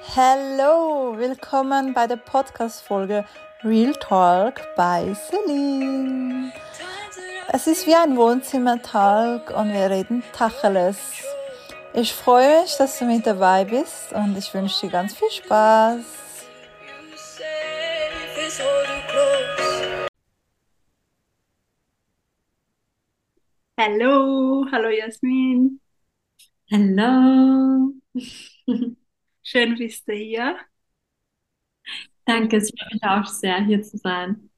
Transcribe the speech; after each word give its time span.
Hallo, 0.00 1.16
willkommen 1.18 1.92
bei 1.92 2.06
der 2.06 2.16
Podcast-Folge 2.16 3.24
Real 3.62 3.92
Talk 3.94 4.60
bei 4.74 5.14
Celine. 5.14 6.52
Es 7.52 7.66
ist 7.66 7.86
wie 7.86 7.94
ein 7.94 8.16
Wohnzimmertalk 8.16 9.50
und 9.50 9.72
wir 9.72 9.90
reden 9.90 10.22
Tacheles. 10.32 10.98
Ich 11.94 12.12
freue 12.12 12.62
mich, 12.62 12.76
dass 12.78 12.98
du 12.98 13.04
mit 13.04 13.26
dabei 13.26 13.64
bist 13.64 14.12
und 14.12 14.36
ich 14.36 14.52
wünsche 14.54 14.86
dir 14.86 14.92
ganz 14.92 15.14
viel 15.14 15.30
Spaß. 15.30 16.00
Hallo, 23.78 24.66
hallo 24.70 24.88
Jasmin. 24.88 25.80
Hallo. 26.70 27.92
Schön 29.42 29.76
bist 29.76 30.08
du 30.08 30.12
hier. 30.12 30.56
Danke, 32.24 32.56
es 32.58 32.70
freut 32.70 32.92
mich 32.92 33.02
auch 33.02 33.26
sehr, 33.26 33.64
hier 33.64 33.82
zu 33.82 33.98
sein. 33.98 34.50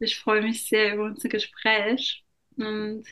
Ich 0.00 0.18
freue 0.18 0.42
mich 0.42 0.66
sehr 0.68 0.94
über 0.94 1.04
unser 1.04 1.28
Gespräch. 1.28 2.24
Und 2.56 3.04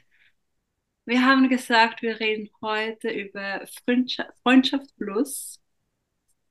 wir 1.05 1.25
haben 1.25 1.49
gesagt, 1.49 2.03
wir 2.03 2.19
reden 2.21 2.51
heute 2.61 3.11
über 3.11 3.67
Freundschaft, 3.85 4.31
Freundschaft 4.43 4.97
Plus. 4.97 5.61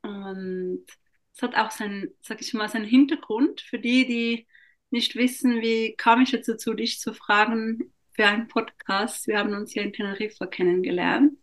Und 0.02 0.86
es 1.34 1.42
hat 1.42 1.56
auch 1.56 1.72
seinen, 1.72 2.10
sag 2.22 2.42
ich 2.42 2.54
mal, 2.54 2.70
seinen 2.70 2.86
Hintergrund 2.86 3.62
für 3.62 3.80
die, 3.80 4.06
die 4.08 4.48
nicht 4.90 5.16
wissen, 5.16 5.62
wie 5.62 5.96
kam 5.96 6.22
ich 6.22 6.32
dazu, 6.32 6.74
dich 6.74 7.00
zu 7.00 7.14
fragen 7.14 7.94
für 8.14 8.26
einen 8.26 8.48
Podcast. 8.48 9.28
Wir 9.28 9.40
haben 9.40 9.54
uns 9.54 9.72
hier 9.74 9.84
in 9.84 9.94
Teneriffa 9.94 10.48
kennengelernt. 10.48 11.38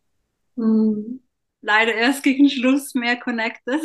Mhm. 0.56 1.27
Leider 1.60 1.94
erst 1.94 2.22
gegen 2.22 2.48
Schluss 2.48 2.94
mehr 2.94 3.16
connected. 3.16 3.80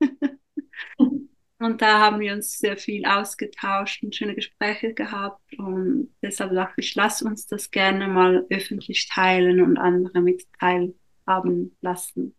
und 1.58 1.80
da 1.82 2.00
haben 2.00 2.20
wir 2.20 2.32
uns 2.34 2.58
sehr 2.58 2.76
viel 2.76 3.04
ausgetauscht 3.06 4.02
und 4.02 4.14
schöne 4.14 4.34
Gespräche 4.34 4.92
gehabt. 4.94 5.40
Und 5.58 6.14
deshalb 6.22 6.52
dachte 6.52 6.80
ich, 6.80 6.94
lass 6.94 7.22
uns 7.22 7.46
das 7.46 7.70
gerne 7.70 8.08
mal 8.08 8.46
öffentlich 8.50 9.08
teilen 9.08 9.62
und 9.62 9.78
andere 9.78 10.20
mit 10.20 10.44
teilhaben 10.60 11.76
lassen. 11.80 12.34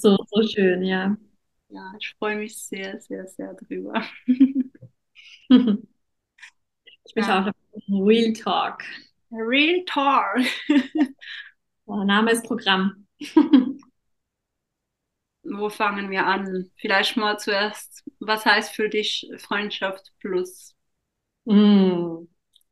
So, 0.00 0.16
so 0.30 0.42
schön, 0.48 0.82
ja. 0.82 1.16
Ja, 1.68 1.92
ich 1.98 2.14
freue 2.18 2.36
mich 2.36 2.56
sehr, 2.58 3.00
sehr, 3.00 3.26
sehr 3.26 3.54
drüber. 3.54 4.04
Ich 7.04 7.14
bin 7.14 7.24
Ja. 7.24 7.30
auch 7.30 7.52
Real 7.88 8.32
Talk. 8.32 8.82
Real 9.32 9.84
Talk. 9.86 10.38
Der 11.86 12.04
Name 12.04 12.32
ist 12.32 12.44
Programm. 12.44 13.06
Wo 15.44 15.68
fangen 15.70 16.10
wir 16.10 16.26
an? 16.26 16.70
Vielleicht 16.76 17.16
mal 17.16 17.38
zuerst, 17.38 18.04
was 18.20 18.44
heißt 18.46 18.74
für 18.74 18.88
dich 18.88 19.28
Freundschaft 19.38 20.12
plus? 20.20 20.74
Mm, 21.44 22.28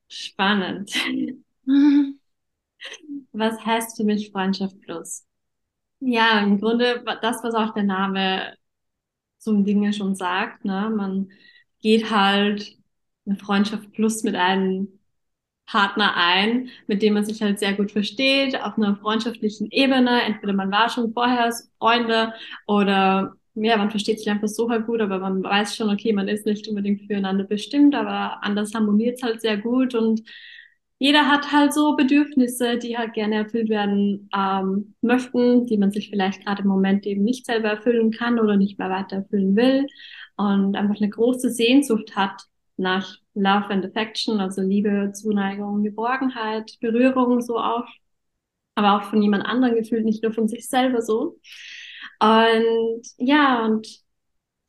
spannend. 0.08 0.92
Was 3.32 3.64
heißt 3.64 3.96
für 3.96 4.04
mich 4.04 4.30
Freundschaft 4.30 4.80
plus? 4.80 5.26
Ja, 6.00 6.40
im 6.40 6.60
Grunde 6.60 7.04
das, 7.22 7.42
was 7.44 7.54
auch 7.54 7.74
der 7.74 7.84
Name 7.84 8.54
zum 9.38 9.64
Dinge 9.64 9.92
schon 9.94 10.16
sagt, 10.16 10.64
ne? 10.66 10.90
Man 10.94 11.30
geht 11.80 12.10
halt 12.10 12.78
eine 13.26 13.36
Freundschaft 13.36 13.92
plus 13.92 14.24
mit 14.24 14.36
einem 14.36 14.99
Partner 15.70 16.16
ein, 16.16 16.68
mit 16.88 17.00
dem 17.02 17.14
man 17.14 17.24
sich 17.24 17.40
halt 17.42 17.60
sehr 17.60 17.74
gut 17.74 17.92
versteht, 17.92 18.60
auf 18.60 18.76
einer 18.76 18.96
freundschaftlichen 18.96 19.68
Ebene. 19.70 20.22
Entweder 20.22 20.52
man 20.52 20.72
war 20.72 20.88
schon 20.88 21.12
vorher 21.12 21.52
Freunde 21.78 22.32
oder 22.66 23.34
ja, 23.54 23.76
man 23.76 23.90
versteht 23.90 24.18
sich 24.18 24.30
einfach 24.30 24.48
so 24.48 24.68
halt 24.70 24.86
gut, 24.86 25.00
aber 25.00 25.18
man 25.20 25.42
weiß 25.42 25.76
schon, 25.76 25.90
okay, 25.90 26.12
man 26.12 26.28
ist 26.28 26.46
nicht 26.46 26.66
unbedingt 26.68 27.02
füreinander 27.06 27.44
bestimmt, 27.44 27.94
aber 27.94 28.42
anders 28.42 28.74
harmoniert 28.74 29.16
es 29.16 29.22
halt 29.22 29.40
sehr 29.40 29.58
gut 29.58 29.94
und 29.94 30.22
jeder 30.98 31.28
hat 31.28 31.50
halt 31.52 31.72
so 31.72 31.96
Bedürfnisse, 31.96 32.76
die 32.76 32.98
halt 32.98 33.14
gerne 33.14 33.36
erfüllt 33.36 33.70
werden 33.70 34.28
ähm, 34.36 34.94
möchten, 35.00 35.66
die 35.66 35.78
man 35.78 35.92
sich 35.92 36.10
vielleicht 36.10 36.44
gerade 36.44 36.62
im 36.62 36.68
Moment 36.68 37.06
eben 37.06 37.22
nicht 37.24 37.46
selber 37.46 37.68
erfüllen 37.70 38.10
kann 38.10 38.38
oder 38.38 38.56
nicht 38.56 38.78
mehr 38.78 38.90
weiter 38.90 39.16
erfüllen 39.16 39.56
will 39.56 39.86
und 40.36 40.76
einfach 40.76 40.96
eine 40.96 41.08
große 41.08 41.50
Sehnsucht 41.50 42.16
hat 42.16 42.42
nach 42.76 43.19
Love 43.40 43.66
and 43.70 43.84
Affection, 43.84 44.40
also 44.40 44.62
Liebe, 44.62 45.12
Zuneigung, 45.14 45.82
Geborgenheit, 45.82 46.76
Berührung 46.80 47.40
so 47.40 47.58
auch, 47.58 47.86
aber 48.74 48.96
auch 48.96 49.10
von 49.10 49.22
jemand 49.22 49.44
anderem 49.44 49.74
gefühlt, 49.76 50.04
nicht 50.04 50.22
nur 50.22 50.32
von 50.32 50.48
sich 50.48 50.68
selber 50.68 51.02
so. 51.02 51.38
Und 52.20 53.02
ja, 53.18 53.64
und 53.64 53.86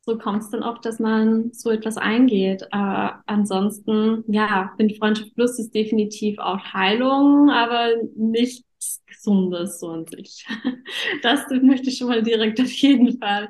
so 0.03 0.17
kommt 0.17 0.41
es 0.43 0.49
dann 0.49 0.63
auch, 0.63 0.79
dass 0.79 0.99
man 0.99 1.53
so 1.53 1.69
etwas 1.69 1.97
eingeht. 1.97 2.63
Äh, 2.71 3.09
ansonsten, 3.27 4.23
ja, 4.27 4.73
finde 4.77 4.95
Freundschaft 4.95 5.35
Plus 5.35 5.59
ist 5.59 5.73
definitiv 5.75 6.39
auch 6.39 6.59
Heilung, 6.73 7.49
aber 7.51 7.89
nichts 8.15 9.03
Gesundes 9.05 9.79
so 9.79 9.89
an 9.89 10.05
sich. 10.07 10.45
Das 11.23 11.45
möchte 11.61 11.89
ich 11.89 11.97
schon 11.97 12.07
mal 12.07 12.23
direkt 12.23 12.59
auf 12.59 12.71
jeden 12.71 13.19
Fall 13.19 13.49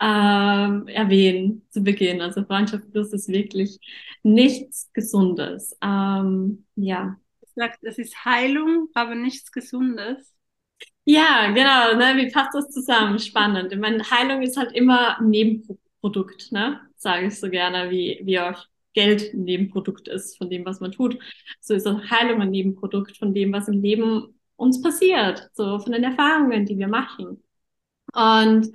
ähm, 0.00 0.88
erwähnen 0.88 1.66
zu 1.70 1.82
Beginn. 1.82 2.20
Also 2.20 2.44
Freundschaft 2.44 2.90
Plus 2.90 3.12
ist 3.12 3.28
wirklich 3.28 3.78
nichts 4.22 4.90
Gesundes. 4.92 5.76
Ähm, 5.82 6.66
ja. 6.76 7.16
sagt, 7.54 7.80
es 7.82 7.98
ist 7.98 8.24
Heilung, 8.24 8.88
aber 8.94 9.14
nichts 9.14 9.52
Gesundes. 9.52 10.34
Ja, 11.04 11.50
genau, 11.52 11.96
ne? 11.96 12.16
Wie 12.16 12.30
passt 12.30 12.54
das 12.54 12.68
zusammen? 12.70 13.18
Spannend. 13.18 13.72
Ich 13.72 13.78
meine, 13.78 14.02
Heilung 14.10 14.42
ist 14.42 14.56
halt 14.56 14.72
immer 14.72 15.18
ein 15.18 15.30
Nebenprodukt, 15.30 16.52
ne? 16.52 16.80
Sage 16.96 17.26
ich 17.26 17.40
so 17.40 17.50
gerne, 17.50 17.90
wie, 17.90 18.20
wie 18.24 18.38
auch 18.38 18.66
Geld 18.94 19.32
ein 19.34 19.44
Nebenprodukt 19.44 20.08
ist 20.08 20.36
von 20.38 20.50
dem, 20.50 20.64
was 20.64 20.80
man 20.80 20.92
tut. 20.92 21.18
So 21.60 21.74
ist 21.74 21.86
auch 21.86 22.00
Heilung 22.10 22.40
ein 22.42 22.50
Nebenprodukt 22.50 23.16
von 23.16 23.34
dem, 23.34 23.52
was 23.52 23.68
im 23.68 23.82
Leben 23.82 24.34
uns 24.56 24.82
passiert, 24.82 25.48
so 25.54 25.78
von 25.78 25.92
den 25.92 26.04
Erfahrungen, 26.04 26.66
die 26.66 26.78
wir 26.78 26.88
machen. 26.88 27.42
Und 28.12 28.68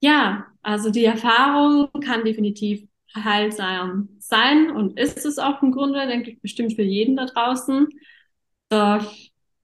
ja, 0.00 0.46
also 0.62 0.90
die 0.90 1.04
Erfahrung 1.04 1.88
kann 2.02 2.24
definitiv 2.24 2.86
heilsam 3.14 4.08
sein 4.18 4.70
und 4.70 4.98
ist 4.98 5.24
es 5.26 5.38
auch 5.38 5.62
im 5.62 5.72
Grunde, 5.72 6.06
denke 6.06 6.30
ich, 6.32 6.40
bestimmt 6.40 6.74
für 6.74 6.82
jeden 6.82 7.16
da 7.16 7.26
draußen. 7.26 7.88
Doch 8.68 9.12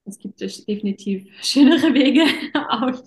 es 0.04 0.19
gibt 0.19 0.41
definitiv 0.41 1.26
schönere 1.42 1.94
Wege, 1.94 2.22
auch, 2.54 3.02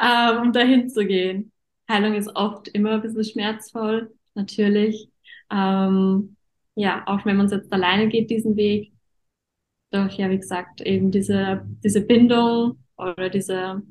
ähm, 0.00 0.42
um 0.42 0.52
dahin 0.52 0.88
zu 0.88 1.06
gehen. 1.06 1.52
Heilung 1.88 2.14
ist 2.14 2.34
oft 2.34 2.68
immer 2.68 2.92
ein 2.92 3.02
bisschen 3.02 3.24
schmerzvoll, 3.24 4.12
natürlich. 4.34 5.08
Ähm, 5.50 6.36
ja, 6.74 7.04
auch 7.06 7.24
wenn 7.24 7.36
man 7.36 7.46
es 7.46 7.52
jetzt 7.52 7.72
alleine 7.72 8.08
geht, 8.08 8.30
diesen 8.30 8.56
Weg. 8.56 8.92
Doch 9.90 10.10
ja, 10.12 10.28
wie 10.30 10.38
gesagt, 10.38 10.80
eben 10.80 11.10
diese, 11.10 11.62
diese 11.82 12.00
Bindung 12.00 12.78
oder 12.96 13.30
diese 13.30 13.82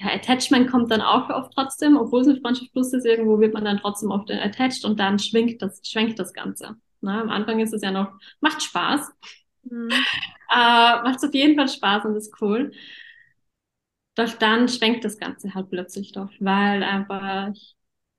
ja, 0.00 0.06
Attachment 0.14 0.70
kommt 0.70 0.90
dann 0.90 1.02
auch 1.02 1.28
oft 1.30 1.52
trotzdem, 1.54 1.96
obwohl 1.96 2.22
es 2.22 2.28
eine 2.28 2.40
Freundschaft 2.40 2.72
plus 2.72 2.92
ist, 2.92 3.04
irgendwo 3.06 3.38
wird 3.40 3.54
man 3.54 3.64
dann 3.64 3.78
trotzdem 3.78 4.10
oft 4.10 4.30
attached 4.30 4.84
und 4.84 4.98
dann 4.98 5.18
schwingt 5.18 5.60
das, 5.62 5.80
schwenkt 5.86 6.18
das 6.18 6.32
Ganze. 6.32 6.76
Na, 7.00 7.20
am 7.22 7.30
Anfang 7.30 7.60
ist 7.60 7.72
es 7.74 7.82
ja 7.82 7.90
noch, 7.90 8.12
macht 8.40 8.62
Spaß. 8.62 9.10
Mhm. 9.64 9.90
Äh, 10.52 11.02
macht 11.04 11.24
auf 11.24 11.32
jeden 11.32 11.54
Fall 11.54 11.68
Spaß 11.68 12.06
und 12.06 12.16
ist 12.16 12.34
cool. 12.40 12.72
Doch 14.14 14.32
dann 14.38 14.68
schwenkt 14.68 15.04
das 15.04 15.18
Ganze 15.18 15.54
halt 15.54 15.70
plötzlich 15.70 16.12
doch, 16.12 16.30
weil 16.40 16.82
einfach 16.82 17.52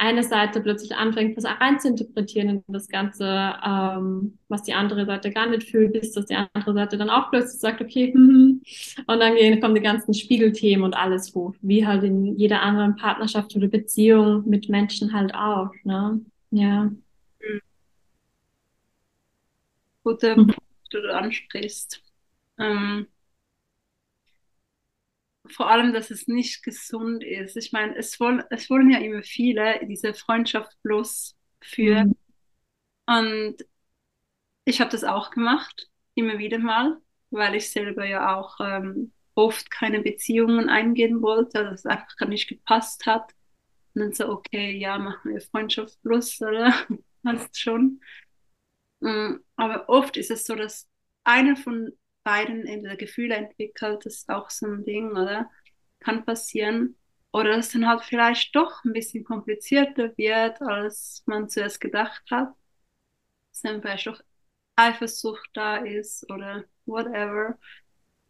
eine 0.01 0.23
Seite 0.23 0.62
plötzlich 0.62 0.95
anfängt, 0.95 1.38
was 1.38 1.45
rein 1.45 1.79
zu 1.79 1.88
interpretieren 1.88 2.50
in 2.50 2.63
das 2.67 2.88
Ganze, 2.88 3.53
ähm, 3.63 4.39
was 4.47 4.63
die 4.63 4.73
andere 4.73 5.06
Seite 5.06 5.31
gar 5.31 5.47
nicht 5.47 5.69
fühlt, 5.69 5.94
bis 5.94 6.12
dass 6.13 6.25
die 6.25 6.35
andere 6.35 6.73
Seite 6.73 6.97
dann 6.97 7.12
auch 7.12 7.29
plötzlich 7.29 7.62
sagt, 7.62 7.81
okay, 7.81 8.11
hm, 8.11 8.61
und 9.07 9.19
dann 9.19 9.35
gehen, 9.35 9.61
kommen 9.61 9.75
die 9.75 9.81
ganzen 9.81 10.13
Spiegelthemen 10.16 10.84
und 10.84 10.95
alles 10.95 11.35
hoch, 11.35 11.53
wie 11.61 11.85
halt 11.85 12.03
in 12.03 12.35
jeder 12.37 12.61
anderen 12.64 12.96
Partnerschaft 12.96 13.55
oder 13.55 13.67
Beziehung 13.67 14.43
mit 14.49 14.70
Menschen 14.70 15.14
halt 15.14 15.35
auch, 15.35 15.70
ne? 15.84 16.20
Ja. 16.49 16.91
Guter 20.03 20.35
Mhm. 20.35 20.47
Punkt, 20.47 20.59
den 20.93 21.02
du 21.03 21.14
ansprichst. 21.14 22.02
Ähm, 22.58 23.08
vor 25.52 25.70
allem, 25.70 25.94
dass 25.94 26.12
es 26.12 26.28
nicht 26.28 26.64
gesund 26.64 27.24
ist. 27.24 27.58
Ich 27.58 27.72
meine, 27.72 27.96
es 27.98 28.20
wollen, 28.20 28.44
es 28.50 28.70
wollen 28.70 28.90
ja 28.92 29.00
immer 29.00 29.24
viele 29.24 29.86
diese 29.88 30.14
Freundschaft 30.14 30.78
plus 30.84 31.38
führen. 31.62 32.09
Mhm. 32.09 32.16
Und 33.06 33.58
ich 34.66 34.80
habe 34.82 34.92
das 34.92 35.03
auch 35.03 35.32
gemacht, 35.32 35.90
immer 36.16 36.38
wieder 36.38 36.59
mal, 36.59 36.98
weil 37.30 37.56
ich 37.56 37.70
selber 37.72 38.06
ja 38.06 38.36
auch 38.38 38.59
ähm, 38.59 39.14
oft 39.36 39.72
keine 39.72 40.02
Beziehungen 40.02 40.70
eingehen 40.70 41.22
wollte, 41.22 41.64
dass 41.64 41.82
es 41.82 41.86
einfach 41.86 42.16
gar 42.18 42.30
nicht 42.30 42.48
gepasst 42.48 43.06
hat. 43.06 43.34
Und 43.94 44.02
dann 44.02 44.14
so, 44.14 44.30
okay, 44.30 44.78
ja, 44.78 44.98
machen 44.98 45.34
wir 45.34 45.42
Freundschaft 45.42 46.02
plus, 46.03 46.42
oder? 46.42 46.74
Hast 47.26 47.59
schon. 47.59 48.02
Mm, 49.00 49.36
Aber 49.56 49.90
oft 49.90 50.18
ist 50.18 50.32
es 50.32 50.46
so, 50.46 50.56
dass 50.56 50.88
einer 51.24 51.56
von 51.56 51.92
beiden 52.23 52.66
entweder 52.68 52.96
Gefühle 52.97 53.35
entwickelt, 53.35 54.06
das 54.06 54.16
ist 54.18 54.29
auch 54.29 54.50
so 54.50 54.68
ein 54.68 54.85
Ding, 54.85 55.12
oder? 55.12 55.50
kann 56.02 56.26
passieren. 56.26 56.97
Oder 57.32 57.56
dass 57.56 57.70
dann 57.70 57.88
halt 57.88 58.03
vielleicht 58.03 58.56
doch 58.56 58.84
ein 58.84 58.94
bisschen 58.94 59.23
komplizierter 59.23 60.18
wird, 60.18 60.62
als 60.62 61.23
man 61.26 61.50
zuerst 61.50 61.79
gedacht 61.79 62.23
hat. 62.29 62.53
Dass 63.52 63.62
dann 63.62 63.82
vielleicht 63.82 64.08
doch 64.08 64.22
Eifersucht 64.76 65.50
da 65.53 65.78
ist 65.78 66.29
oder 66.29 66.66
whatever. 66.85 67.58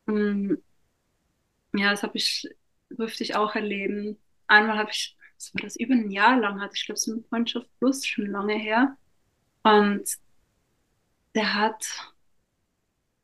Mm, 0.05 0.55
ja, 1.73 1.91
das 1.91 2.03
habe 2.03 2.17
ich, 2.17 2.47
durfte 2.89 3.23
ich 3.23 3.35
auch 3.35 3.55
erleben. 3.55 4.17
Einmal 4.47 4.77
habe 4.77 4.91
ich, 4.91 5.17
was 5.35 5.53
war 5.55 5.61
das, 5.63 5.75
über 5.77 5.93
ein 5.95 6.11
Jahr 6.11 6.39
lang 6.39 6.61
hatte 6.61 6.73
ich, 6.75 6.85
glaube 6.85 6.99
so 6.99 7.13
eine 7.13 7.23
Freundschaft 7.23 7.67
plus, 7.79 8.05
schon 8.05 8.27
lange 8.27 8.55
her. 8.55 8.97
Und 9.63 10.03
der 11.35 11.53
hat, 11.55 12.10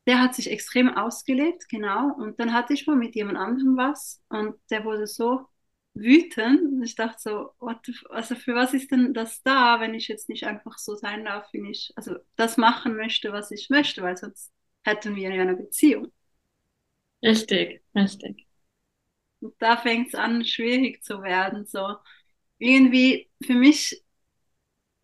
der 0.08 0.22
hat 0.22 0.36
sich 0.36 0.52
extrem 0.52 0.90
ausgelebt, 0.96 1.70
genau. 1.70 2.14
Und 2.16 2.40
dann 2.40 2.54
hatte 2.54 2.74
ich 2.74 2.88
mal 2.88 2.96
mit 2.96 3.16
jemand 3.16 3.38
anderem 3.38 3.78
was 3.78 4.24
und 4.30 4.56
der 4.72 4.86
wurde 4.86 5.08
so 5.08 5.48
wütend. 5.96 6.62
Und 6.62 6.84
ich 6.84 6.96
dachte 6.96 7.18
so, 7.20 7.52
what 7.60 7.80
also 8.10 8.36
für 8.36 8.56
was 8.56 8.74
ist 8.74 8.92
denn 8.92 9.14
das 9.14 9.44
da, 9.44 9.80
wenn 9.82 9.94
ich 9.96 10.08
jetzt 10.10 10.30
nicht 10.30 10.46
einfach 10.46 10.78
so 10.80 10.96
sein 10.96 11.26
darf, 11.26 11.48
wie 11.54 11.70
ich, 11.72 11.94
also 11.98 12.16
das 12.38 12.58
machen 12.58 12.96
möchte, 12.98 13.34
was 13.34 13.52
ich 13.52 13.70
möchte, 13.70 14.02
weil 14.04 14.18
sonst 14.18 14.52
hätten 14.84 15.16
wir 15.16 15.34
ja 15.34 15.42
eine 15.44 15.56
Beziehung. 15.58 16.12
Richtig, 17.22 17.84
richtig. 17.96 18.48
Und 19.40 19.54
da 19.60 19.78
fängt 19.78 20.10
es 20.10 20.16
an, 20.16 20.44
schwierig 20.46 21.04
zu 21.04 21.22
werden. 21.22 21.66
So 21.66 21.98
irgendwie, 22.60 23.30
für 23.46 23.54
mich 23.56 24.04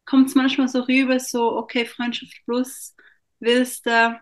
kommt 0.05 0.29
es 0.29 0.35
manchmal 0.35 0.67
so 0.67 0.81
rüber, 0.81 1.19
so, 1.19 1.57
okay, 1.57 1.85
Freundschaft 1.85 2.33
plus, 2.45 2.95
willst 3.39 3.85
du, 3.85 4.19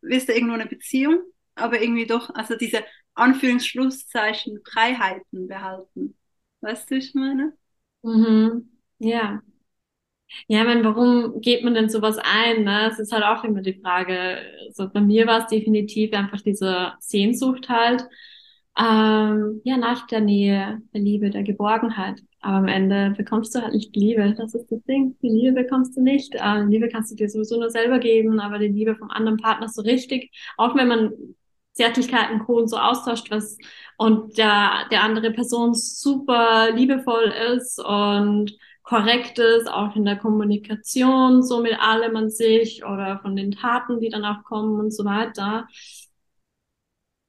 willst 0.00 0.28
du 0.28 0.32
irgendwo 0.34 0.54
eine 0.54 0.66
Beziehung, 0.66 1.22
aber 1.54 1.80
irgendwie 1.80 2.06
doch, 2.06 2.30
also 2.34 2.56
diese 2.56 2.84
Anführungsschlusszeichen 3.14 4.60
Freiheiten 4.64 5.48
behalten. 5.48 6.16
Weißt 6.60 6.90
du, 6.90 6.96
ich 6.96 7.14
meine? 7.14 7.52
Mhm. 8.02 8.70
Ja. 8.98 9.42
Ja, 10.46 10.60
ich 10.60 10.66
meine, 10.66 10.84
warum 10.84 11.40
geht 11.40 11.64
man 11.64 11.74
denn 11.74 11.88
sowas 11.88 12.18
ein? 12.18 12.64
Ne? 12.64 12.88
Es 12.90 12.98
ist 12.98 13.12
halt 13.12 13.24
auch 13.24 13.44
immer 13.44 13.62
die 13.62 13.80
Frage. 13.80 14.40
So 14.72 14.88
bei 14.88 15.00
mir 15.00 15.26
war 15.26 15.40
es 15.40 15.46
definitiv 15.48 16.12
einfach 16.12 16.40
diese 16.42 16.92
Sehnsucht 17.00 17.68
halt, 17.68 18.04
ähm, 18.78 19.60
ja, 19.64 19.76
nach 19.76 20.06
der 20.06 20.20
Nähe, 20.20 20.80
der 20.94 21.00
Liebe, 21.00 21.30
der 21.30 21.42
Geborgenheit. 21.42 22.20
Aber 22.40 22.58
am 22.58 22.68
Ende 22.68 23.14
bekommst 23.16 23.54
du 23.54 23.60
halt 23.62 23.74
nicht 23.74 23.94
die 23.94 24.00
Liebe. 24.00 24.34
Das 24.36 24.54
ist 24.54 24.70
das 24.70 24.82
Ding. 24.84 25.16
Die 25.22 25.28
Liebe 25.28 25.62
bekommst 25.62 25.96
du 25.96 26.02
nicht. 26.02 26.34
Äh, 26.36 26.64
die 26.66 26.72
Liebe 26.74 26.88
kannst 26.88 27.10
du 27.10 27.16
dir 27.16 27.28
sowieso 27.28 27.58
nur 27.58 27.70
selber 27.70 27.98
geben, 27.98 28.38
aber 28.40 28.58
die 28.58 28.68
Liebe 28.68 28.94
vom 28.96 29.10
anderen 29.10 29.38
Partner 29.38 29.68
so 29.68 29.82
richtig, 29.82 30.30
auch 30.56 30.76
wenn 30.76 30.88
man 30.88 31.12
Zärtlichkeiten, 31.72 32.40
Co. 32.40 32.56
und 32.58 32.68
so 32.68 32.76
austauscht, 32.78 33.30
was 33.30 33.56
und 33.98 34.36
der, 34.38 34.86
der 34.90 35.02
andere 35.02 35.30
Person 35.32 35.74
super 35.74 36.70
liebevoll 36.72 37.32
ist 37.56 37.78
und 37.80 38.52
korrekt 38.82 39.38
ist, 39.38 39.68
auch 39.70 39.94
in 39.96 40.04
der 40.04 40.16
Kommunikation, 40.16 41.42
so 41.42 41.60
mit 41.62 41.78
allem 41.80 42.16
an 42.16 42.30
sich 42.30 42.84
oder 42.84 43.18
von 43.22 43.36
den 43.36 43.52
Taten, 43.52 44.00
die 44.00 44.08
dann 44.08 44.24
auch 44.24 44.42
kommen 44.44 44.78
und 44.80 44.92
so 44.92 45.04
weiter. 45.04 45.66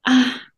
Ah, 0.04 0.49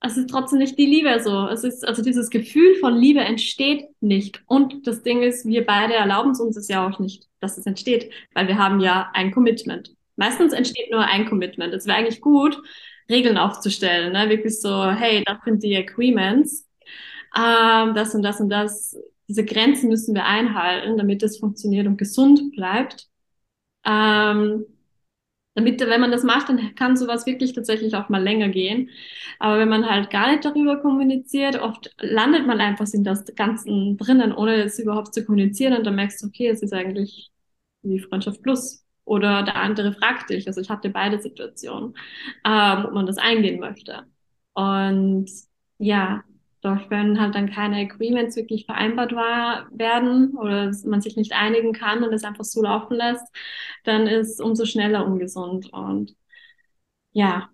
es 0.00 0.16
ist 0.16 0.30
trotzdem 0.30 0.58
nicht 0.58 0.78
die 0.78 0.86
Liebe 0.86 1.20
so. 1.20 1.46
Es 1.48 1.62
ist, 1.62 1.86
also 1.86 2.02
dieses 2.02 2.30
Gefühl 2.30 2.76
von 2.76 2.96
Liebe 2.96 3.20
entsteht 3.20 3.88
nicht. 4.00 4.42
Und 4.46 4.86
das 4.86 5.02
Ding 5.02 5.22
ist, 5.22 5.46
wir 5.46 5.66
beide 5.66 5.94
erlauben 5.94 6.30
es 6.30 6.40
uns 6.40 6.68
ja 6.68 6.86
auch 6.86 6.98
nicht, 6.98 7.28
dass 7.40 7.58
es 7.58 7.66
entsteht, 7.66 8.10
weil 8.34 8.48
wir 8.48 8.58
haben 8.58 8.80
ja 8.80 9.10
ein 9.12 9.30
Commitment. 9.30 9.94
Meistens 10.16 10.52
entsteht 10.52 10.90
nur 10.90 11.00
ein 11.00 11.26
Commitment. 11.26 11.74
Es 11.74 11.86
wäre 11.86 11.98
eigentlich 11.98 12.20
gut, 12.20 12.60
Regeln 13.10 13.36
aufzustellen, 13.36 14.12
ne? 14.12 14.28
wirklich 14.30 14.60
so, 14.60 14.90
hey, 14.90 15.22
das 15.26 15.38
sind 15.44 15.62
die 15.62 15.76
Agreements, 15.76 16.68
ähm, 17.36 17.94
das 17.94 18.14
und 18.14 18.22
das 18.22 18.40
und 18.40 18.48
das, 18.48 18.96
diese 19.28 19.44
Grenzen 19.44 19.88
müssen 19.88 20.14
wir 20.14 20.24
einhalten, 20.24 20.96
damit 20.96 21.22
es 21.22 21.38
funktioniert 21.38 21.86
und 21.86 21.96
gesund 21.96 22.52
bleibt. 22.52 23.08
Ähm, 23.84 24.64
damit, 25.54 25.80
wenn 25.80 26.00
man 26.00 26.10
das 26.12 26.22
macht, 26.22 26.48
dann 26.48 26.74
kann 26.74 26.96
sowas 26.96 27.26
wirklich 27.26 27.52
tatsächlich 27.52 27.94
auch 27.96 28.08
mal 28.08 28.22
länger 28.22 28.48
gehen. 28.48 28.90
Aber 29.38 29.58
wenn 29.58 29.68
man 29.68 29.88
halt 29.88 30.10
gar 30.10 30.30
nicht 30.30 30.44
darüber 30.44 30.80
kommuniziert, 30.80 31.60
oft 31.60 31.94
landet 32.00 32.46
man 32.46 32.60
einfach 32.60 32.86
in 32.92 33.04
das 33.04 33.24
Ganzen 33.34 33.96
drinnen, 33.98 34.32
ohne 34.32 34.62
es 34.62 34.78
überhaupt 34.78 35.14
zu 35.14 35.24
kommunizieren 35.24 35.74
und 35.76 35.84
dann 35.86 35.96
merkst 35.96 36.22
du, 36.22 36.28
okay, 36.28 36.48
es 36.48 36.62
ist 36.62 36.72
eigentlich 36.72 37.30
wie 37.82 37.98
Freundschaft 38.00 38.42
plus. 38.42 38.84
Oder 39.04 39.42
der 39.42 39.56
andere 39.56 39.92
fragt 39.92 40.30
dich. 40.30 40.46
Also 40.46 40.60
ich 40.60 40.70
hatte 40.70 40.90
beide 40.90 41.20
Situationen, 41.20 41.94
ähm, 42.44 42.84
ob 42.86 42.92
man 42.92 43.06
das 43.06 43.18
eingehen 43.18 43.58
möchte. 43.60 44.04
Und 44.54 45.28
ja, 45.78 46.22
doch 46.60 46.90
wenn 46.90 47.20
halt 47.20 47.34
dann 47.34 47.50
keine 47.50 47.76
Agreements 47.78 48.36
wirklich 48.36 48.66
vereinbart 48.66 49.14
war, 49.14 49.66
werden 49.72 50.36
oder 50.36 50.72
man 50.84 51.00
sich 51.00 51.16
nicht 51.16 51.32
einigen 51.32 51.72
kann 51.72 52.04
und 52.04 52.12
es 52.12 52.24
einfach 52.24 52.44
so 52.44 52.62
laufen 52.62 52.96
lässt, 52.96 53.24
dann 53.84 54.06
ist 54.06 54.40
umso 54.40 54.66
schneller 54.66 55.06
ungesund. 55.06 55.72
Und 55.72 56.14
ja, 57.12 57.48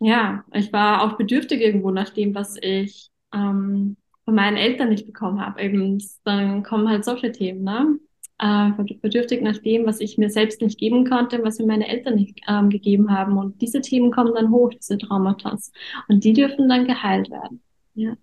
ja, 0.00 0.44
ich 0.52 0.72
war 0.72 1.02
auch 1.02 1.16
bedürftig 1.18 1.60
irgendwo 1.60 1.90
nach 1.90 2.10
dem, 2.10 2.34
was 2.34 2.56
ich 2.60 3.10
ähm, 3.32 3.96
von 4.24 4.34
meinen 4.34 4.56
Eltern 4.56 4.90
nicht 4.90 5.06
bekommen 5.06 5.40
habe. 5.40 5.62
Eben, 5.62 6.02
dann 6.24 6.62
kommen 6.62 6.88
halt 6.88 7.04
solche 7.04 7.32
Themen, 7.32 7.64
ne? 7.64 7.98
Äh, 8.38 8.70
bedürftig 9.00 9.40
nach 9.42 9.58
dem, 9.58 9.86
was 9.86 10.00
ich 10.00 10.18
mir 10.18 10.28
selbst 10.30 10.60
nicht 10.60 10.78
geben 10.78 11.08
konnte, 11.08 11.42
was 11.42 11.58
mir 11.58 11.66
meine 11.66 11.88
Eltern 11.88 12.16
nicht 12.16 12.40
ähm, 12.48 12.68
gegeben 12.68 13.10
haben. 13.10 13.38
Und 13.38 13.62
diese 13.62 13.80
Themen 13.80 14.12
kommen 14.12 14.34
dann 14.34 14.50
hoch, 14.50 14.70
diese 14.74 14.98
Traumata. 14.98 15.58
Und 16.08 16.24
die 16.24 16.34
dürfen 16.34 16.68
dann 16.68 16.86
geheilt 16.86 17.30
werden. 17.30 17.62
Ja 17.94 18.16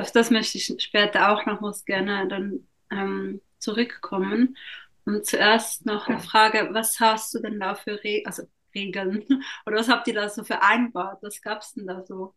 auf 0.00 0.12
das 0.12 0.30
möchte 0.30 0.58
ich 0.58 0.74
später 0.78 1.32
auch 1.32 1.46
noch 1.46 1.62
was 1.62 1.84
gerne 1.84 2.28
dann 2.28 2.66
ähm, 2.90 3.40
zurückkommen. 3.58 4.56
Und 5.04 5.24
zuerst 5.26 5.86
noch 5.86 6.08
eine 6.08 6.20
Frage, 6.20 6.68
was 6.72 7.00
hast 7.00 7.34
du 7.34 7.40
denn 7.40 7.58
da 7.60 7.74
für 7.74 8.02
Re 8.04 8.22
also 8.26 8.42
Regeln 8.74 9.24
oder 9.66 9.76
was 9.78 9.88
habt 9.88 10.06
ihr 10.08 10.14
da 10.14 10.28
so 10.28 10.44
vereinbart? 10.44 11.22
Was 11.22 11.40
gab 11.40 11.62
es 11.62 11.72
denn 11.74 11.86
da 11.86 12.04
so? 12.04 12.34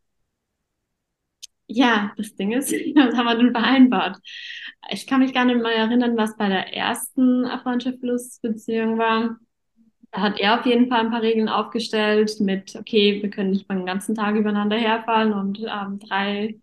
Ja, 1.68 2.12
das 2.18 2.36
Ding 2.36 2.52
ist, 2.52 2.72
was 2.96 3.16
haben 3.16 3.26
wir 3.26 3.36
denn 3.36 3.52
vereinbart? 3.52 4.20
Ich 4.90 5.08
kann 5.08 5.22
mich 5.22 5.34
gar 5.34 5.46
nicht 5.46 5.62
mal 5.62 5.72
erinnern, 5.72 6.18
was 6.18 6.36
bei 6.38 6.50
der 6.50 6.74
ersten 6.76 7.46
Freundschaft 7.64 8.02
Plus 8.02 8.40
Beziehung 8.42 8.98
war. 8.98 9.38
Da 10.12 10.22
hat 10.22 10.40
er 10.40 10.60
auf 10.60 10.66
jeden 10.66 10.90
Fall 10.90 11.02
ein 11.02 11.12
paar 11.12 11.22
Regeln 11.22 11.48
aufgestellt 11.50 12.40
mit, 12.42 12.76
okay, 12.76 13.22
wir 13.22 13.30
können 13.30 13.52
nicht 13.52 13.70
den 13.70 13.86
ganzen 13.86 14.16
Tag 14.16 14.36
übereinander 14.36 14.78
herfallen 14.78 15.32
und 15.34 15.60
ähm, 15.60 16.00
drei 16.00 16.60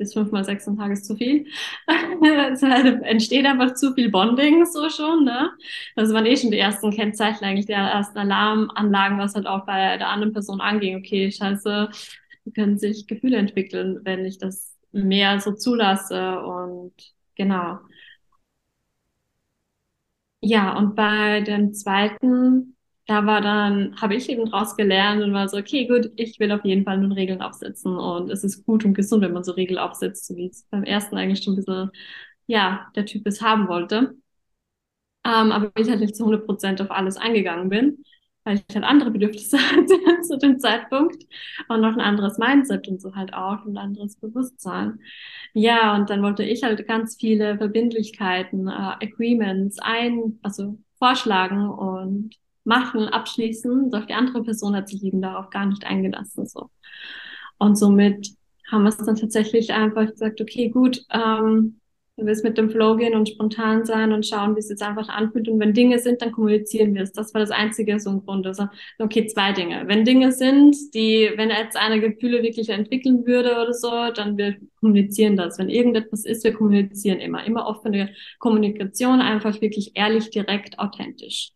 bis 0.00 0.14
fünfmal 0.14 0.44
sechs 0.44 0.66
am 0.66 0.76
Tag 0.76 0.90
ist 0.90 1.04
zu 1.04 1.14
viel. 1.14 1.46
es 2.52 2.62
halt, 2.62 3.02
entsteht 3.04 3.46
einfach 3.46 3.74
zu 3.74 3.94
viel 3.94 4.10
Bonding 4.10 4.64
so 4.66 4.88
schon, 4.90 5.24
ne? 5.24 5.52
Das 5.94 6.12
waren 6.12 6.26
eh 6.26 6.36
schon 6.36 6.50
die 6.50 6.58
ersten 6.58 6.90
Kennzeichen 6.90 7.44
eigentlich 7.44 7.66
der 7.66 7.78
ersten 7.78 8.18
Alarmanlagen, 8.18 9.18
was 9.18 9.34
halt 9.36 9.46
auch 9.46 9.66
bei 9.66 9.96
der 9.98 10.08
anderen 10.08 10.32
Person 10.32 10.60
anging. 10.60 10.96
Okay, 10.98 11.30
scheiße, 11.30 11.90
können 12.54 12.78
sich 12.78 13.06
Gefühle 13.06 13.36
entwickeln, 13.36 14.00
wenn 14.02 14.24
ich 14.24 14.38
das 14.38 14.74
mehr 14.92 15.38
so 15.40 15.52
zulasse 15.52 16.40
und 16.40 16.92
genau. 17.36 17.78
Ja, 20.42 20.76
und 20.76 20.94
bei 20.96 21.40
dem 21.42 21.74
zweiten 21.74 22.76
da 23.10 23.26
war 23.26 23.40
dann, 23.40 24.00
habe 24.00 24.14
ich 24.14 24.28
eben 24.28 24.46
draus 24.48 24.76
gelernt 24.76 25.20
und 25.20 25.32
war 25.34 25.48
so, 25.48 25.56
okay, 25.56 25.86
gut, 25.88 26.12
ich 26.14 26.38
will 26.38 26.52
auf 26.52 26.64
jeden 26.64 26.84
Fall 26.84 26.98
nun 26.98 27.10
Regeln 27.10 27.42
aufsetzen 27.42 27.98
und 27.98 28.30
es 28.30 28.44
ist 28.44 28.64
gut 28.64 28.84
und 28.84 28.94
gesund, 28.94 29.24
wenn 29.24 29.32
man 29.32 29.42
so 29.42 29.50
Regeln 29.52 29.80
aufsetzt, 29.80 30.26
so 30.28 30.36
wie 30.36 30.46
es 30.46 30.62
beim 30.70 30.84
ersten 30.84 31.16
eigentlich 31.16 31.42
schon 31.42 31.54
ein 31.54 31.56
bisschen, 31.56 31.90
ja, 32.46 32.86
der 32.94 33.06
Typ 33.06 33.26
es 33.26 33.42
haben 33.42 33.66
wollte. 33.66 34.14
Ähm, 35.24 35.50
aber 35.52 35.72
ich 35.76 35.88
halt 35.90 36.00
nicht 36.00 36.14
zu 36.16 36.24
100 36.24 36.46
Prozent 36.46 36.80
auf 36.80 36.90
alles 36.92 37.16
eingegangen 37.16 37.68
bin, 37.68 38.04
weil 38.44 38.56
ich 38.56 38.74
halt 38.74 38.84
andere 38.84 39.10
Bedürfnisse 39.10 39.58
hatte 39.72 39.94
zu 40.22 40.38
dem 40.38 40.60
Zeitpunkt 40.60 41.24
und 41.68 41.80
noch 41.80 41.94
ein 41.94 42.00
anderes 42.00 42.38
Mindset 42.38 42.86
und 42.88 43.00
so 43.02 43.14
halt 43.16 43.34
auch 43.34 43.66
ein 43.66 43.76
anderes 43.76 44.16
Bewusstsein. 44.16 45.00
Ja, 45.52 45.96
und 45.96 46.10
dann 46.10 46.22
wollte 46.22 46.44
ich 46.44 46.62
halt 46.62 46.86
ganz 46.86 47.16
viele 47.18 47.58
Verbindlichkeiten, 47.58 48.68
äh, 48.68 48.70
Agreements 48.72 49.78
ein, 49.80 50.38
also 50.42 50.78
vorschlagen 50.98 51.68
und 51.68 52.36
machen, 52.64 53.08
abschließen, 53.08 53.90
doch 53.90 54.06
die 54.06 54.14
andere 54.14 54.42
Person 54.42 54.76
hat 54.76 54.88
sich 54.88 55.02
eben 55.02 55.22
darauf 55.22 55.50
gar 55.50 55.66
nicht 55.66 55.84
eingelassen. 55.84 56.46
So. 56.46 56.70
Und 57.58 57.76
somit 57.76 58.28
haben 58.70 58.84
wir 58.84 58.90
es 58.90 58.98
dann 58.98 59.16
tatsächlich 59.16 59.72
einfach 59.72 60.10
gesagt, 60.10 60.40
okay, 60.40 60.68
gut, 60.68 61.04
ähm, 61.10 61.80
du 62.16 62.26
willst 62.26 62.44
mit 62.44 62.58
dem 62.58 62.70
Flow 62.70 62.96
gehen 62.96 63.14
und 63.14 63.28
spontan 63.28 63.84
sein 63.84 64.12
und 64.12 64.26
schauen, 64.26 64.54
wie 64.54 64.60
es 64.60 64.68
jetzt 64.68 64.82
einfach 64.82 65.08
anfühlt. 65.08 65.48
Und 65.48 65.58
wenn 65.58 65.72
Dinge 65.72 65.98
sind, 65.98 66.22
dann 66.22 66.32
kommunizieren 66.32 66.94
wir 66.94 67.02
es. 67.02 67.12
Das 67.12 67.32
war 67.34 67.40
das 67.40 67.50
Einzige 67.50 67.98
so 67.98 68.10
im 68.10 68.24
Grunde. 68.24 68.50
Also, 68.50 68.68
okay, 68.98 69.26
zwei 69.26 69.52
Dinge. 69.52 69.84
Wenn 69.86 70.04
Dinge 70.04 70.32
sind, 70.32 70.76
die, 70.94 71.30
wenn 71.36 71.48
jetzt 71.48 71.76
eine 71.76 72.00
Gefühle 72.00 72.42
wirklich 72.42 72.68
entwickeln 72.68 73.26
würde 73.26 73.52
oder 73.52 73.72
so, 73.72 73.90
dann 74.14 74.36
wir 74.36 74.56
kommunizieren 74.80 75.36
das. 75.36 75.58
Wenn 75.58 75.70
irgendetwas 75.70 76.24
ist, 76.24 76.44
wir 76.44 76.52
kommunizieren 76.52 77.20
immer. 77.20 77.44
Immer 77.44 77.66
offene 77.66 78.14
Kommunikation, 78.38 79.20
einfach 79.20 79.60
wirklich 79.60 79.92
ehrlich, 79.94 80.30
direkt, 80.30 80.78
authentisch 80.78 81.52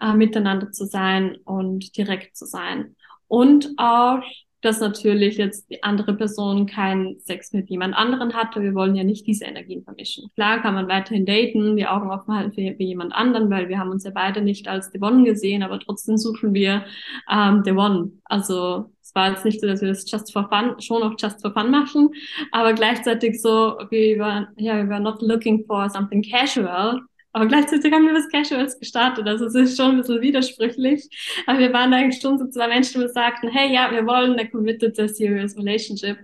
äh, 0.00 0.14
miteinander 0.14 0.70
zu 0.72 0.86
sein 0.86 1.36
und 1.44 1.96
direkt 1.96 2.36
zu 2.36 2.46
sein. 2.46 2.96
Und 3.28 3.70
auch 3.78 4.22
dass 4.62 4.80
natürlich 4.80 5.36
jetzt 5.36 5.68
die 5.70 5.82
andere 5.82 6.14
Person 6.14 6.66
keinen 6.66 7.18
Sex 7.18 7.52
mit 7.52 7.68
jemand 7.68 7.94
anderen 7.94 8.32
hatte. 8.32 8.62
Wir 8.62 8.74
wollen 8.74 8.94
ja 8.94 9.02
nicht 9.02 9.26
diese 9.26 9.44
Energien 9.44 9.82
vermischen. 9.82 10.30
Klar 10.34 10.62
kann 10.62 10.74
man 10.74 10.88
weiterhin 10.88 11.26
daten, 11.26 11.76
die 11.76 11.86
Augen 11.86 12.10
offen 12.10 12.34
halten 12.34 12.52
für, 12.52 12.76
für 12.76 12.82
jemand 12.82 13.12
anderen, 13.12 13.50
weil 13.50 13.68
wir 13.68 13.78
haben 13.78 13.90
uns 13.90 14.04
ja 14.04 14.12
beide 14.14 14.40
nicht 14.40 14.68
als 14.68 14.90
The 14.92 15.00
One 15.00 15.24
gesehen, 15.24 15.64
aber 15.64 15.80
trotzdem 15.80 16.16
suchen 16.16 16.54
wir 16.54 16.84
ähm, 17.30 17.62
The 17.64 17.72
One. 17.72 18.12
Also 18.24 18.92
es 19.02 19.12
war 19.16 19.30
jetzt 19.30 19.44
nicht 19.44 19.60
so, 19.60 19.66
dass 19.66 19.80
wir 19.80 19.88
das 19.88 20.08
just 20.10 20.32
for 20.32 20.48
fun, 20.48 20.80
schon 20.80 21.02
auch 21.02 21.14
just 21.18 21.42
for 21.42 21.52
fun 21.52 21.70
machen, 21.70 22.10
aber 22.52 22.72
gleichzeitig 22.72 23.42
so, 23.42 23.78
okay, 23.78 24.14
wir 24.14 24.22
waren, 24.22 24.46
ja, 24.56 24.76
wir 24.76 24.88
waren 24.88 25.02
not 25.02 25.20
looking 25.22 25.64
for 25.66 25.90
something 25.90 26.22
casual, 26.22 27.00
aber 27.32 27.46
gleichzeitig 27.46 27.92
haben 27.92 28.06
wir 28.06 28.14
was 28.14 28.28
Casuals 28.28 28.78
gestartet. 28.78 29.26
Also 29.26 29.46
es 29.46 29.54
ist 29.54 29.76
schon 29.76 29.92
ein 29.92 29.96
bisschen 29.98 30.20
widersprüchlich. 30.20 31.08
Aber 31.46 31.58
wir 31.58 31.72
waren 31.72 31.92
eigentlich 31.94 32.20
schon 32.20 32.38
so 32.38 32.46
zwei 32.48 32.68
Menschen, 32.68 33.00
die 33.00 33.08
sagten, 33.08 33.48
hey, 33.48 33.72
ja, 33.72 33.90
wir 33.90 34.06
wollen 34.06 34.32
eine 34.38 34.50
committed, 34.50 34.96
serious 34.96 35.56
relationship 35.56 36.18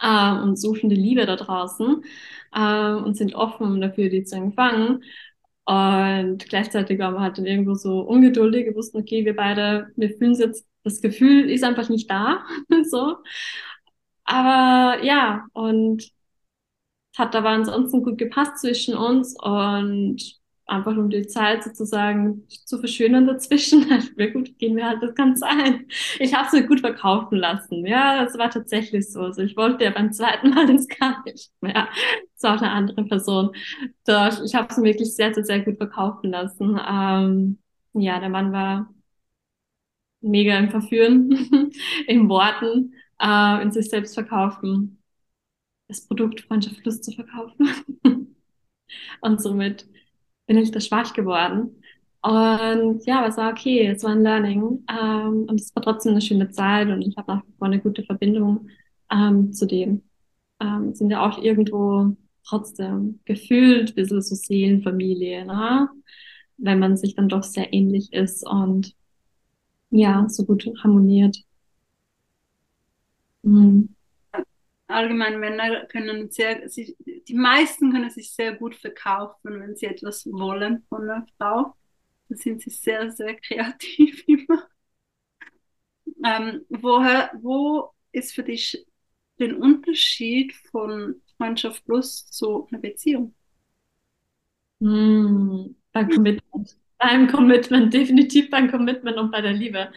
äh, 0.00 0.32
und 0.32 0.56
suchen 0.60 0.90
die 0.90 0.96
Liebe 0.96 1.26
da 1.26 1.36
draußen 1.36 2.02
äh, 2.54 2.92
und 2.94 3.16
sind 3.16 3.34
offen 3.34 3.80
dafür, 3.80 4.08
die 4.10 4.24
zu 4.24 4.36
empfangen. 4.36 5.04
Und 5.64 6.48
gleichzeitig 6.48 6.98
waren 6.98 7.14
wir 7.14 7.20
halt 7.20 7.38
dann 7.38 7.46
irgendwo 7.46 7.74
so 7.74 8.00
ungeduldig. 8.00 8.66
Wir 8.66 8.74
wussten, 8.74 8.98
okay, 8.98 9.24
wir 9.24 9.36
beide, 9.36 9.88
wir 9.96 10.10
fühlen 10.16 10.32
es 10.32 10.38
jetzt, 10.38 10.66
das 10.82 11.00
Gefühl 11.02 11.50
ist 11.50 11.64
einfach 11.64 11.88
nicht 11.90 12.10
da. 12.10 12.44
so. 12.90 13.18
Aber 14.24 15.02
ja, 15.04 15.46
und 15.52 16.10
hat 17.18 17.34
aber 17.36 17.50
ansonsten 17.50 18.02
gut 18.02 18.18
gepasst 18.18 18.58
zwischen 18.58 18.94
uns 18.96 19.36
und 19.40 20.38
einfach 20.66 20.96
um 20.96 21.08
die 21.08 21.26
Zeit 21.26 21.64
sozusagen 21.64 22.46
zu 22.48 22.78
verschönern 22.78 23.26
dazwischen, 23.26 23.86
wir 24.16 24.30
gut, 24.32 24.58
gehen 24.58 24.76
wir 24.76 24.86
halt 24.86 25.02
das 25.02 25.14
Ganze 25.14 25.46
ein. 25.46 25.86
Ich 26.18 26.34
habe 26.34 26.46
es 26.46 26.52
mir 26.52 26.66
gut 26.66 26.80
verkaufen 26.80 27.38
lassen. 27.38 27.86
Ja, 27.86 28.22
das 28.22 28.36
war 28.38 28.50
tatsächlich 28.50 29.10
so. 29.10 29.20
Also 29.22 29.42
ich 29.42 29.56
wollte 29.56 29.84
ja 29.84 29.90
beim 29.90 30.12
zweiten 30.12 30.50
Mal 30.50 30.66
das 30.66 30.86
gar 30.86 31.22
nicht 31.24 31.50
mehr. 31.60 31.88
Das 32.34 32.42
war 32.42 32.56
auch 32.56 32.62
eine 32.62 32.70
andere 32.70 33.04
Person. 33.04 33.50
Doch, 34.06 34.44
ich 34.44 34.54
habe 34.54 34.68
es 34.70 34.76
mir 34.76 34.84
wirklich 34.84 35.14
sehr, 35.14 35.34
sehr, 35.34 35.44
sehr 35.44 35.60
gut 35.60 35.78
verkaufen 35.78 36.30
lassen. 36.30 36.78
Ähm, 36.88 37.58
ja, 37.94 38.20
der 38.20 38.28
Mann 38.28 38.52
war 38.52 38.92
mega 40.20 40.58
im 40.58 40.70
Verführen, 40.70 41.70
in 42.06 42.28
Worten, 42.28 42.94
äh, 43.20 43.62
in 43.62 43.72
sich 43.72 43.88
selbst 43.88 44.14
verkaufen 44.14 44.97
das 45.88 46.02
Produkt 46.06 46.42
Freundschaft 46.42 46.82
Plus 46.82 47.00
zu 47.00 47.12
verkaufen. 47.12 47.68
und 49.20 49.42
somit 49.42 49.88
bin 50.46 50.58
ich 50.58 50.70
da 50.70 50.80
schwach 50.80 51.12
geworden. 51.14 51.82
Und 52.22 53.04
ja, 53.06 53.18
aber 53.18 53.28
es 53.28 53.36
war 53.36 53.50
okay, 53.50 53.86
es 53.86 54.02
war 54.04 54.12
ein 54.12 54.22
Learning. 54.22 54.84
Ähm, 54.90 55.46
und 55.48 55.60
es 55.60 55.74
war 55.74 55.82
trotzdem 55.82 56.12
eine 56.12 56.20
schöne 56.20 56.50
Zeit 56.50 56.88
und 56.88 57.02
ich 57.02 57.16
habe 57.16 57.32
nach 57.32 57.46
wie 57.46 57.52
vor 57.58 57.66
eine 57.66 57.80
gute 57.80 58.04
Verbindung 58.04 58.68
ähm, 59.10 59.52
zu 59.52 59.66
dem. 59.66 60.02
Ähm, 60.60 60.94
sind 60.94 61.10
ja 61.10 61.26
auch 61.26 61.42
irgendwo 61.42 62.16
trotzdem 62.44 63.20
gefühlt 63.24 63.90
ein 63.90 63.94
bisschen 63.94 64.22
so 64.22 64.34
Seelenfamilie, 64.34 65.44
ne? 65.44 65.88
wenn 66.58 66.78
man 66.80 66.96
sich 66.96 67.14
dann 67.14 67.28
doch 67.28 67.42
sehr 67.44 67.72
ähnlich 67.72 68.12
ist 68.12 68.46
und 68.46 68.94
ja, 69.90 70.28
so 70.28 70.44
gut 70.44 70.68
harmoniert. 70.82 71.38
Mhm 73.42 73.94
allgemein 74.88 75.38
Männer 75.40 75.86
können 75.86 76.30
sehr, 76.30 76.68
sich, 76.68 76.96
die 77.00 77.34
meisten 77.34 77.92
können 77.92 78.10
sich 78.10 78.32
sehr 78.32 78.54
gut 78.54 78.74
verkaufen, 78.76 79.60
wenn 79.60 79.76
sie 79.76 79.86
etwas 79.86 80.26
wollen 80.26 80.84
von 80.88 81.02
einer 81.10 81.26
Frau. 81.38 81.74
Da 82.28 82.36
sind 82.36 82.62
sie 82.62 82.70
sehr, 82.70 83.10
sehr 83.12 83.36
kreativ 83.40 84.24
immer. 84.28 84.68
Ähm, 86.24 86.64
woher, 86.68 87.30
wo 87.42 87.90
ist 88.12 88.34
für 88.34 88.42
dich 88.42 88.86
den 89.38 89.56
Unterschied 89.56 90.54
von 90.70 91.22
Freundschaft 91.36 91.84
plus 91.84 92.26
zu 92.30 92.66
einer 92.70 92.80
Beziehung? 92.80 93.34
Hm, 94.80 95.76
beim 95.92 96.08
Commitment. 96.10 96.76
Beim 96.98 97.28
Commitment, 97.28 97.94
definitiv 97.94 98.50
beim 98.50 98.70
Commitment 98.70 99.16
und 99.18 99.30
bei 99.30 99.40
der 99.40 99.52
Liebe. 99.52 99.88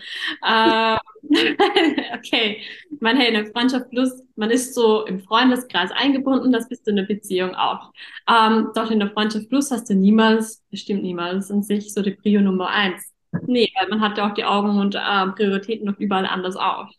Ähm, 0.48 0.98
okay, 2.16 2.62
man, 3.00 3.18
hey, 3.18 3.36
eine 3.36 3.48
Freundschaft 3.48 3.90
plus, 3.90 4.12
man 4.36 4.52
ist 4.52 4.76
so 4.76 5.06
im 5.06 5.20
Freundeskreis 5.22 5.92
eingebunden, 5.92 6.52
das 6.52 6.70
bist 6.70 6.86
du 6.86 6.92
in 6.92 6.98
der 6.98 7.04
Beziehung 7.04 7.56
auch. 7.56 7.92
Ähm, 8.30 8.70
doch 8.76 8.92
in 8.92 9.00
der 9.00 9.10
Freundschaft 9.10 9.50
plus 9.50 9.72
hast 9.72 9.90
du 9.90 9.96
niemals, 9.96 10.64
bestimmt 10.70 11.04
niemals, 11.04 11.50
in 11.50 11.64
sich 11.64 11.94
so 11.94 12.02
die 12.02 12.12
Prio 12.12 12.42
Nummer 12.42 12.70
eins. 12.70 13.12
Nee, 13.48 13.72
weil 13.80 13.90
man 13.90 14.02
hat 14.02 14.18
ja 14.18 14.30
auch 14.30 14.34
die 14.34 14.44
Augen 14.44 14.78
und 14.80 14.96
äh, 14.96 15.28
Prioritäten 15.36 15.86
noch 15.86 15.98
überall 16.00 16.26
anders 16.26 16.56
auf. 16.56 16.90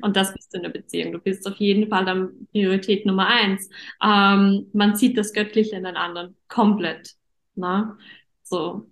Und 0.00 0.16
das 0.16 0.32
bist 0.34 0.52
du 0.52 0.58
in 0.58 0.62
der 0.64 0.70
Beziehung. 0.70 1.12
Du 1.12 1.18
bist 1.18 1.46
auf 1.46 1.56
jeden 1.56 1.88
Fall 1.88 2.04
dann 2.04 2.46
Priorität 2.52 3.06
Nummer 3.06 3.26
eins. 3.26 3.68
Ähm, 4.02 4.66
man 4.72 4.96
sieht 4.96 5.16
das 5.16 5.32
Göttliche 5.32 5.76
in 5.76 5.84
den 5.84 5.96
anderen 5.96 6.36
komplett. 6.48 7.14
Ne? 7.54 7.96
So, 8.42 8.88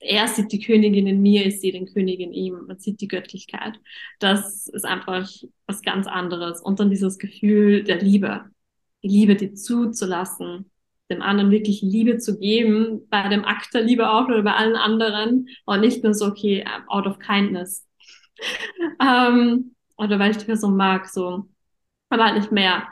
er 0.00 0.28
sieht 0.28 0.50
die 0.50 0.60
Königin 0.60 1.06
in 1.06 1.20
mir, 1.20 1.46
ich 1.46 1.60
sehe 1.60 1.72
den 1.72 1.86
König 1.86 2.20
in 2.20 2.32
ihm, 2.32 2.66
man 2.66 2.78
sieht 2.78 3.00
die 3.00 3.08
Göttlichkeit. 3.08 3.78
Das 4.18 4.66
ist 4.66 4.84
einfach 4.84 5.30
was 5.66 5.82
ganz 5.82 6.06
anderes. 6.06 6.60
Und 6.62 6.80
dann 6.80 6.90
dieses 6.90 7.18
Gefühl 7.18 7.84
der 7.84 8.00
Liebe, 8.00 8.46
die 9.02 9.08
Liebe, 9.08 9.36
die 9.36 9.52
zuzulassen, 9.52 10.70
dem 11.10 11.22
anderen 11.22 11.50
wirklich 11.50 11.82
Liebe 11.82 12.18
zu 12.18 12.38
geben, 12.38 13.06
bei 13.10 13.28
dem 13.28 13.44
Akt 13.44 13.74
der 13.74 13.82
Liebe 13.82 14.10
auch 14.10 14.26
oder 14.26 14.42
bei 14.42 14.54
allen 14.54 14.76
anderen 14.76 15.48
und 15.66 15.80
nicht 15.80 16.02
nur 16.02 16.14
so, 16.14 16.26
okay, 16.26 16.64
out 16.86 17.06
of 17.06 17.18
kindness. 17.18 17.86
ähm, 19.00 19.74
oder 19.96 20.18
weil 20.18 20.30
ich 20.30 20.38
die 20.38 20.46
Person 20.46 20.76
mag, 20.76 21.06
so, 21.08 21.46
aber 22.08 22.24
halt 22.24 22.38
nicht 22.38 22.52
mehr. 22.52 22.88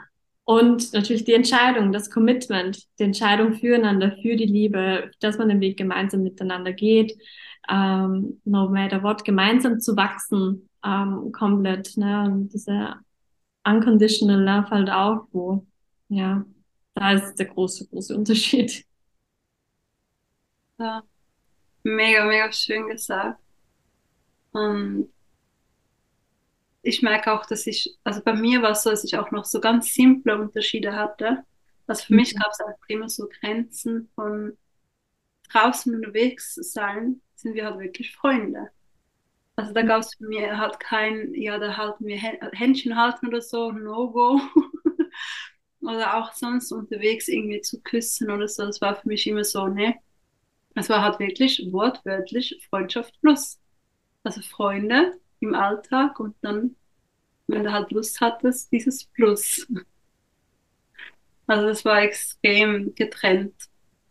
Und 0.49 0.93
natürlich 0.93 1.25
die 1.25 1.35
Entscheidung, 1.35 1.91
das 1.91 2.09
Commitment, 2.09 2.87
die 2.97 3.03
Entscheidung 3.03 3.53
füreinander, 3.53 4.17
für 4.19 4.35
die 4.35 4.47
Liebe, 4.47 5.11
dass 5.19 5.37
man 5.37 5.47
den 5.47 5.61
Weg 5.61 5.77
gemeinsam 5.77 6.23
miteinander 6.23 6.73
geht, 6.73 7.15
ähm, 7.69 8.41
no 8.45 8.67
matter 8.67 9.03
what, 9.03 9.23
gemeinsam 9.23 9.79
zu 9.79 9.95
wachsen, 9.95 10.67
ähm, 10.83 11.31
komplett, 11.33 11.95
ne, 11.97 12.23
und 12.23 12.49
diese 12.51 12.95
unconditional 13.63 14.41
love 14.43 14.71
halt 14.71 14.89
auch, 14.89 15.27
wo, 15.31 15.67
ja, 16.07 16.43
da 16.95 17.11
ist 17.11 17.35
der 17.35 17.45
große, 17.45 17.87
große 17.87 18.17
Unterschied. 18.17 18.83
Ja, 20.79 21.03
mega, 21.83 22.25
mega 22.25 22.51
schön 22.51 22.87
gesagt. 22.87 23.39
Und 24.53 25.09
ich 26.81 27.01
merke 27.01 27.33
auch, 27.33 27.45
dass 27.45 27.67
ich, 27.67 27.97
also 28.03 28.21
bei 28.23 28.33
mir 28.33 28.61
war 28.61 28.71
es 28.71 28.83
so, 28.83 28.89
dass 28.89 29.03
ich 29.03 29.17
auch 29.17 29.31
noch 29.31 29.45
so 29.45 29.59
ganz 29.59 29.93
simple 29.93 30.39
Unterschiede 30.39 30.95
hatte. 30.95 31.43
Also 31.87 32.05
für 32.05 32.13
mhm. 32.13 32.19
mich 32.19 32.35
gab 32.35 32.51
es 32.51 32.59
einfach 32.59 32.87
immer 32.87 33.09
so 33.09 33.27
Grenzen 33.27 34.09
von 34.15 34.57
draußen 35.51 35.93
unterwegs 35.93 36.55
sein, 36.55 37.21
sind 37.35 37.55
wir 37.55 37.65
halt 37.65 37.79
wirklich 37.79 38.15
Freunde. 38.15 38.69
Also 39.55 39.73
da 39.73 39.81
gab 39.81 40.01
es 40.01 40.15
für 40.15 40.25
mich 40.25 40.41
halt 40.41 40.79
kein, 40.79 41.33
ja, 41.33 41.57
da 41.57 41.75
halten 41.75 42.05
wir 42.05 42.17
Händchen 42.17 42.95
halten 42.95 43.27
oder 43.27 43.41
so, 43.41 43.71
No-Go. 43.71 44.39
oder 45.81 46.17
auch 46.17 46.33
sonst 46.33 46.71
unterwegs 46.71 47.27
irgendwie 47.27 47.61
zu 47.61 47.81
küssen 47.81 48.29
oder 48.31 48.47
so. 48.47 48.65
Das 48.65 48.79
war 48.81 48.95
für 48.95 49.07
mich 49.07 49.27
immer 49.27 49.43
so, 49.43 49.67
ne? 49.67 49.95
Es 50.75 50.89
war 50.89 51.01
halt 51.01 51.19
wirklich 51.19 51.67
wortwörtlich 51.71 52.65
Freundschaft 52.69 53.19
plus. 53.21 53.59
Also 54.23 54.41
Freunde, 54.41 55.19
im 55.39 55.55
Alltag 55.55 56.19
und 56.19 56.35
dann, 56.41 56.75
wenn 57.47 57.63
du 57.63 57.71
halt 57.71 57.91
Lust 57.91 58.21
hattest, 58.21 58.71
dieses 58.71 59.05
Plus. 59.05 59.67
Also 61.47 61.67
das 61.67 61.83
war 61.85 62.01
extrem 62.03 62.93
getrennt 62.95 63.55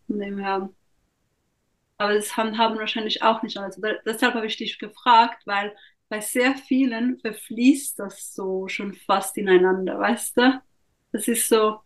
von 0.06 0.18
dem 0.18 0.38
her. 0.38 0.70
Aber 1.96 2.14
das 2.14 2.36
haben 2.36 2.56
wahrscheinlich 2.78 3.22
auch 3.22 3.42
nicht 3.42 3.56
alle. 3.56 3.66
Also 3.66 3.82
deshalb 4.06 4.34
habe 4.34 4.46
ich 4.46 4.56
dich 4.56 4.78
gefragt, 4.78 5.42
weil 5.46 5.74
bei 6.08 6.20
sehr 6.20 6.56
vielen 6.56 7.18
verfließt 7.18 7.98
das 7.98 8.34
so 8.34 8.68
schon 8.68 8.94
fast 8.94 9.36
ineinander, 9.36 9.98
weißt 9.98 10.36
du? 10.36 10.62
Das 11.12 11.28
ist 11.28 11.48
so, 11.48 11.80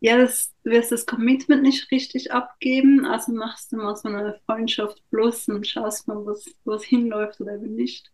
ja, 0.00 0.16
das, 0.16 0.54
du 0.62 0.70
wirst 0.70 0.92
das 0.92 1.06
Commitment 1.06 1.62
nicht 1.62 1.90
richtig 1.90 2.32
abgeben, 2.32 3.04
also 3.04 3.32
machst 3.32 3.72
du 3.72 3.76
mal 3.76 3.96
so 3.96 4.08
eine 4.08 4.40
Freundschaft 4.46 5.02
plus 5.10 5.48
und 5.48 5.66
schaust 5.66 6.06
mal, 6.06 6.24
wo 6.24 6.72
es 6.74 6.84
hinläuft 6.84 7.40
oder 7.40 7.54
eben 7.54 7.74
nicht. 7.74 8.12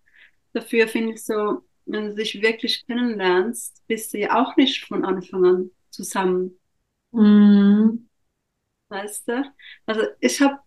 Dafür 0.55 0.89
finde 0.89 1.15
ich 1.15 1.25
so, 1.25 1.63
wenn 1.87 2.09
du 2.09 2.15
dich 2.15 2.41
wirklich 2.41 2.87
kennenlernst, 2.87 3.83
bist 3.87 4.15
du 4.15 4.19
ja 4.19 4.43
auch 4.43 4.57
nicht 4.57 4.85
von 4.87 5.05
Anfang 5.05 5.45
an 5.45 5.71
zusammen. 5.91 6.59
Mhm. 7.13 8.09
Weißt 8.89 9.29
du? 9.29 9.45
Also 9.87 10.03
ich 10.21 10.41
habe, 10.41 10.59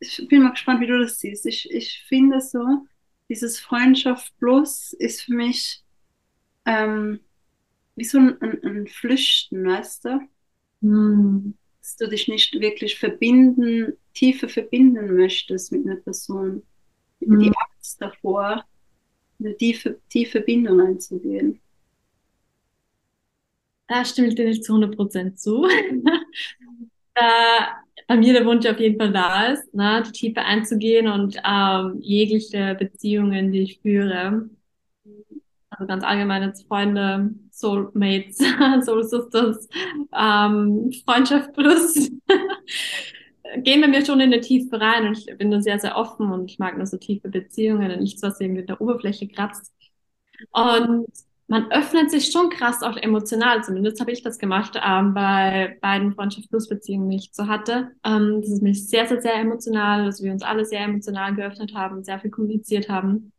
ich 0.00 0.26
bin 0.28 0.42
mal 0.42 0.50
gespannt, 0.50 0.80
wie 0.80 0.86
du 0.86 0.98
das 0.98 1.18
siehst. 1.18 1.46
Ich, 1.46 1.70
ich 1.70 2.04
finde 2.08 2.40
so, 2.40 2.86
dieses 3.28 3.60
Freundschaft 3.60 4.32
plus 4.38 4.92
ist 4.94 5.22
für 5.22 5.34
mich, 5.34 5.84
ähm, 6.64 7.20
wie 7.96 8.04
so 8.04 8.18
ein, 8.18 8.40
ein, 8.40 8.62
ein 8.64 8.86
Flüchten, 8.86 9.66
weißt 9.66 10.04
du? 10.04 10.20
Hm. 10.82 11.54
Dass 11.80 11.96
du 11.96 12.08
dich 12.08 12.28
nicht 12.28 12.58
wirklich 12.60 12.98
verbinden, 12.98 13.94
tiefer 14.14 14.48
verbinden 14.48 15.16
möchtest 15.16 15.72
mit 15.72 15.86
einer 15.86 15.96
Person. 15.96 16.62
Hm. 17.20 17.38
Die 17.38 17.52
Angst 17.54 18.00
davor. 18.00 18.64
eine 19.40 19.56
tiefe, 19.56 20.00
tiefe 20.08 20.40
Bindung 20.40 20.80
einzugehen. 20.80 21.60
Da 23.88 24.04
stimme 24.04 24.28
ich 24.28 24.36
dir 24.36 24.46
nicht 24.46 24.64
zu 24.64 24.74
100% 24.74 25.34
zu. 25.34 25.66
da 27.14 27.82
bei 28.06 28.16
mir 28.16 28.32
der 28.32 28.46
Wunsch 28.46 28.66
auf 28.66 28.78
jeden 28.78 28.98
Fall 28.98 29.12
da 29.12 29.52
ist, 29.52 29.74
ne, 29.74 30.02
die 30.06 30.12
Tiefe 30.12 30.42
einzugehen 30.42 31.08
und 31.08 31.36
ähm, 31.44 31.98
jegliche 32.00 32.74
Beziehungen, 32.78 33.52
die 33.52 33.62
ich 33.62 33.80
führe, 33.80 34.48
also 35.70 35.86
ganz 35.86 36.04
allgemein 36.04 36.42
jetzt 36.42 36.66
Freunde, 36.66 37.34
Soulmates, 37.52 38.38
Soul 38.84 39.04
Sisters, 39.04 39.68
ähm, 40.16 40.90
Freundschaft 41.04 41.52
plus, 41.52 42.10
gehen 43.58 43.80
wir 43.80 43.88
mir 43.88 44.04
schon 44.04 44.20
in 44.20 44.30
der 44.30 44.40
Tiefe 44.40 44.80
rein 44.80 45.06
und 45.06 45.18
ich 45.18 45.36
bin 45.36 45.50
da 45.50 45.60
sehr, 45.60 45.78
sehr 45.78 45.96
offen 45.96 46.32
und 46.32 46.50
ich 46.50 46.58
mag 46.58 46.76
nur 46.76 46.86
so 46.86 46.96
tiefe 46.96 47.28
Beziehungen 47.28 47.90
und 47.90 48.00
nichts, 48.00 48.22
was 48.22 48.40
irgendwie 48.40 48.62
in 48.62 48.66
der 48.66 48.80
Oberfläche 48.80 49.28
kratzt. 49.28 49.72
Und 50.50 51.06
man 51.48 51.70
öffnet 51.70 52.10
sich 52.10 52.32
schon 52.32 52.48
krass 52.48 52.82
auch 52.82 52.96
emotional. 52.96 53.62
Zumindest 53.62 54.00
habe 54.00 54.10
ich 54.10 54.22
das 54.22 54.38
gemacht 54.38 54.80
ähm, 54.82 55.12
bei 55.12 55.76
beiden 55.82 56.14
Freundschaft 56.14 56.48
Plus 56.48 56.68
Beziehungen, 56.68 57.10
die 57.10 57.16
ich 57.16 57.30
so 57.32 57.46
hatte. 57.46 57.90
Ähm, 58.04 58.40
das 58.40 58.50
ist 58.50 58.62
mich 58.62 58.88
sehr, 58.88 59.06
sehr, 59.06 59.20
sehr 59.20 59.34
emotional, 59.34 60.06
dass 60.06 60.22
wir 60.22 60.32
uns 60.32 60.42
alle 60.42 60.64
sehr 60.64 60.80
emotional 60.80 61.34
geöffnet 61.34 61.74
haben, 61.74 62.04
sehr 62.04 62.18
viel 62.20 62.30
kommuniziert 62.30 62.88
haben. 62.88 63.32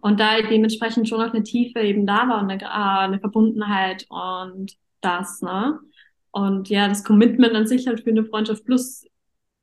Und 0.00 0.20
da 0.20 0.40
dementsprechend 0.42 1.08
schon 1.08 1.20
auch 1.20 1.32
eine 1.32 1.42
Tiefe 1.42 1.80
eben 1.80 2.06
da 2.06 2.28
war 2.28 2.40
und 2.42 2.50
eine, 2.50 2.62
äh, 2.62 2.66
eine 2.66 3.20
Verbundenheit 3.20 4.06
und 4.08 4.76
das, 5.00 5.40
ne? 5.42 5.80
Und 6.30 6.68
ja, 6.68 6.86
das 6.88 7.02
Commitment 7.02 7.54
an 7.54 7.66
sich 7.66 7.86
halt 7.86 8.02
für 8.02 8.10
eine 8.10 8.24
Freundschaft 8.24 8.64
plus, 8.66 9.04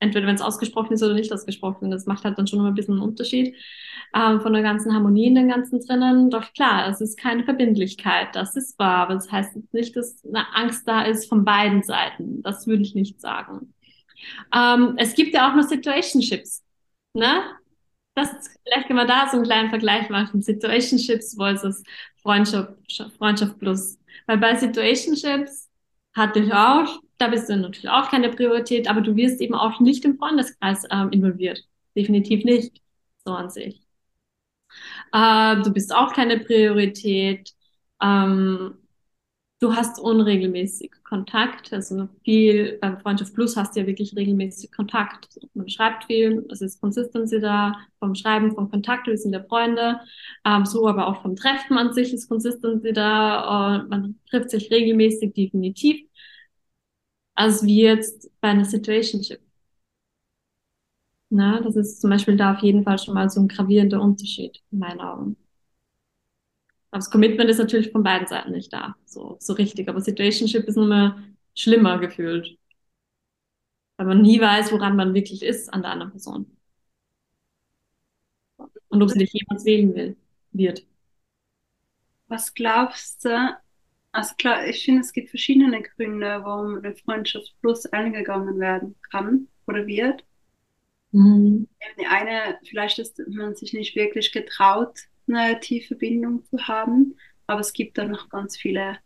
entweder 0.00 0.26
wenn 0.26 0.34
es 0.34 0.42
ausgesprochen 0.42 0.92
ist 0.94 1.02
oder 1.04 1.14
nicht 1.14 1.32
ausgesprochen, 1.32 1.90
das 1.90 2.06
macht 2.06 2.24
halt 2.24 2.36
dann 2.36 2.48
schon 2.48 2.58
immer 2.58 2.68
ein 2.68 2.74
bisschen 2.74 2.94
einen 2.94 3.08
Unterschied 3.08 3.54
ähm, 4.14 4.40
von 4.40 4.52
der 4.52 4.62
ganzen 4.62 4.92
Harmonie 4.92 5.26
in 5.26 5.36
den 5.36 5.48
ganzen 5.48 5.80
drinnen. 5.80 6.30
Doch 6.30 6.52
klar, 6.52 6.88
es 6.88 7.00
ist 7.00 7.18
keine 7.18 7.44
Verbindlichkeit, 7.44 8.34
das 8.34 8.56
ist 8.56 8.76
wahr, 8.78 9.04
aber 9.04 9.14
das 9.14 9.30
heißt 9.30 9.72
nicht, 9.72 9.94
dass 9.94 10.24
eine 10.24 10.52
Angst 10.54 10.88
da 10.88 11.02
ist 11.02 11.28
von 11.28 11.44
beiden 11.44 11.82
Seiten. 11.84 12.42
Das 12.42 12.66
würde 12.66 12.82
ich 12.82 12.94
nicht 12.96 13.20
sagen. 13.20 13.72
Ähm, 14.54 14.94
es 14.96 15.14
gibt 15.14 15.34
ja 15.34 15.48
auch 15.50 15.54
noch 15.54 15.62
Situationships, 15.62 16.64
ne? 17.14 17.42
Das, 18.14 18.30
vielleicht 18.64 18.86
können 18.86 18.98
wir 18.98 19.06
da 19.06 19.28
so 19.28 19.36
einen 19.36 19.44
kleinen 19.44 19.70
Vergleich 19.70 20.08
machen. 20.08 20.40
Situationships 20.42 21.34
versus 21.34 21.82
Freundschaft, 22.22 22.74
Freundschaft 23.18 23.58
plus. 23.58 23.98
Weil 24.26 24.38
bei 24.38 24.54
Situationships 24.54 25.68
hatte 26.14 26.40
ich 26.40 26.52
auch, 26.52 27.00
da 27.18 27.28
bist 27.28 27.48
du 27.48 27.56
natürlich 27.56 27.88
auch 27.88 28.08
keine 28.10 28.30
Priorität, 28.30 28.88
aber 28.88 29.00
du 29.00 29.16
wirst 29.16 29.40
eben 29.40 29.54
auch 29.54 29.80
nicht 29.80 30.04
im 30.04 30.16
Freundeskreis 30.16 30.84
ähm, 30.90 31.10
involviert. 31.10 31.64
Definitiv 31.96 32.44
nicht, 32.44 32.80
so 33.24 33.32
an 33.32 33.50
sich. 33.50 33.80
Äh, 35.12 35.62
du 35.62 35.72
bist 35.72 35.94
auch 35.94 36.12
keine 36.12 36.40
Priorität. 36.40 37.52
Ähm, 38.02 38.74
du 39.60 39.74
hast 39.74 39.98
unregelmäßig 39.98 40.92
Kontakt, 41.04 41.72
also 41.72 42.08
viel, 42.22 42.78
beim 42.80 42.98
Freundschaft 43.00 43.34
Plus 43.34 43.56
hast 43.56 43.74
du 43.76 43.80
ja 43.80 43.86
wirklich 43.86 44.14
regelmäßig 44.16 44.70
Kontakt. 44.72 45.38
Man 45.54 45.68
schreibt 45.68 46.04
viel, 46.04 46.44
es 46.50 46.60
ist 46.60 46.80
Consistency 46.80 47.40
da, 47.40 47.74
vom 47.98 48.14
Schreiben, 48.14 48.52
vom 48.54 48.70
Kontakt, 48.70 49.06
wir 49.06 49.16
sind 49.16 49.32
ja 49.32 49.42
Freunde, 49.42 50.00
ähm, 50.44 50.66
so 50.66 50.86
aber 50.86 51.06
auch 51.06 51.22
vom 51.22 51.36
Treffen 51.36 51.78
an 51.78 51.92
sich 51.94 52.12
ist 52.12 52.28
Consistency 52.28 52.92
da, 52.92 53.76
und 53.80 53.88
man 53.88 54.20
trifft 54.28 54.50
sich 54.50 54.70
regelmäßig 54.70 55.32
definitiv, 55.34 56.00
als 57.36 57.62
wie 57.64 57.82
jetzt 57.82 58.28
bei 58.40 58.48
einer 58.48 58.64
Situationship. 58.64 59.40
Na, 61.28 61.60
das 61.60 61.76
ist 61.76 62.00
zum 62.00 62.08
Beispiel 62.10 62.36
da 62.38 62.54
auf 62.54 62.60
jeden 62.62 62.82
Fall 62.84 62.98
schon 62.98 63.12
mal 63.14 63.28
so 63.28 63.40
ein 63.40 63.48
gravierender 63.48 64.00
Unterschied 64.00 64.62
in 64.70 64.78
meinen 64.78 65.00
Augen. 65.00 65.36
Aber 66.94 67.00
das 67.00 67.10
Commitment 67.10 67.50
ist 67.50 67.58
natürlich 67.58 67.90
von 67.90 68.04
beiden 68.04 68.28
Seiten 68.28 68.52
nicht 68.52 68.72
da, 68.72 68.94
so, 69.04 69.36
so 69.40 69.54
richtig. 69.54 69.88
Aber 69.88 70.00
Situationship 70.00 70.62
ist 70.68 70.76
mehr 70.76 71.20
schlimmer 71.56 71.98
gefühlt. 71.98 72.56
Weil 73.96 74.06
man 74.06 74.22
nie 74.22 74.40
weiß, 74.40 74.70
woran 74.70 74.94
man 74.94 75.12
wirklich 75.12 75.42
ist 75.42 75.74
an 75.74 75.82
der 75.82 75.90
anderen 75.90 76.12
Person. 76.12 76.56
Und 78.86 79.02
ob 79.02 79.10
sie 79.10 79.18
dich 79.18 79.32
jemals 79.32 79.64
wählen 79.64 79.92
will, 79.96 80.16
wird. 80.52 80.86
Was 82.28 82.54
glaubst 82.54 83.24
du? 83.24 83.58
Also 84.12 84.36
klar, 84.36 84.64
ich 84.64 84.84
finde, 84.84 85.00
es 85.00 85.12
gibt 85.12 85.30
verschiedene 85.30 85.82
Gründe, 85.82 86.42
warum 86.44 86.76
eine 86.76 86.94
Freundschaft 86.94 87.56
plus 87.60 87.86
eingegangen 87.86 88.60
werden 88.60 88.94
kann 89.10 89.48
oder 89.66 89.84
wird. 89.88 90.24
Mhm. 91.10 91.66
Die 91.98 92.06
eine, 92.06 92.56
vielleicht 92.62 93.00
ist 93.00 93.20
man 93.26 93.56
sich 93.56 93.72
nicht 93.72 93.96
wirklich 93.96 94.30
getraut, 94.30 95.08
eine 95.28 95.60
tiefe 95.60 95.94
Bindung 95.94 96.44
zu 96.46 96.58
haben, 96.66 97.16
aber 97.46 97.60
es 97.60 97.72
gibt 97.72 97.98
da 97.98 98.04
noch 98.04 98.28
ganz 98.28 98.56
viele. 98.56 98.98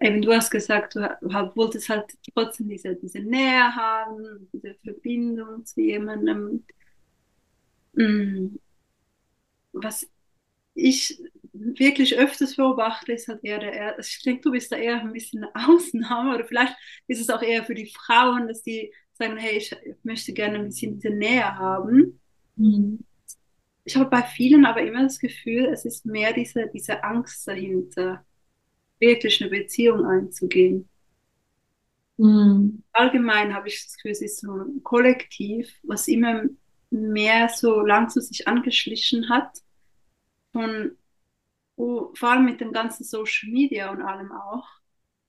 Eben, 0.00 0.20
du 0.22 0.32
hast 0.32 0.50
gesagt, 0.50 0.94
du 0.94 1.00
wolltest 1.54 1.88
halt 1.88 2.04
trotzdem 2.34 2.68
diese, 2.68 2.94
diese 2.96 3.20
Nähe 3.20 3.74
haben, 3.74 4.48
diese 4.52 4.74
Verbindung 4.84 5.64
zu 5.64 5.80
jemandem. 5.80 6.64
Mm. 7.94 8.56
Was 9.72 10.06
ich 10.74 11.18
wirklich 11.52 12.16
öfters 12.18 12.56
beobachte, 12.56 13.12
ist 13.12 13.28
halt 13.28 13.42
eher 13.42 13.58
der, 13.58 13.98
ich 13.98 14.22
denke, 14.22 14.42
du 14.42 14.50
bist 14.50 14.70
da 14.70 14.76
eher 14.76 15.00
ein 15.00 15.12
bisschen 15.12 15.44
eine 15.44 15.68
Ausnahme 15.68 16.34
oder 16.34 16.44
vielleicht 16.44 16.76
ist 17.06 17.20
es 17.20 17.30
auch 17.30 17.42
eher 17.42 17.64
für 17.64 17.74
die 17.74 17.86
Frauen, 17.86 18.48
dass 18.48 18.62
die 18.62 18.92
sagen, 19.14 19.38
hey, 19.38 19.56
ich 19.56 19.74
möchte 20.02 20.32
gerne 20.34 20.58
ein 20.58 20.66
bisschen 20.66 20.94
diese 20.96 21.10
Nähe 21.10 21.56
haben. 21.56 22.20
Mhm. 22.56 22.98
Ich 23.86 23.94
habe 23.96 24.10
bei 24.10 24.22
vielen 24.22 24.66
aber 24.66 24.82
immer 24.82 25.04
das 25.04 25.20
Gefühl, 25.20 25.66
es 25.66 25.84
ist 25.84 26.04
mehr 26.04 26.32
diese, 26.32 26.68
diese 26.74 27.04
Angst 27.04 27.46
dahinter, 27.46 28.24
wirklich 28.98 29.40
eine 29.40 29.48
Beziehung 29.48 30.04
einzugehen. 30.04 30.88
Mhm. 32.16 32.82
Allgemein 32.92 33.54
habe 33.54 33.68
ich 33.68 33.84
das 33.84 33.94
Gefühl, 33.94 34.10
es 34.10 34.22
ist 34.22 34.40
so 34.40 34.50
ein 34.50 34.82
Kollektiv, 34.82 35.72
was 35.84 36.08
immer 36.08 36.42
mehr 36.90 37.48
so 37.48 37.80
lang 37.80 38.08
zu 38.08 38.20
sich 38.20 38.48
angeschlichen 38.48 39.28
hat. 39.28 39.56
Und 40.52 40.96
oh, 41.76 42.12
vor 42.14 42.30
allem 42.30 42.44
mit 42.44 42.60
dem 42.60 42.72
ganzen 42.72 43.04
Social 43.04 43.52
Media 43.52 43.92
und 43.92 44.02
allem 44.02 44.32
auch. 44.32 44.66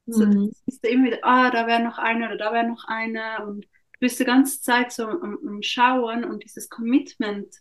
Also, 0.07 0.25
mhm. 0.25 0.51
ist 0.65 0.83
da 0.83 0.89
immer 0.89 1.05
wieder, 1.05 1.19
ah, 1.21 1.51
da 1.51 1.67
wäre 1.67 1.83
noch 1.83 1.99
einer 1.99 2.29
oder 2.29 2.37
da 2.37 2.53
wäre 2.53 2.67
noch 2.67 2.85
einer 2.87 3.45
und 3.45 3.65
du 3.65 3.99
bist 3.99 4.19
die 4.19 4.25
ganze 4.25 4.61
Zeit 4.61 4.91
so 4.91 5.05
am, 5.05 5.37
am 5.45 5.61
Schauen 5.61 6.23
und 6.23 6.43
dieses 6.43 6.69
Commitment 6.69 7.53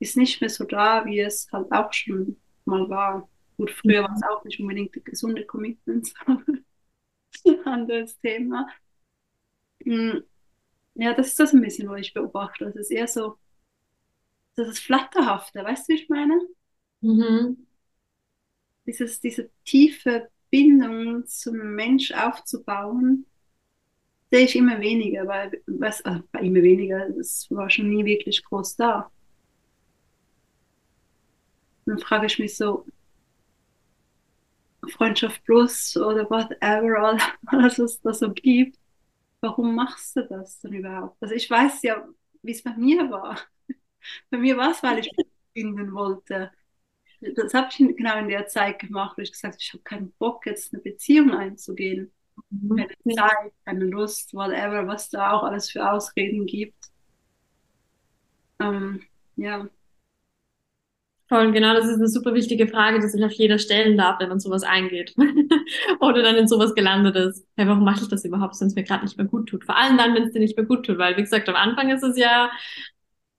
ist 0.00 0.18
nicht 0.18 0.42
mehr 0.42 0.50
so 0.50 0.64
da, 0.64 1.06
wie 1.06 1.20
es 1.20 1.48
halt 1.52 1.72
auch 1.72 1.92
schon 1.94 2.38
mal 2.66 2.88
war. 2.90 3.28
Gut, 3.58 3.72
früher 3.72 4.02
war 4.04 4.14
es 4.16 4.22
auch 4.24 4.44
nicht 4.44 4.60
unbedingt 4.60 4.92
gesunde 5.06 5.46
Commitment, 5.46 6.12
ein 7.46 7.66
anderes 7.66 8.18
Thema. 8.20 8.66
Hm, 9.84 10.22
ja, 10.96 11.14
das 11.14 11.28
ist 11.28 11.40
das 11.40 11.52
ein 11.54 11.62
bisschen, 11.62 11.88
was 11.90 12.00
ich 12.02 12.14
beobachte. 12.14 12.66
Das 12.66 12.76
ist 12.76 12.90
eher 12.90 13.08
so, 13.08 13.38
das 14.56 14.68
ist 14.68 14.78
Flatterhafte, 14.80 15.64
weißt 15.64 15.88
du, 15.88 15.92
wie 15.92 15.96
ich 15.96 16.08
meine? 16.08 16.40
Mhm. 17.02 17.66
Dieses, 18.86 19.20
diese 19.20 19.50
tiefe 19.64 20.28
Bindung 20.50 21.26
zum 21.26 21.56
Mensch 21.74 22.12
aufzubauen, 22.12 23.24
sehe 24.30 24.44
ich 24.44 24.56
immer 24.56 24.80
weniger, 24.80 25.26
weil 25.26 25.62
was, 25.66 26.02
also 26.02 26.22
immer 26.40 26.62
weniger, 26.62 27.08
das 27.10 27.46
war 27.50 27.68
schon 27.70 27.90
nie 27.90 28.04
wirklich 28.04 28.44
groß 28.44 28.76
da. 28.76 29.10
Dann 31.86 31.98
frage 31.98 32.26
ich 32.26 32.38
mich 32.38 32.56
so, 32.56 32.84
Freundschaft 34.88 35.44
Plus 35.44 35.96
oder 35.96 36.28
whatever, 36.30 37.18
alles 37.46 37.78
was 37.78 37.92
es 37.94 38.00
da 38.00 38.12
so 38.14 38.32
gibt, 38.32 38.78
warum 39.40 39.74
machst 39.74 40.16
du 40.16 40.26
das 40.26 40.60
denn 40.60 40.74
überhaupt? 40.74 41.16
Also 41.22 41.34
ich 41.34 41.48
weiß 41.50 41.82
ja, 41.82 42.06
wie 42.42 42.52
es 42.52 42.62
bei 42.62 42.74
mir 42.76 43.10
war. 43.10 43.38
Bei 44.30 44.38
mir 44.38 44.56
war 44.56 44.72
es, 44.72 44.82
weil 44.82 45.00
ich 45.00 45.10
finden 45.52 45.92
wollte. 45.92 46.50
Das 47.20 47.54
habe 47.54 47.68
ich 47.70 47.78
genau 47.78 48.18
in 48.18 48.28
der 48.28 48.46
Zeit 48.46 48.78
gemacht, 48.80 49.18
wo 49.18 49.22
ich 49.22 49.32
gesagt 49.32 49.54
habe, 49.54 49.62
ich 49.62 49.72
habe 49.74 49.82
keinen 49.82 50.12
Bock, 50.12 50.46
jetzt 50.46 50.72
eine 50.72 50.82
Beziehung 50.82 51.32
einzugehen 51.32 52.12
keine 52.76 52.88
Zeit, 53.16 53.52
keine 53.64 53.84
Lust, 53.84 54.34
whatever, 54.34 54.86
was 54.86 55.10
da 55.10 55.32
auch 55.32 55.42
alles 55.44 55.70
für 55.70 55.90
Ausreden 55.90 56.46
gibt. 56.46 56.90
Ähm, 58.60 59.02
ja. 59.36 59.68
Voll, 61.30 61.52
genau, 61.52 61.74
das 61.74 61.86
ist 61.86 61.94
eine 61.98 62.08
super 62.08 62.34
wichtige 62.34 62.66
Frage, 62.66 62.98
die 63.00 63.08
sich 63.08 63.24
auf 63.24 63.30
jeder 63.32 63.58
stellen 63.60 63.96
darf, 63.96 64.18
wenn 64.20 64.28
man 64.28 64.40
sowas 64.40 64.64
eingeht. 64.64 65.14
Oder 66.00 66.22
dann 66.24 66.34
in 66.36 66.48
sowas 66.48 66.74
gelandet 66.74 67.14
ist. 67.16 67.46
Hey, 67.56 67.68
warum 67.68 67.84
mache 67.84 68.02
ich 68.02 68.08
das 68.08 68.24
überhaupt, 68.24 68.60
wenn 68.60 68.66
es 68.66 68.74
mir 68.74 68.82
gerade 68.82 69.04
nicht 69.04 69.16
mehr 69.16 69.26
gut 69.28 69.48
tut? 69.48 69.64
Vor 69.64 69.76
allem 69.76 69.96
dann, 69.96 70.14
wenn 70.14 70.24
es 70.24 70.32
dir 70.32 70.40
nicht 70.40 70.56
mehr 70.56 70.66
gut 70.66 70.84
tut, 70.86 70.98
weil, 70.98 71.16
wie 71.16 71.22
gesagt, 71.22 71.48
am 71.48 71.54
Anfang 71.54 71.90
ist 71.90 72.02
es 72.02 72.18
ja 72.18 72.50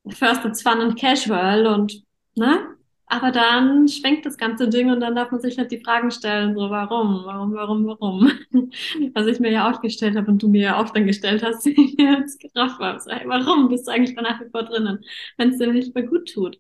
first 0.10 0.46
it's 0.46 0.62
fun 0.62 0.82
and 0.82 0.98
casual 1.00 1.68
und, 1.68 2.04
ne? 2.36 2.76
Aber 3.08 3.32
dann 3.32 3.90
schwenkt 3.90 4.26
das 4.26 4.38
ganze 4.38 4.70
Ding 4.70 4.90
und 4.90 5.02
dann 5.02 5.16
darf 5.16 5.32
man 5.32 5.42
sich 5.42 5.58
halt 5.58 5.70
die 5.72 5.82
Fragen 5.84 6.12
stellen, 6.12 6.56
so 6.56 6.70
warum, 6.70 7.24
warum, 7.26 7.54
warum, 7.54 7.86
warum. 7.88 8.32
Was 9.14 9.28
ich 9.28 9.42
mir 9.42 9.52
ja 9.52 9.70
auch 9.70 9.82
gestellt 9.82 10.16
habe 10.16 10.32
und 10.32 10.42
du 10.42 10.48
mir 10.48 10.62
ja 10.62 10.78
auch 10.82 10.92
dann 10.92 11.06
gestellt 11.08 11.44
hast, 11.44 11.66
wie 11.68 11.72
ich 11.72 11.96
jetzt. 12.00 12.42
So, 12.54 13.12
hey, 13.12 13.24
warum 13.28 13.68
bist 13.68 13.88
du 13.88 13.92
eigentlich 13.92 14.16
nach 14.16 14.40
wie 14.40 14.50
vor 14.50 14.64
drinnen, 14.64 15.04
wenn 15.38 15.50
es 15.50 15.58
dir 15.58 15.68
nicht 15.74 15.94
mehr 15.94 16.06
gut 16.06 16.32
tut? 16.34 16.58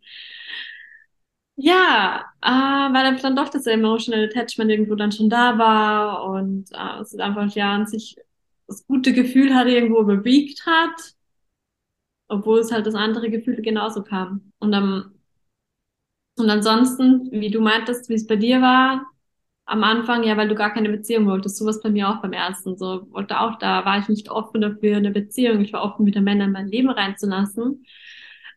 Ja, 1.63 2.25
äh, 2.41 2.47
weil 2.49 3.17
dann 3.21 3.35
doch 3.35 3.49
das 3.49 3.67
Emotional 3.67 4.25
Attachment 4.25 4.71
irgendwo 4.71 4.95
dann 4.95 5.11
schon 5.11 5.29
da 5.29 5.57
war 5.59 6.23
und 6.31 6.71
äh, 6.71 7.01
es 7.01 7.13
ist 7.13 7.19
einfach 7.19 7.53
ja 7.55 7.73
an 7.75 7.85
sich 7.87 8.15
das 8.67 8.85
gute 8.87 9.13
Gefühl 9.13 9.53
hat 9.53 9.67
irgendwo 9.67 9.99
überwiegt 10.01 10.65
hat, 10.65 11.13
obwohl 12.29 12.59
es 12.59 12.71
halt 12.71 12.87
das 12.87 12.95
andere 12.95 13.29
Gefühl 13.29 13.61
genauso 13.61 14.01
kam. 14.03 14.51
Und 14.59 14.71
dann 14.71 15.13
und 16.37 16.49
ansonsten, 16.49 17.29
wie 17.31 17.51
du 17.51 17.61
meintest, 17.61 18.09
wie 18.09 18.13
es 18.15 18.27
bei 18.27 18.35
dir 18.35 18.61
war, 18.61 19.05
am 19.65 19.83
Anfang, 19.83 20.23
ja, 20.23 20.37
weil 20.37 20.47
du 20.49 20.55
gar 20.55 20.73
keine 20.73 20.89
Beziehung 20.89 21.27
wolltest. 21.27 21.57
So 21.57 21.65
was 21.65 21.81
bei 21.81 21.89
mir 21.89 22.09
auch 22.09 22.21
beim 22.21 22.33
ersten. 22.33 22.77
So, 22.77 23.07
wollte 23.11 23.39
auch, 23.39 23.57
da 23.59 23.85
war 23.85 23.99
ich 23.99 24.09
nicht 24.09 24.29
offen 24.29 24.61
dafür, 24.61 24.97
eine 24.97 25.11
Beziehung. 25.11 25.61
Ich 25.61 25.73
war 25.73 25.83
offen, 25.83 26.05
wieder 26.05 26.21
Männer 26.21 26.45
in 26.45 26.51
mein 26.51 26.67
Leben 26.67 26.89
reinzulassen. 26.89 27.85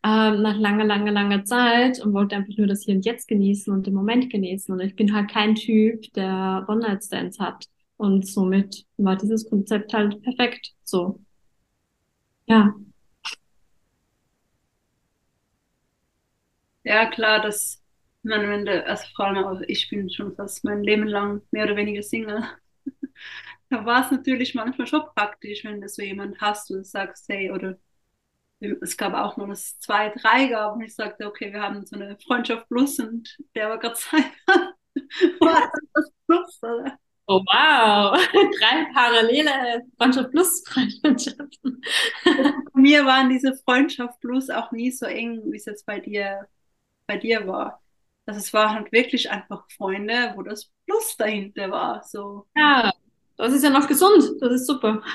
Ähm, 0.05 0.43
nach 0.43 0.59
langer, 0.59 0.85
langer, 0.85 1.13
langer 1.13 1.45
Zeit 1.45 1.99
und 2.01 2.13
wollte 2.13 2.37
einfach 2.37 2.57
nur 2.59 2.67
das 2.67 2.83
Hier 2.85 2.95
und 2.97 3.05
Jetzt 3.07 3.27
genießen 3.29 3.73
und 3.73 3.87
den 3.87 3.95
Moment 3.95 4.31
genießen. 4.31 4.73
Und 4.75 4.81
ich 4.81 4.95
bin 4.97 5.15
halt 5.15 5.31
kein 5.31 5.55
Typ, 5.55 6.13
der 6.15 6.65
One-Night-Stands 6.69 7.39
hat. 7.41 7.65
Und 7.97 8.27
somit 8.27 8.85
war 8.99 9.17
dieses 9.17 9.49
Konzept 9.49 9.95
halt 9.95 10.21
perfekt. 10.23 10.73
So. 10.85 11.21
Ja. 12.47 12.75
Ja, 16.83 17.07
klar, 17.11 17.41
dass 17.43 17.83
man, 18.23 18.49
wenn 18.49 18.65
du, 18.67 18.85
also 18.87 19.05
vor 19.17 19.27
allem 19.27 19.45
auch 19.45 19.61
ich 19.67 19.89
bin 19.91 20.11
schon 20.11 20.35
fast 20.35 20.65
mein 20.65 20.83
Leben 20.83 21.07
lang 21.07 21.43
mehr 21.51 21.65
oder 21.65 21.77
weniger 21.77 22.03
Single. 22.03 22.43
Da 23.71 23.85
war 23.85 24.05
es 24.05 24.11
natürlich 24.11 24.55
manchmal 24.55 24.87
schon 24.87 25.03
praktisch, 25.15 25.65
wenn 25.65 25.81
du 25.81 25.89
so 25.89 26.03
jemand 26.03 26.41
hast 26.41 26.71
und 26.71 26.87
sagst, 26.87 27.29
hey, 27.29 27.51
oder 27.51 27.79
es 28.83 28.97
gab 28.97 29.15
auch 29.15 29.37
noch 29.37 29.49
das 29.49 29.79
zwei, 29.79 30.11
drei 30.11 30.47
gab 30.47 30.75
und 30.75 30.83
ich 30.83 30.95
sagte, 30.95 31.27
okay, 31.27 31.53
wir 31.53 31.63
haben 31.63 31.85
so 31.87 31.97
eine 31.97 32.17
Freundschaft 32.19 32.69
plus 32.69 32.99
und 32.99 33.37
der 33.55 33.71
war 33.71 33.79
gerade 33.79 33.95
Zeit. 33.95 34.25
das 34.95 36.11
plus, 36.27 36.63
oder? 36.63 36.99
Oh 37.27 37.41
wow, 37.47 38.19
drei 38.33 38.93
parallele 38.93 39.83
Freundschaft 39.97 40.31
plus 40.31 40.63
Freundschaften. 40.67 41.83
Bei 42.25 42.81
mir 42.81 43.07
waren 43.07 43.31
diese 43.31 43.55
Freundschaft 43.65 44.21
plus 44.21 44.51
auch 44.51 44.73
nie 44.73 44.91
so 44.91 45.07
eng, 45.07 45.41
wie 45.47 45.57
es 45.57 45.65
jetzt 45.65 45.87
bei 45.87 46.01
dir 46.01 46.47
bei 47.07 47.17
dir 47.17 47.47
war. 47.47 47.81
Also 48.27 48.41
es 48.41 48.53
waren 48.53 48.75
halt 48.75 48.93
wirklich 48.93 49.31
einfach 49.31 49.65
Freunde, 49.77 50.33
wo 50.37 50.43
das 50.43 50.71
Plus 50.87 51.17
dahinter 51.17 51.71
war. 51.71 52.03
So. 52.05 52.47
Ja, 52.57 52.93
das 53.37 53.53
ist 53.53 53.63
ja 53.65 53.71
noch 53.71 53.87
gesund. 53.87 54.41
Das 54.41 54.53
ist 54.53 54.67
super. 54.67 55.03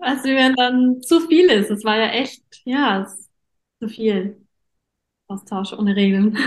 Was 0.00 0.22
mir 0.24 0.54
dann 0.56 1.02
zu 1.02 1.20
viel 1.28 1.50
ist. 1.50 1.70
Es 1.70 1.84
war 1.84 1.96
ja 1.98 2.08
echt, 2.12 2.42
ja, 2.64 3.06
zu 3.80 3.88
viel 3.88 4.46
Austausch 5.28 5.72
ohne 5.74 5.96
Regeln. 5.96 6.38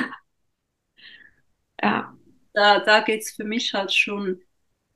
ja. 1.82 2.16
Da, 2.54 2.80
da 2.80 3.00
geht 3.02 3.22
es 3.22 3.32
für 3.32 3.44
mich 3.44 3.74
halt 3.74 3.92
schon 3.94 4.42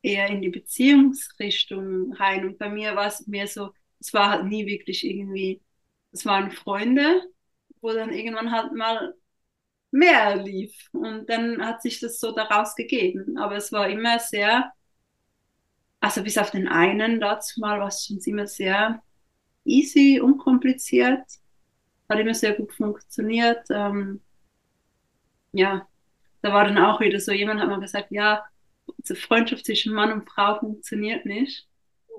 eher 0.03 0.27
in 0.29 0.41
die 0.41 0.49
Beziehungsrichtung 0.49 2.13
rein. 2.13 2.45
Und 2.47 2.57
bei 2.59 2.69
mir 2.69 2.95
war 2.95 3.07
es 3.07 3.25
mehr 3.27 3.47
so, 3.47 3.71
es 3.99 4.13
war 4.13 4.29
halt 4.31 4.45
nie 4.45 4.65
wirklich 4.67 5.05
irgendwie 5.05 5.61
es 6.13 6.25
waren 6.25 6.51
Freunde, 6.51 7.21
wo 7.81 7.93
dann 7.93 8.11
irgendwann 8.13 8.51
halt 8.51 8.73
mal 8.73 9.15
mehr 9.91 10.37
lief. 10.37 10.89
Und 10.93 11.29
dann 11.29 11.65
hat 11.65 11.81
sich 11.83 11.99
das 12.01 12.19
so 12.19 12.33
daraus 12.33 12.75
gegeben. 12.75 13.37
Aber 13.39 13.57
es 13.57 13.71
war 13.73 13.89
immer 13.89 14.19
sehr, 14.19 14.71
also 15.99 16.23
bis 16.23 16.37
auf 16.37 16.51
den 16.51 16.67
einen 16.67 17.19
dazu 17.19 17.59
mal 17.59 17.79
war 17.79 17.87
es 17.87 18.05
schon 18.05 18.19
immer 18.25 18.47
sehr 18.47 19.01
easy, 19.65 20.19
unkompliziert. 20.21 21.23
Hat 22.09 22.19
immer 22.19 22.33
sehr 22.33 22.53
gut 22.53 22.73
funktioniert. 22.73 23.65
Ähm, 23.69 24.21
ja, 25.51 25.87
da 26.41 26.53
war 26.53 26.65
dann 26.65 26.77
auch 26.77 27.01
wieder 27.01 27.19
so, 27.19 27.31
jemand 27.31 27.59
hat 27.59 27.69
mal 27.69 27.79
gesagt, 27.79 28.11
ja, 28.11 28.45
die 28.87 29.15
Freundschaft 29.15 29.65
zwischen 29.65 29.93
Mann 29.93 30.11
und 30.11 30.29
Frau 30.29 30.59
funktioniert 30.59 31.25
nicht. 31.25 31.67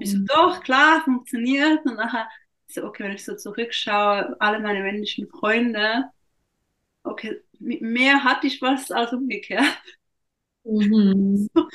Ich 0.01 0.13
so, 0.13 0.19
mhm. 0.19 0.27
doch, 0.27 0.63
klar, 0.63 1.03
funktioniert. 1.05 1.85
Und 1.87 1.97
nachher 1.97 2.29
so, 2.67 2.85
okay, 2.85 3.05
wenn 3.05 3.13
ich 3.13 3.25
so 3.25 3.35
zurückschaue, 3.37 4.37
alle 4.41 4.61
meine 4.61 4.83
männlichen 4.83 5.29
Freunde, 5.29 6.05
okay, 7.03 7.41
mit 7.59 7.81
mehr 7.81 8.23
hatte 8.25 8.47
ich 8.47 8.61
was 8.61 8.91
als 8.91 9.13
umgekehrt. 9.13 9.65
Mhm. 10.65 11.49
So, 11.55 11.69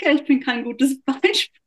okay, 0.00 0.14
ich 0.16 0.24
bin 0.24 0.40
kein 0.40 0.64
gutes 0.64 1.00
Beispiel. 1.02 1.60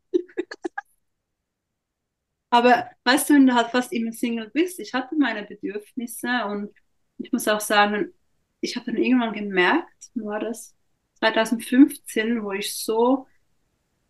Aber 2.50 2.89
weißt 3.06 3.30
du, 3.30 3.34
wenn 3.36 3.48
du 3.48 3.56
halt 3.56 3.70
fast 3.72 3.94
immer 3.94 4.12
Single 4.12 4.50
bist, 4.50 4.80
ich 4.80 4.94
hatte 4.94 5.15
meine 5.15 5.44
Bedürfnisse 5.44 6.28
und 6.46 6.72
ich 7.17 7.32
muss 7.32 7.48
auch 7.48 7.62
sagen, 7.62 8.13
ich 8.60 8.76
habe 8.76 8.88
dann 8.88 9.02
irgendwann 9.02 9.34
gemerkt, 9.34 10.12
war 10.15 10.39
das 10.39 10.76
2015, 11.20 12.44
wo 12.44 12.52
ich 12.52 12.76
so 12.76 13.28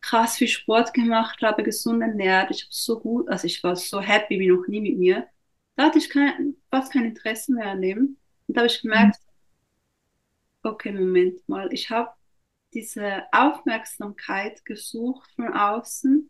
krass 0.02 0.38
viel 0.38 0.48
Sport 0.48 0.94
gemacht 0.94 1.42
habe, 1.44 1.64
gesund 1.64 2.02
ernährt. 2.02 2.52
Ich 2.52 2.64
habe 2.64 2.74
so 2.74 3.00
gut, 3.00 3.30
also 3.30 3.46
ich 3.48 3.64
war 3.64 3.76
so 3.76 4.02
happy 4.02 4.40
wie 4.40 4.48
noch 4.50 4.68
nie 4.68 4.82
mit 4.82 4.98
mir. 4.98 5.28
Da 5.76 5.86
hatte 5.86 6.00
ich 6.00 6.10
kein, 6.10 6.56
fast 6.72 6.92
kein 6.94 7.06
Interesse 7.06 7.54
mehr 7.54 7.68
an 7.68 7.82
dem. 7.82 8.18
Und 8.48 8.58
da 8.58 8.62
habe 8.62 8.68
ich 8.68 8.82
gemerkt, 8.82 9.18
okay, 10.64 10.92
Moment 10.92 11.48
mal, 11.48 11.72
ich 11.74 11.90
habe 11.90 12.12
diese 12.74 13.24
Aufmerksamkeit 13.32 14.64
gesucht 14.66 15.30
von 15.36 15.54
außen, 15.54 16.30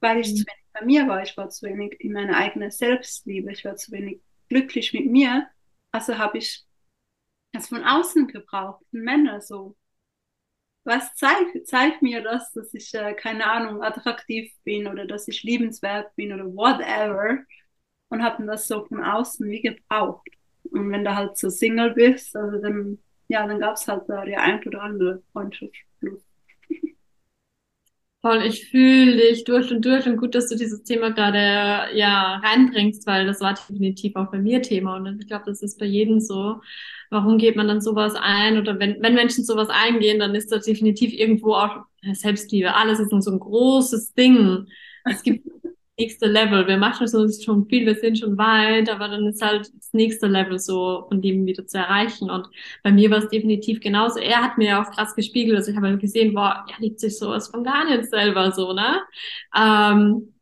weil 0.00 0.20
ich 0.20 0.32
mhm. 0.32 0.36
zu 0.36 0.44
wenig 0.46 0.66
bei 0.72 0.84
mir 0.84 1.08
war. 1.08 1.22
Ich 1.22 1.36
war 1.36 1.48
zu 1.50 1.66
wenig 1.66 2.00
in 2.00 2.12
meiner 2.12 2.36
eigenen 2.36 2.70
Selbstliebe. 2.70 3.52
Ich 3.52 3.64
war 3.64 3.76
zu 3.76 3.92
wenig 3.92 4.20
glücklich 4.48 4.92
mit 4.92 5.06
mir. 5.06 5.48
Also 5.92 6.18
habe 6.18 6.38
ich 6.38 6.64
das 7.52 7.68
von 7.68 7.84
außen 7.84 8.28
gebraucht, 8.28 8.84
von 8.90 9.00
Männern 9.00 9.40
so 9.40 9.76
was 10.84 11.14
zeigt 11.14 11.66
zeig 11.66 12.02
mir 12.02 12.22
das, 12.22 12.52
dass 12.52 12.72
ich, 12.74 12.94
äh, 12.94 13.14
keine 13.14 13.46
Ahnung, 13.50 13.82
attraktiv 13.82 14.52
bin 14.64 14.86
oder 14.86 15.06
dass 15.06 15.28
ich 15.28 15.42
liebenswert 15.42 16.14
bin 16.16 16.32
oder 16.32 16.46
whatever. 16.46 17.38
Und 18.08 18.22
habe 18.24 18.44
das 18.46 18.66
so 18.66 18.84
von 18.86 19.04
außen 19.04 19.48
wie 19.48 19.62
gebraucht. 19.62 20.28
Und 20.64 20.90
wenn 20.90 21.04
du 21.04 21.14
halt 21.14 21.38
so 21.38 21.48
Single 21.48 21.92
bist, 21.94 22.34
also 22.36 22.60
dann, 22.60 22.98
ja, 23.30 23.46
dann 23.46 23.60
gab 23.60 23.76
es 23.76 23.86
halt 23.86 24.02
da 24.08 24.24
die 24.24 24.36
ein 24.36 24.60
oder 24.66 24.82
andere 24.82 25.22
Freundschaft. 25.32 25.72
Voll, 28.22 28.42
ich 28.42 28.66
fühle 28.68 29.16
dich 29.16 29.44
durch 29.44 29.70
und 29.72 29.82
durch 29.82 30.06
und 30.06 30.18
gut, 30.18 30.34
dass 30.34 30.48
du 30.48 30.56
dieses 30.56 30.82
Thema 30.82 31.10
gerade 31.10 31.96
ja 31.96 32.36
reinbringst, 32.44 33.06
weil 33.06 33.24
das 33.26 33.40
war 33.40 33.54
definitiv 33.54 34.14
auch 34.16 34.30
bei 34.30 34.38
mir 34.38 34.60
Thema 34.60 34.96
und 34.96 35.20
ich 35.20 35.26
glaube, 35.26 35.44
das 35.46 35.62
ist 35.62 35.78
bei 35.78 35.86
jedem 35.86 36.20
so. 36.20 36.60
Warum 37.08 37.38
geht 37.38 37.56
man 37.56 37.66
dann 37.66 37.80
sowas 37.80 38.14
ein? 38.16 38.58
Oder 38.58 38.78
wenn, 38.78 39.00
wenn 39.02 39.14
Menschen 39.14 39.44
sowas 39.44 39.68
eingehen, 39.70 40.18
dann 40.18 40.34
ist 40.34 40.52
das 40.52 40.66
definitiv 40.66 41.12
irgendwo 41.14 41.54
auch 41.54 41.84
Selbstliebe. 42.12 42.74
Alles 42.74 43.00
ist 43.00 43.10
so 43.10 43.30
ein 43.30 43.40
großes 43.40 44.12
Ding. 44.12 44.66
Es 45.04 45.22
gibt 45.22 45.48
nächste 46.00 46.26
Level. 46.26 46.66
Wir 46.66 46.78
machen 46.78 47.06
uns 47.12 47.44
schon 47.44 47.66
viel, 47.66 47.86
wir 47.86 47.94
sind 47.94 48.18
schon 48.18 48.38
weit, 48.38 48.88
aber 48.90 49.08
dann 49.08 49.26
ist 49.26 49.42
halt 49.42 49.70
das 49.76 49.92
nächste 49.92 50.26
Level 50.26 50.58
so 50.58 51.04
von 51.08 51.20
dem 51.20 51.44
wieder 51.46 51.66
zu 51.66 51.78
erreichen. 51.78 52.30
Und 52.30 52.46
bei 52.82 52.90
mir 52.90 53.10
war 53.10 53.18
es 53.18 53.28
definitiv 53.28 53.80
genauso. 53.80 54.18
Er 54.18 54.42
hat 54.42 54.58
mir 54.58 54.80
auch 54.80 54.90
krass 54.90 55.14
gespiegelt. 55.14 55.56
Also 55.56 55.70
ich 55.70 55.76
habe 55.76 55.88
halt 55.88 56.00
gesehen, 56.00 56.34
boah, 56.34 56.64
er 56.68 56.80
liebt 56.80 57.00
sich 57.00 57.18
sowas 57.18 57.48
von 57.48 57.62
gar 57.64 57.84
nicht 57.84 58.08
selber 58.10 58.50
so, 58.52 58.72
ne? 58.72 59.00
Ähm, 59.54 60.32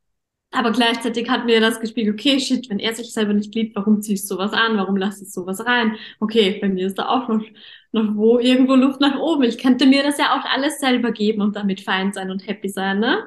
aber 0.50 0.72
gleichzeitig 0.72 1.28
hat 1.28 1.44
mir 1.44 1.60
das 1.60 1.80
gespiegelt, 1.80 2.14
okay, 2.18 2.40
shit, 2.40 2.70
wenn 2.70 2.78
er 2.78 2.94
sich 2.94 3.12
selber 3.12 3.34
nicht 3.34 3.54
liebt, 3.54 3.76
warum 3.76 4.00
ziehst 4.00 4.30
du 4.30 4.34
sowas 4.34 4.52
an? 4.52 4.76
Warum 4.78 4.96
lässt 4.96 5.20
du 5.20 5.26
sowas 5.26 5.64
rein? 5.66 5.96
Okay, 6.20 6.58
bei 6.60 6.68
mir 6.68 6.86
ist 6.86 6.98
da 6.98 7.08
auch 7.08 7.28
noch, 7.28 7.44
noch 7.92 8.16
wo 8.16 8.38
irgendwo 8.38 8.74
Luft 8.74 9.00
nach 9.00 9.18
oben. 9.18 9.42
Ich 9.42 9.58
könnte 9.58 9.86
mir 9.86 10.02
das 10.02 10.18
ja 10.18 10.38
auch 10.38 10.44
alles 10.46 10.80
selber 10.80 11.12
geben 11.12 11.42
und 11.42 11.54
damit 11.54 11.82
fein 11.82 12.12
sein 12.14 12.30
und 12.30 12.46
happy 12.46 12.68
sein, 12.70 12.98
ne? 13.00 13.24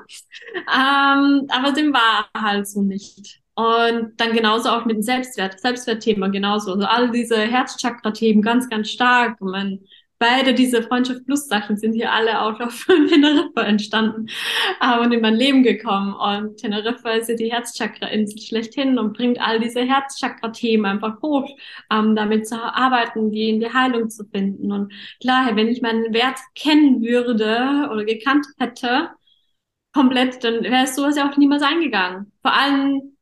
Ähm, 0.55 1.47
aber 1.49 1.71
dem 1.75 1.93
war 1.93 2.29
halt 2.36 2.67
so 2.67 2.81
nicht. 2.81 3.39
Und 3.53 4.13
dann 4.17 4.34
genauso 4.34 4.69
auch 4.69 4.86
mit 4.86 4.95
dem 4.95 5.03
Selbstwert, 5.03 5.60
Selbstwertthema 5.60 6.29
genauso. 6.29 6.73
Also 6.73 6.86
all 6.86 7.12
diese 7.12 7.38
Herzchakra-Themen 7.38 8.41
ganz, 8.41 8.67
ganz 8.69 8.89
stark. 8.89 9.39
Und 9.41 9.51
mein, 9.51 9.79
beide 10.21 10.53
diese 10.53 10.84
Freundschaft 10.84 11.25
Plus 11.25 11.47
Sachen 11.47 11.77
sind 11.77 11.93
hier 11.93 12.12
alle 12.12 12.41
auch 12.41 12.60
auf 12.60 12.86
Teneriffa 13.10 13.63
entstanden 13.63 14.27
äh, 14.79 14.99
und 14.99 15.12
in 15.12 15.19
mein 15.19 15.34
Leben 15.34 15.63
gekommen. 15.63 16.13
Und 16.13 16.57
Teneriffa 16.57 17.10
ist 17.13 17.27
ja 17.27 17.36
die 17.36 17.51
Herzchakra-Insel 17.51 18.39
schlechthin 18.39 18.99
und 18.99 19.17
bringt 19.17 19.41
all 19.41 19.60
diese 19.60 19.81
Herzchakra-Themen 19.81 20.86
einfach 20.86 21.19
hoch, 21.23 21.49
ähm, 21.91 22.15
damit 22.15 22.47
zu 22.47 22.55
arbeiten, 22.55 23.31
die 23.31 23.49
in 23.49 23.60
die 23.60 23.73
Heilung 23.73 24.12
zu 24.12 24.23
finden. 24.25 24.71
Und 24.71 24.93
klar, 25.19 25.55
wenn 25.55 25.67
ich 25.67 25.81
meinen 25.81 26.13
Wert 26.13 26.38
kennen 26.53 27.01
würde 27.01 27.89
oder 27.91 28.05
gekannt 28.05 28.45
hätte, 28.60 29.10
komplett, 29.91 30.43
dann 30.43 30.63
wäre 30.63 30.84
es 30.84 30.95
sowas 30.95 31.17
ja 31.17 31.27
auch 31.29 31.36
niemals 31.38 31.63
eingegangen. 31.63 32.31
Vor 32.43 32.53
allem 32.53 33.17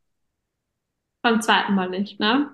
beim 1.22 1.42
zweiten 1.42 1.76
Mal 1.76 1.90
nicht, 1.90 2.20
ne? 2.20 2.52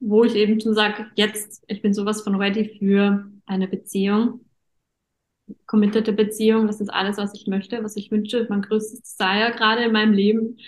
Wo 0.00 0.24
ich 0.24 0.34
eben 0.34 0.60
schon 0.60 0.74
sage, 0.74 1.06
jetzt, 1.14 1.62
ich 1.68 1.80
bin 1.80 1.94
sowas 1.94 2.22
von 2.22 2.34
ready 2.34 2.76
für 2.78 3.30
eine 3.46 3.68
Beziehung. 3.68 4.40
committete 5.66 6.12
Beziehung, 6.12 6.66
das 6.66 6.80
ist 6.80 6.88
alles, 6.88 7.18
was 7.18 7.34
ich 7.34 7.46
möchte, 7.46 7.82
was 7.84 7.96
ich 7.96 8.10
wünsche. 8.10 8.46
Mein 8.48 8.62
größtes 8.62 9.02
Desire 9.02 9.52
gerade 9.54 9.84
in 9.84 9.92
meinem 9.92 10.12
Leben. 10.14 10.58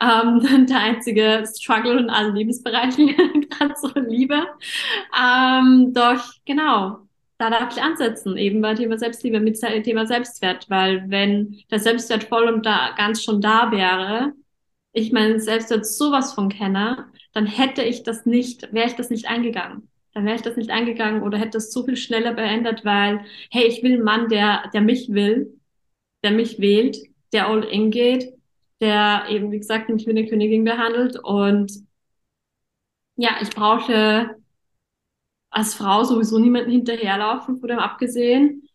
Ähm, 0.00 0.66
der 0.68 0.78
einzige 0.78 1.44
Struggle 1.46 1.98
in 1.98 2.10
allen 2.10 2.34
Lebensbereichen, 2.34 3.08
gerade 3.50 3.74
so 3.76 3.88
Liebe. 4.00 4.46
Ähm, 5.18 5.92
doch, 5.94 6.22
genau, 6.44 6.98
da 7.38 7.50
darf 7.50 7.76
ich 7.76 7.82
ansetzen, 7.82 8.36
eben 8.36 8.60
bei 8.60 8.74
Thema 8.74 8.98
Selbstliebe 8.98 9.40
mit 9.40 9.58
Thema 9.60 10.06
Selbstwert, 10.06 10.68
weil 10.70 11.04
wenn 11.08 11.56
der 11.70 11.80
Selbstwert 11.80 12.24
voll 12.24 12.48
und 12.48 12.66
da 12.66 12.94
ganz 12.96 13.22
schon 13.22 13.40
da 13.40 13.70
wäre, 13.70 14.32
ich 14.92 15.12
meinen 15.12 15.40
Selbstwert 15.40 15.86
sowas 15.86 16.34
von 16.34 16.48
kenne, 16.48 17.06
dann 17.32 17.46
hätte 17.46 17.82
ich 17.82 18.02
das 18.02 18.26
nicht, 18.26 18.72
wäre 18.72 18.88
ich 18.88 18.94
das 18.94 19.10
nicht 19.10 19.28
eingegangen 19.28 19.88
dann 20.16 20.24
wäre 20.24 20.36
ich 20.36 20.42
das 20.42 20.56
nicht 20.56 20.70
eingegangen 20.70 21.22
oder 21.22 21.36
hätte 21.36 21.58
es 21.58 21.70
so 21.70 21.84
viel 21.84 21.96
schneller 21.98 22.32
beendet, 22.32 22.86
weil, 22.86 23.26
hey, 23.50 23.66
ich 23.66 23.82
will 23.82 23.92
einen 23.92 24.02
Mann, 24.02 24.30
der, 24.30 24.70
der 24.72 24.80
mich 24.80 25.12
will, 25.12 25.60
der 26.24 26.30
mich 26.30 26.58
wählt, 26.58 26.96
der 27.34 27.48
all 27.48 27.62
in 27.64 27.90
geht, 27.90 28.32
der 28.80 29.26
eben, 29.28 29.52
wie 29.52 29.58
gesagt, 29.58 29.90
mich 29.90 30.06
wie 30.06 30.10
eine 30.10 30.26
Königin 30.26 30.64
behandelt 30.64 31.18
und 31.22 31.70
ja, 33.16 33.32
ich 33.42 33.50
brauche 33.50 34.36
als 35.50 35.74
Frau 35.74 36.04
sowieso 36.04 36.38
niemanden 36.38 36.70
hinterherlaufen, 36.70 37.60
von 37.60 37.68
dem 37.68 37.78
abgesehen. 37.78 38.66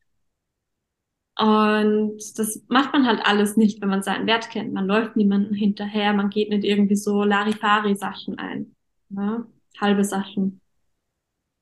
Und 1.39 2.19
das 2.37 2.63
macht 2.67 2.93
man 2.93 3.07
halt 3.07 3.21
alles 3.25 3.57
nicht, 3.57 3.81
wenn 3.81 3.89
man 3.89 4.03
seinen 4.03 4.27
Wert 4.27 4.51
kennt. 4.51 4.73
Man 4.73 4.85
läuft 4.85 5.15
niemanden 5.15 5.55
hinterher, 5.55 6.13
man 6.13 6.29
geht 6.29 6.49
nicht 6.49 6.63
irgendwie 6.65 6.95
so 6.95 7.23
Larifari-Sachen 7.23 8.37
ein. 8.37 8.75
Ne? 9.09 9.47
Halbe 9.79 10.03
Sachen 10.03 10.60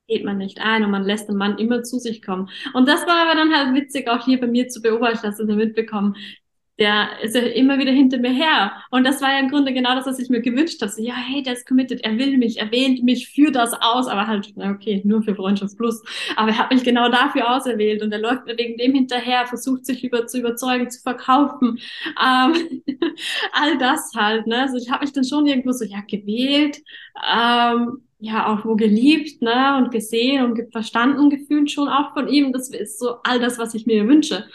geht 0.10 0.26
man 0.26 0.38
nicht 0.38 0.60
ein 0.60 0.84
und 0.84 0.92
man 0.92 1.04
lässt 1.04 1.30
den 1.30 1.38
Mann 1.38 1.58
immer 1.58 1.84
zu 1.84 2.00
sich 2.00 2.22
kommen. 2.22 2.50
Und 2.74 2.88
das 2.88 3.06
war 3.08 3.28
aber 3.28 3.36
dann 3.36 3.54
halt 3.56 3.74
witzig, 3.76 4.10
auch 4.10 4.26
hier 4.26 4.40
bei 4.40 4.48
mir 4.48 4.68
zu 4.68 4.82
beobachten, 4.82 5.22
dass 5.24 5.40
ich 5.40 5.46
mitbekommen, 5.48 6.16
der 6.80 7.10
ist 7.22 7.36
ja 7.36 7.42
immer 7.42 7.78
wieder 7.78 7.92
hinter 7.92 8.18
mir 8.18 8.32
her. 8.32 8.72
Und 8.90 9.04
das 9.04 9.22
war 9.22 9.32
ja 9.34 9.40
im 9.40 9.50
Grunde 9.50 9.74
genau 9.74 9.96
das, 9.96 10.06
was 10.06 10.18
ich 10.18 10.30
mir 10.30 10.42
gewünscht 10.42 10.82
habe. 10.82 10.92
So, 10.92 11.02
ja, 11.02 11.14
hey, 11.14 11.44
der 11.44 11.54
ist 11.54 11.68
committed, 11.68 12.02
er 12.06 12.18
will 12.18 12.38
mich, 12.38 12.58
er 12.58 12.72
wählt 12.72 13.04
mich 13.04 13.28
für 13.28 13.52
das 13.52 13.74
aus, 13.74 14.08
aber 14.08 14.28
halt, 14.28 14.54
okay, 14.56 15.02
nur 15.04 15.22
für 15.22 15.36
Freundschaft 15.36 15.78
Plus. 15.78 16.02
Aber 16.38 16.52
er 16.52 16.58
hat 16.58 16.72
mich 16.72 16.84
genau 16.84 17.10
dafür 17.10 17.54
auserwählt 17.54 18.02
und 18.02 18.14
er 18.14 18.20
läuft 18.20 18.46
mir 18.46 18.58
wegen 18.58 18.78
dem 18.78 18.94
hinterher, 18.94 19.46
versucht 19.46 19.86
sich 19.86 20.04
über 20.06 20.26
zu 20.26 20.40
überzeugen, 20.40 20.90
zu 20.90 21.02
verkaufen. 21.02 21.80
Ähm, 22.18 22.82
all 23.52 23.78
das 23.78 24.14
halt, 24.16 24.48
ne? 24.48 24.62
Also 24.62 24.78
ich 24.78 24.90
habe 24.90 25.04
mich 25.04 25.12
dann 25.14 25.26
schon 25.26 25.48
irgendwo 25.48 25.74
so, 25.74 25.84
ja, 25.84 26.00
gewählt. 26.08 26.78
Ähm, 27.30 28.04
ja 28.20 28.48
auch 28.48 28.66
wo 28.66 28.76
geliebt 28.76 29.42
ne, 29.42 29.78
und 29.78 29.92
gesehen 29.92 30.44
und 30.44 30.72
verstanden 30.72 31.30
gefühlt 31.30 31.72
schon 31.72 31.88
auch 31.88 32.14
von 32.14 32.28
ihm. 32.28 32.52
Das 32.52 32.70
ist 32.70 33.00
so 33.00 33.16
all 33.24 33.40
das, 33.40 33.58
was 33.58 33.74
ich 33.74 33.86
mir 33.86 34.08
wünsche. 34.08 34.48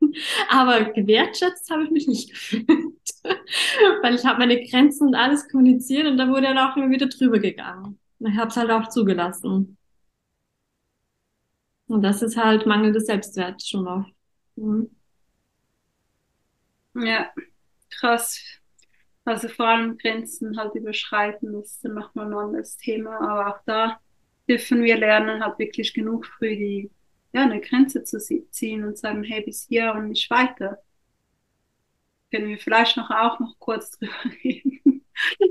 Aber 0.48 0.84
gewertschätzt 0.92 1.70
habe 1.70 1.84
ich 1.84 1.90
mich 1.90 2.06
nicht 2.06 2.30
gefühlt, 2.30 2.66
weil 4.02 4.14
ich 4.14 4.24
habe 4.24 4.38
meine 4.38 4.64
Grenzen 4.64 5.08
und 5.08 5.14
alles 5.14 5.48
kommuniziert 5.48 6.06
und 6.06 6.16
da 6.16 6.28
wurde 6.28 6.46
er 6.46 6.70
auch 6.70 6.76
immer 6.76 6.90
wieder 6.90 7.06
drüber 7.06 7.38
gegangen. 7.40 7.98
Ich 8.20 8.36
habe 8.36 8.48
es 8.48 8.56
halt 8.56 8.70
auch 8.70 8.88
zugelassen. 8.88 9.76
Und 11.88 12.02
das 12.02 12.22
ist 12.22 12.36
halt 12.36 12.66
mangelndes 12.66 13.06
Selbstwert 13.06 13.62
schon 13.62 13.86
oft. 13.88 14.12
Mhm. 14.56 14.90
Ja, 16.94 17.30
krass. 17.90 18.40
Also 19.28 19.48
vor 19.48 19.66
allem 19.66 19.98
Grenzen 19.98 20.56
halt 20.56 20.74
überschreiten, 20.74 21.52
das 21.52 21.72
ist 21.72 21.84
dann 21.84 21.92
nochmal 21.92 22.28
ein 22.28 22.34
anderes 22.34 22.78
Thema. 22.78 23.20
Aber 23.20 23.54
auch 23.54 23.62
da 23.66 24.00
dürfen 24.48 24.82
wir 24.82 24.96
lernen, 24.96 25.44
halt 25.44 25.58
wirklich 25.58 25.92
genug 25.92 26.24
früh 26.24 26.56
die, 26.56 26.90
ja, 27.34 27.42
eine 27.42 27.60
Grenze 27.60 28.04
zu 28.04 28.18
ziehen 28.50 28.84
und 28.84 28.96
sagen, 28.96 29.22
hey, 29.24 29.42
bis 29.42 29.66
hier 29.68 29.92
und 29.92 30.08
nicht 30.08 30.30
weiter. 30.30 30.82
Können 32.30 32.48
wir 32.48 32.58
vielleicht 32.58 32.96
noch 32.96 33.10
auch 33.10 33.38
noch 33.38 33.58
kurz 33.58 33.90
drüber 33.98 34.14
reden. 34.42 35.04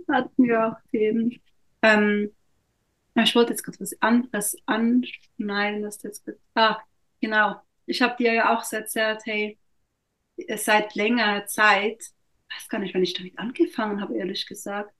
hatten 0.08 0.44
wir 0.44 0.70
auch 0.70 0.90
Themen. 0.90 1.40
Ähm, 1.84 2.32
ich 3.14 3.36
wollte 3.36 3.52
jetzt 3.52 3.62
gerade 3.62 3.80
was 3.80 4.02
anderes 4.02 4.58
anschneiden, 4.66 5.84
das 5.84 6.02
jetzt 6.02 6.28
Ah, 6.56 6.80
genau. 7.22 7.62
Ich 7.86 8.02
habe 8.02 8.16
dir 8.18 8.34
ja 8.34 8.58
auch 8.58 8.72
erzählt, 8.72 9.22
hey, 9.26 9.60
seit 10.56 10.96
längerer 10.96 11.46
Zeit 11.46 12.12
weiß 12.54 12.70
gar 12.70 12.80
nicht, 12.80 12.94
wann 12.94 13.04
ich 13.04 13.14
damit 13.14 13.38
angefangen 13.38 14.02
habe, 14.02 14.18
ehrlich 14.18 14.46
gesagt. 14.48 14.94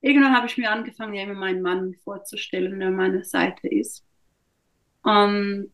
Irgendwann 0.00 0.34
habe 0.34 0.46
ich 0.46 0.56
mir 0.56 0.70
angefangen, 0.70 1.14
ja 1.14 1.22
immer 1.22 1.34
meinen 1.34 1.62
Mann 1.62 1.94
vorzustellen, 2.04 2.78
der 2.78 2.88
an 2.88 2.96
meiner 2.96 3.24
Seite 3.24 3.68
ist. 3.68 4.04
Und 5.02 5.72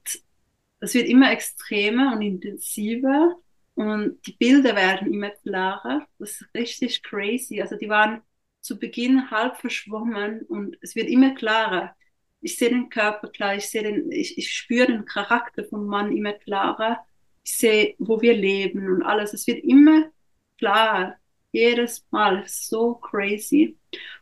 es 0.81 0.95
wird 0.95 1.09
immer 1.09 1.33
extremer 1.33 2.13
und 2.13 2.23
intensiver 2.23 3.37
und 3.75 4.27
die 4.27 4.33
Bilder 4.33 4.75
werden 4.75 5.13
immer 5.13 5.31
klarer. 5.31 6.07
Das 6.19 6.41
ist 6.41 6.55
richtig 6.55 7.03
crazy. 7.03 7.61
Also 7.61 7.77
die 7.77 7.89
waren 7.89 8.23
zu 8.63 8.79
Beginn 8.79 9.31
halb 9.31 9.59
verschwommen 9.59 10.43
und 10.43 10.77
es 10.81 10.97
wird 10.97 11.09
immer 11.09 11.35
klarer. 11.35 11.95
Ich 12.41 12.57
sehe 12.57 12.71
den 12.71 12.89
Körper 12.89 13.29
klar, 13.29 13.57
ich 13.57 13.69
sehe 13.69 13.83
den, 13.83 14.11
ich, 14.11 14.39
ich 14.39 14.53
spüre 14.53 14.87
den 14.87 15.05
Charakter 15.05 15.65
vom 15.65 15.87
Mann 15.87 16.17
immer 16.17 16.33
klarer. 16.33 16.99
Ich 17.45 17.59
sehe, 17.59 17.95
wo 17.99 18.21
wir 18.21 18.35
leben 18.35 18.89
und 18.89 19.03
alles. 19.03 19.35
Es 19.35 19.47
wird 19.47 19.63
immer 19.63 20.11
klar, 20.59 21.17
jedes 21.53 22.07
Mal, 22.11 22.45
so 22.47 22.95
crazy. 22.95 23.77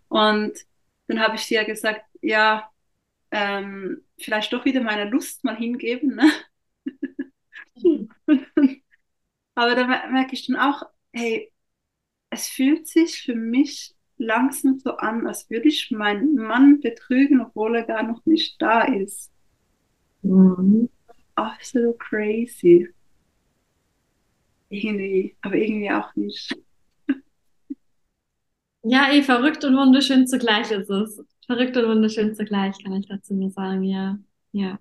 Und 0.08 0.52
dann 1.08 1.20
habe 1.20 1.36
ich 1.36 1.48
ja 1.50 1.64
gesagt, 1.64 2.04
ja, 2.22 2.70
ähm, 3.30 4.02
vielleicht 4.18 4.52
doch 4.52 4.64
wieder 4.64 4.80
meine 4.80 5.10
Lust 5.10 5.44
mal 5.44 5.56
hingeben. 5.56 6.16
Ne? 6.16 6.30
Aber 9.54 9.74
da 9.74 9.86
merke 9.86 10.34
ich 10.34 10.46
dann 10.46 10.56
auch, 10.56 10.82
hey, 11.12 11.52
es 12.30 12.48
fühlt 12.48 12.88
sich 12.88 13.22
für 13.22 13.34
mich 13.34 13.94
langsam 14.16 14.78
so 14.78 14.96
an, 14.96 15.26
als 15.26 15.50
würde 15.50 15.68
ich 15.68 15.90
meinen 15.90 16.34
Mann 16.36 16.80
betrügen, 16.80 17.40
obwohl 17.40 17.76
er 17.76 17.84
gar 17.84 18.02
noch 18.02 18.24
nicht 18.26 18.60
da 18.60 18.82
ist. 18.82 19.30
Mhm. 20.22 20.88
Absolut 21.34 21.98
crazy. 21.98 22.88
Irgendwie, 24.74 25.36
aber 25.42 25.54
irgendwie 25.54 25.90
auch 25.90 26.14
nicht. 26.16 26.54
Ja, 28.82 29.10
eh, 29.12 29.22
verrückt 29.22 29.64
und 29.64 29.76
wunderschön 29.76 30.26
zugleich 30.26 30.70
ist 30.70 30.90
es. 30.90 31.22
Verrückt 31.46 31.76
und 31.76 31.88
wunderschön 31.88 32.34
zugleich, 32.34 32.82
kann 32.82 32.94
ich 32.94 33.06
dazu 33.06 33.34
nur 33.34 33.50
sagen, 33.50 33.84
ja. 33.84 34.18
Ja. 34.52 34.78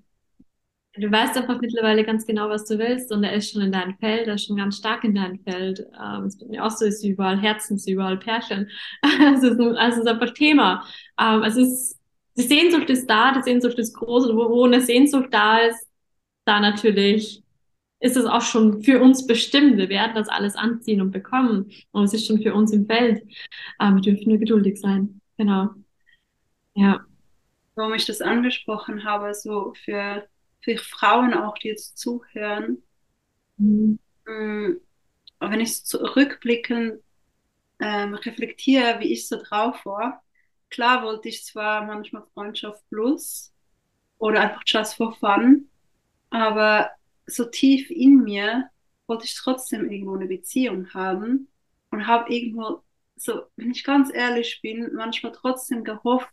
Du 0.96 1.12
weißt 1.12 1.38
einfach 1.38 1.60
mittlerweile 1.60 2.04
ganz 2.04 2.26
genau, 2.26 2.50
was 2.50 2.66
du 2.66 2.78
willst 2.78 3.12
und 3.12 3.24
er 3.24 3.34
ist 3.34 3.52
schon 3.52 3.62
in 3.62 3.72
deinem 3.72 3.98
Feld, 3.98 4.28
er 4.28 4.36
ist 4.36 4.46
schon 4.46 4.58
ganz 4.58 4.78
stark 4.78 5.04
in 5.04 5.16
deinem 5.16 5.40
Feld. 5.40 5.80
Ähm, 6.00 6.26
es 6.26 6.40
wird 6.40 6.52
mir 6.52 6.64
auch 6.66 6.72
so, 6.72 6.86
ist 6.86 7.04
überall 7.04 7.40
Herzen, 7.40 7.78
ist 7.78 7.90
überall 7.90 8.18
Pärchen. 8.18 8.70
also, 9.02 9.48
es 9.48 9.54
ist, 9.54 9.60
also 9.60 10.02
es 10.02 10.06
ist 10.06 10.08
einfach 10.08 10.34
Thema. 10.34 10.86
Ähm, 11.20 11.44
es 11.44 11.56
ist, 11.56 12.00
die 12.38 12.44
Sehnsucht 12.44 12.90
ist 12.90 13.08
da, 13.08 13.34
die 13.34 13.44
Sehnsucht 13.44 13.78
ist 13.80 13.94
groß 13.94 14.28
und 14.28 14.38
wo, 14.38 14.50
wo 14.50 14.66
eine 14.66 14.82
Sehnsucht 14.82 15.30
da 15.32 15.60
ist, 15.60 15.88
da 16.46 16.60
natürlich 16.60 17.43
ist 18.04 18.18
es 18.18 18.26
auch 18.26 18.42
schon 18.42 18.84
für 18.84 19.02
uns 19.02 19.26
bestimmt. 19.26 19.78
Wir 19.78 19.88
werden 19.88 20.14
das 20.14 20.28
alles 20.28 20.56
anziehen 20.56 21.00
und 21.00 21.12
bekommen. 21.12 21.72
Und 21.92 22.04
es 22.04 22.14
ist 22.14 22.28
schon 22.28 22.42
für 22.42 22.54
uns 22.54 22.74
im 22.74 22.86
Feld. 22.86 23.24
Aber 23.78 23.96
wir 23.96 24.02
dürfen 24.02 24.28
nur 24.28 24.40
geduldig 24.40 24.78
sein. 24.78 25.22
Genau. 25.38 25.70
Ja. 26.74 27.06
Warum 27.76 27.94
ich 27.94 28.06
das 28.06 28.22
angesprochen 28.22 29.06
habe, 29.06 29.34
so 29.34 29.74
für, 29.86 30.28
für 30.62 30.78
Frauen 30.78 31.34
auch, 31.34 31.58
die 31.58 31.70
jetzt 31.70 31.98
zuhören. 31.98 32.84
Mhm. 33.56 34.00
Mm, 34.28 34.74
wenn 35.40 35.62
ich 35.62 35.86
zurückblicken 35.86 37.00
ähm, 37.80 38.16
reflektiere, 38.16 39.00
wie 39.00 39.14
ich 39.14 39.30
so 39.30 39.42
drauf 39.42 39.86
war, 39.86 40.22
klar 40.70 41.04
wollte 41.04 41.30
ich 41.30 41.46
zwar 41.46 41.86
manchmal 41.86 42.24
Freundschaft 42.34 42.84
plus 42.90 43.54
oder 44.18 44.42
einfach 44.42 44.64
just 44.66 44.96
for 44.96 45.16
fun, 45.16 45.70
aber 46.32 46.92
so 47.26 47.46
tief 47.46 47.90
in 47.90 48.24
mir 48.24 48.70
wollte 49.08 49.26
ich 49.26 49.36
trotzdem 49.36 49.90
irgendwo 49.90 50.16
eine 50.16 50.28
Beziehung 50.28 50.94
haben 50.94 51.48
und 51.92 52.08
habe 52.08 52.34
irgendwo, 52.34 52.82
so, 53.16 53.44
wenn 53.56 53.72
ich 53.72 53.84
ganz 53.84 54.12
ehrlich 54.14 54.60
bin, 54.62 54.94
manchmal 54.94 55.32
trotzdem 55.32 55.84
gehofft, 55.84 56.30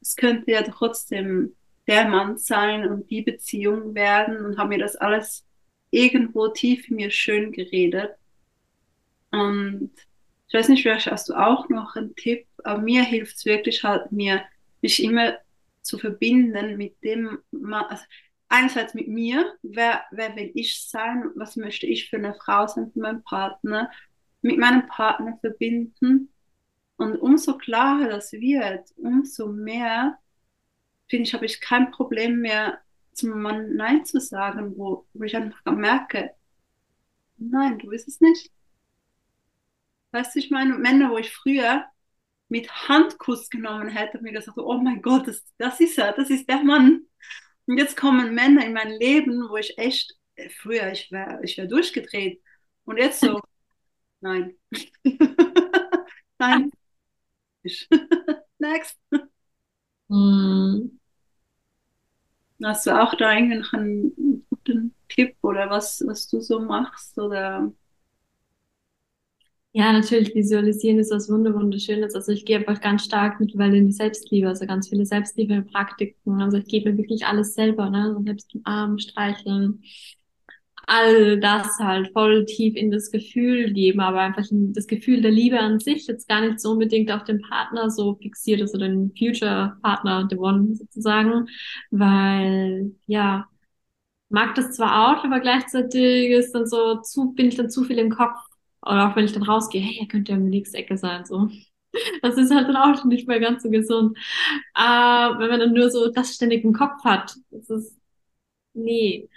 es 0.00 0.16
könnte 0.16 0.50
ja 0.52 0.62
trotzdem 0.62 1.54
der 1.86 2.08
Mann 2.08 2.38
sein 2.38 2.88
und 2.88 3.10
die 3.10 3.22
Beziehung 3.22 3.94
werden 3.94 4.44
und 4.44 4.58
habe 4.58 4.70
mir 4.70 4.78
das 4.78 4.96
alles 4.96 5.46
irgendwo 5.90 6.48
tief 6.48 6.88
in 6.88 6.96
mir 6.96 7.10
schön 7.10 7.52
geredet. 7.52 8.10
Und 9.30 9.90
ich 10.48 10.54
weiß 10.54 10.68
nicht, 10.68 10.82
vielleicht 10.82 11.06
hast 11.06 11.28
du 11.28 11.34
auch 11.34 11.68
noch 11.68 11.96
einen 11.96 12.14
Tipp, 12.14 12.46
aber 12.62 12.80
mir 12.80 13.02
hilft 13.02 13.36
es 13.36 13.44
wirklich 13.44 13.82
halt, 13.82 14.12
mir 14.12 14.42
mich 14.82 15.02
immer 15.02 15.38
zu 15.82 15.98
verbinden 15.98 16.76
mit 16.76 17.02
dem, 17.02 17.38
also 17.70 18.04
einerseits 18.48 18.94
mit 18.94 19.08
mir, 19.08 19.54
wer, 19.62 20.04
wer 20.10 20.36
will 20.36 20.50
ich 20.54 20.88
sein, 20.88 21.30
was 21.34 21.56
möchte 21.56 21.86
ich 21.86 22.08
für 22.08 22.16
eine 22.16 22.34
Frau 22.34 22.66
sein, 22.66 22.90
für 22.92 23.00
meinen 23.00 23.22
Partner, 23.22 23.90
mit 24.42 24.58
meinem 24.58 24.86
Partner 24.86 25.38
verbinden. 25.40 26.32
Und 26.96 27.16
umso 27.16 27.58
klarer 27.58 28.08
das 28.08 28.32
wird, 28.32 28.88
umso 28.96 29.48
mehr, 29.48 30.18
finde 31.08 31.24
ich, 31.24 31.34
habe 31.34 31.46
ich 31.46 31.60
kein 31.60 31.90
Problem 31.90 32.40
mehr 32.40 32.78
zum 33.12 33.40
Mann 33.40 33.74
Nein 33.74 34.04
zu 34.04 34.20
sagen, 34.20 34.76
wo, 34.76 35.06
wo 35.12 35.24
ich 35.24 35.36
einfach 35.36 35.64
merke, 35.66 36.32
nein, 37.38 37.78
du 37.78 37.88
bist 37.88 38.08
es 38.08 38.20
nicht. 38.20 38.50
Weißt 40.12 40.34
du, 40.34 40.38
ich 40.38 40.50
meine, 40.50 40.78
Männer, 40.78 41.10
wo 41.10 41.18
ich 41.18 41.32
früher 41.32 41.84
mit 42.48 42.70
Handkuss 42.88 43.50
genommen 43.50 43.88
hätte 43.88 44.20
mir 44.22 44.32
gesagt, 44.32 44.58
oh 44.58 44.78
mein 44.78 45.02
Gott, 45.02 45.26
das, 45.26 45.44
das 45.58 45.80
ist 45.80 45.98
er, 45.98 46.12
das 46.12 46.30
ist 46.30 46.48
der 46.48 46.62
Mann. 46.62 47.06
Und 47.66 47.78
jetzt 47.78 47.96
kommen 47.96 48.34
Männer 48.34 48.64
in 48.64 48.72
mein 48.72 48.92
Leben, 48.92 49.48
wo 49.48 49.56
ich 49.56 49.76
echt, 49.78 50.14
früher, 50.60 50.92
ich 50.92 51.10
wäre 51.10 51.40
ich 51.42 51.56
wär 51.58 51.66
durchgedreht. 51.66 52.40
Und 52.84 52.98
jetzt 52.98 53.20
so, 53.20 53.40
nein. 54.20 54.54
nein. 56.38 56.70
Next. 58.58 58.96
Mm. 60.08 60.98
Hast 62.62 62.86
du 62.86 62.90
auch 63.00 63.14
da 63.14 63.28
eigentlich 63.28 63.72
einen 63.72 64.44
guten 64.48 64.94
Tipp 65.08 65.36
oder 65.42 65.68
was, 65.70 66.02
was 66.06 66.26
du 66.28 66.40
so 66.40 66.60
machst? 66.60 67.18
Oder? 67.18 67.72
Ja, 69.78 69.92
natürlich, 69.92 70.34
visualisieren 70.34 70.98
ist 70.98 71.10
was 71.12 71.28
Wunderschönes. 71.28 72.14
Also 72.14 72.32
ich 72.32 72.46
gehe 72.46 72.56
einfach 72.58 72.80
ganz 72.80 73.04
stark 73.04 73.38
mittlerweile 73.40 73.76
in 73.76 73.84
die 73.86 73.92
Selbstliebe, 73.92 74.48
also 74.48 74.64
ganz 74.66 74.88
viele 74.88 75.04
Selbstliebe-Praktiken. 75.04 76.40
Also 76.40 76.56
ich 76.56 76.64
gebe 76.66 76.90
mir 76.92 76.96
wirklich 76.98 77.26
alles 77.26 77.52
selber, 77.54 77.90
ne? 77.90 78.04
Also 78.04 78.22
selbst 78.22 78.54
im 78.54 78.62
Arm 78.64 78.98
streicheln, 78.98 79.82
all 80.86 81.38
das 81.40 81.78
halt 81.78 82.10
voll 82.12 82.46
tief 82.46 82.74
in 82.76 82.90
das 82.90 83.10
Gefühl 83.10 83.72
geben, 83.74 84.00
aber 84.00 84.20
einfach 84.20 84.50
in 84.50 84.72
das 84.72 84.86
Gefühl 84.86 85.20
der 85.20 85.30
Liebe 85.32 85.58
an 85.60 85.78
sich, 85.80 86.06
jetzt 86.06 86.28
gar 86.28 86.40
nicht 86.40 86.60
so 86.60 86.70
unbedingt 86.70 87.10
auf 87.12 87.24
den 87.24 87.42
Partner 87.42 87.90
so 87.90 88.14
fixiert 88.16 88.60
ist 88.62 88.74
oder 88.74 88.88
den 88.88 89.12
Future-Partner, 89.18 90.28
the 90.30 90.36
one 90.38 90.74
sozusagen, 90.76 91.48
weil, 91.90 92.92
ja, 93.06 93.46
mag 94.30 94.54
das 94.56 94.72
zwar 94.76 95.18
auch, 95.18 95.24
aber 95.24 95.40
gleichzeitig 95.40 96.30
ist 96.30 96.52
dann 96.54 96.66
so, 96.66 97.00
zu, 97.02 97.32
bin 97.34 97.48
ich 97.48 97.56
dann 97.56 97.70
zu 97.70 97.84
viel 97.84 97.98
im 97.98 98.10
Kopf. 98.10 98.38
Oder 98.86 99.10
auch 99.10 99.16
wenn 99.16 99.24
ich 99.24 99.32
dann 99.32 99.42
rausgehe, 99.42 99.80
hey, 99.82 99.98
er 100.00 100.08
könnte 100.08 100.32
ja 100.32 100.38
nächsten 100.38 100.76
Ecke 100.76 100.96
sein, 100.98 101.24
so. 101.24 101.48
Das 102.22 102.36
ist 102.36 102.54
halt 102.54 102.68
dann 102.68 102.76
auch 102.76 103.04
nicht 103.04 103.26
mehr 103.26 103.40
ganz 103.40 103.62
so 103.62 103.70
gesund. 103.70 104.18
Äh, 104.74 104.80
wenn 104.80 105.48
man 105.48 105.60
dann 105.60 105.72
nur 105.72 105.90
so 105.90 106.10
das 106.12 106.34
ständig 106.34 106.64
im 106.64 106.74
Kopf 106.74 107.02
hat, 107.04 107.34
das 107.50 107.70
ist, 107.70 107.96
nee. 108.74 109.28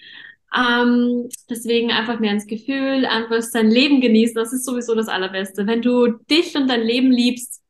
Ähm, 0.55 1.29
deswegen 1.49 1.91
einfach 1.91 2.19
mehr 2.19 2.33
ins 2.33 2.47
Gefühl, 2.47 3.05
einfach 3.05 3.41
sein 3.41 3.69
Leben 3.69 4.01
genießen, 4.01 4.35
das 4.35 4.53
ist 4.53 4.65
sowieso 4.65 4.95
das 4.95 5.07
Allerbeste. 5.07 5.67
Wenn 5.67 5.81
du 5.81 6.07
dich 6.29 6.55
und 6.55 6.67
dein 6.69 6.81
Leben 6.81 7.11
liebst, 7.11 7.61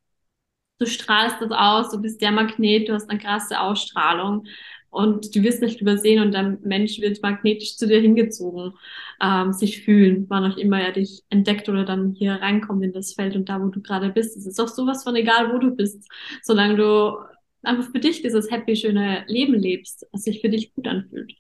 du 0.79 0.85
strahlst 0.87 1.37
das 1.41 1.51
aus, 1.51 1.91
du 1.91 2.01
bist 2.01 2.21
der 2.21 2.31
Magnet, 2.31 2.89
du 2.89 2.93
hast 2.93 3.09
eine 3.09 3.19
krasse 3.19 3.59
Ausstrahlung 3.59 4.45
und 4.89 5.35
du 5.35 5.43
wirst 5.43 5.61
nicht 5.61 5.81
übersehen 5.81 6.21
und 6.21 6.33
der 6.33 6.57
Mensch 6.63 6.99
wird 6.99 7.21
magnetisch 7.21 7.77
zu 7.77 7.87
dir 7.87 7.99
hingezogen, 7.99 8.73
ähm, 9.21 9.53
sich 9.53 9.83
fühlen, 9.83 10.25
wann 10.29 10.51
auch 10.51 10.57
immer 10.57 10.81
er 10.81 10.91
dich 10.91 11.23
entdeckt 11.29 11.69
oder 11.69 11.85
dann 11.85 12.13
hier 12.13 12.33
reinkommt 12.33 12.83
in 12.83 12.93
das 12.93 13.13
Feld 13.13 13.35
und 13.35 13.49
da, 13.49 13.61
wo 13.61 13.67
du 13.67 13.81
gerade 13.81 14.09
bist. 14.09 14.35
Es 14.37 14.45
ist 14.45 14.59
auch 14.59 14.67
sowas 14.67 15.03
von 15.03 15.15
egal, 15.15 15.53
wo 15.53 15.59
du 15.59 15.71
bist, 15.71 16.07
solange 16.41 16.75
du 16.75 17.17
einfach 17.63 17.91
für 17.91 17.99
dich 17.99 18.21
dieses 18.21 18.49
happy, 18.51 18.75
schöne 18.75 19.25
Leben 19.27 19.53
lebst, 19.53 20.07
was 20.11 20.23
sich 20.23 20.41
für 20.41 20.49
dich 20.49 20.73
gut 20.73 20.87
anfühlt. 20.87 21.33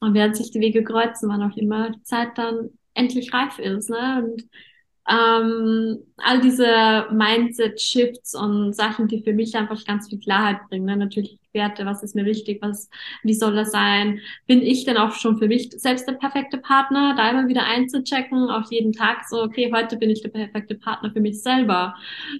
Und 0.00 0.14
während 0.14 0.36
sich 0.36 0.50
die 0.50 0.60
Wege 0.60 0.84
kreuzen, 0.84 1.28
wann 1.28 1.42
auch 1.42 1.56
immer 1.56 1.90
die 1.90 2.02
Zeit 2.02 2.36
dann 2.36 2.70
endlich 2.94 3.32
reif 3.32 3.58
ist. 3.58 3.90
Ne? 3.90 4.24
Und 4.24 4.44
ähm, 5.08 5.98
all 6.18 6.40
diese 6.40 7.06
Mindset-Shifts 7.10 8.34
und 8.34 8.74
Sachen, 8.74 9.08
die 9.08 9.22
für 9.22 9.32
mich 9.32 9.54
einfach 9.56 9.84
ganz 9.84 10.08
viel 10.08 10.18
Klarheit 10.18 10.58
bringen. 10.68 10.86
Ne? 10.86 10.96
Natürlich 10.96 11.38
Werte, 11.58 11.84
was 11.84 12.02
ist 12.02 12.14
mir 12.14 12.24
wichtig, 12.24 12.62
was, 12.62 12.88
wie 13.22 13.34
soll 13.34 13.54
das 13.54 13.72
sein? 13.72 14.20
Bin 14.46 14.62
ich 14.62 14.84
denn 14.86 14.96
auch 14.96 15.12
schon 15.12 15.36
für 15.38 15.48
mich 15.48 15.70
selbst 15.72 16.08
der 16.08 16.14
perfekte 16.14 16.58
Partner? 16.58 17.14
Da 17.16 17.28
immer 17.30 17.48
wieder 17.48 17.66
einzuchecken, 17.66 18.48
auf 18.48 18.70
jeden 18.70 18.92
Tag 18.92 19.28
so, 19.28 19.42
okay, 19.42 19.70
heute 19.74 19.98
bin 19.98 20.10
ich 20.10 20.22
der 20.22 20.30
perfekte 20.30 20.76
Partner 20.76 21.12
für 21.12 21.20
mich 21.20 21.42
selber. 21.42 21.94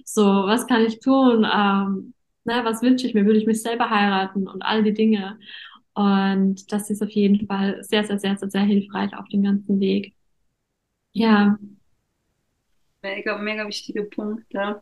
So, 0.05 0.23
was 0.23 0.65
kann 0.65 0.85
ich 0.85 0.99
tun? 0.99 1.45
Ähm, 1.45 2.13
ne, 2.45 2.61
was 2.63 2.81
wünsche 2.81 3.05
ich 3.05 3.13
mir? 3.13 3.25
Würde 3.25 3.39
ich 3.39 3.45
mich 3.45 3.61
selber 3.61 3.89
heiraten? 3.89 4.47
Und 4.47 4.63
all 4.63 4.83
die 4.83 4.93
Dinge. 4.93 5.37
Und 5.93 6.71
das 6.71 6.89
ist 6.89 7.01
auf 7.03 7.09
jeden 7.09 7.45
Fall 7.45 7.83
sehr, 7.83 8.05
sehr, 8.05 8.19
sehr, 8.19 8.37
sehr, 8.37 8.49
sehr 8.49 8.61
hilfreich 8.61 9.13
auf 9.17 9.27
dem 9.29 9.43
ganzen 9.43 9.79
Weg. 9.79 10.13
Ja. 11.11 11.57
Mega, 13.01 13.37
mega 13.37 13.67
wichtige 13.67 14.03
Punkte. 14.03 14.81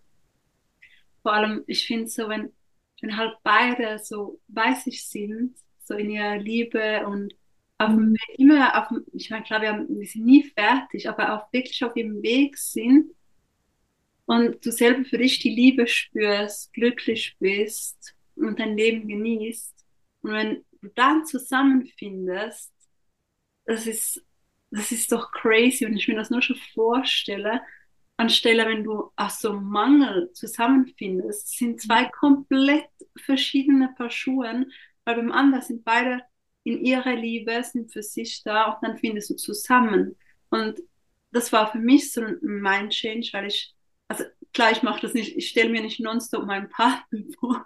Vor 1.23 1.34
allem, 1.34 1.63
ich 1.67 1.86
finde 1.86 2.08
so, 2.08 2.30
wenn, 2.30 2.52
wenn 3.01 3.17
halt 3.17 3.36
beide 3.43 3.99
so 3.99 4.39
bei 4.47 4.73
sich 4.73 5.07
sind, 5.07 5.55
so 5.83 5.93
in 5.95 6.10
ihrer 6.10 6.38
Liebe 6.38 7.05
und 7.07 7.33
auf 7.77 7.89
dem 7.89 8.13
Weg, 8.13 8.39
immer 8.39 8.77
auf 8.81 8.88
dem, 8.88 9.05
ich 9.13 9.29
meine, 9.29 9.43
klar, 9.43 9.62
wir, 9.62 9.69
haben, 9.69 9.88
wir 9.88 10.07
sind 10.07 10.25
nie 10.25 10.43
fertig, 10.43 11.07
aber 11.07 11.33
auch 11.33 11.53
wirklich 11.53 11.83
auf 11.83 11.95
ihrem 11.95 12.21
Weg 12.23 12.57
sind. 12.57 13.12
Und 14.25 14.65
du 14.65 14.71
selber 14.71 15.05
für 15.05 15.19
dich 15.19 15.39
die 15.39 15.53
Liebe 15.53 15.88
spürst, 15.88 16.73
glücklich 16.73 17.38
bist 17.39 18.15
und 18.36 18.60
dein 18.60 18.75
Leben 18.75 19.07
genießt. 19.07 19.73
Und 20.21 20.31
wenn 20.31 20.65
du 20.81 20.89
dann 20.95 21.25
zusammenfindest, 21.25 22.73
das 23.65 23.88
ist, 23.88 24.25
das 24.71 24.91
ist 24.91 25.12
doch 25.12 25.31
crazy. 25.31 25.86
Und 25.86 25.95
ich 25.95 26.07
mir 26.07 26.15
das 26.15 26.29
nur 26.29 26.41
schon 26.41 26.57
vorstelle, 26.73 27.62
anstelle 28.17 28.65
wenn 28.65 28.84
du 28.84 29.12
aus 29.15 29.39
so 29.39 29.53
Mangel 29.53 30.32
zusammenfindest, 30.34 31.58
sind 31.58 31.82
zwei 31.82 32.06
komplett 32.06 32.89
verschiedene 33.15 33.93
Paar 33.95 34.10
Schuhen, 34.10 34.71
weil 35.06 35.15
beim 35.15 35.32
anderen 35.32 35.63
sind 35.63 35.86
beide 35.86 36.21
in 36.63 36.84
ihrer 36.84 37.15
Liebe, 37.15 37.63
sind 37.63 37.91
für 37.91 38.03
sich 38.03 38.43
da 38.43 38.71
und 38.71 38.84
dann 38.86 38.97
findest 38.97 39.30
du 39.30 39.36
zusammen. 39.36 40.17
Und 40.49 40.82
das 41.32 41.53
war 41.53 41.71
für 41.71 41.77
mich 41.77 42.12
so 42.12 42.21
ein 42.21 42.39
Mind 42.41 42.91
Change, 42.91 43.30
weil 43.34 43.47
ich, 43.47 43.73
also 44.08 44.25
klar, 44.53 44.71
ich 44.71 44.84
mache 44.84 45.01
das 45.01 45.13
nicht, 45.13 45.38
ich 45.38 45.49
stelle 45.49 45.69
mir 45.69 45.82
nicht 45.82 45.99
nonstop 45.99 46.45
meinen 46.45 46.69
Partner 46.69 47.19
vor, 47.39 47.65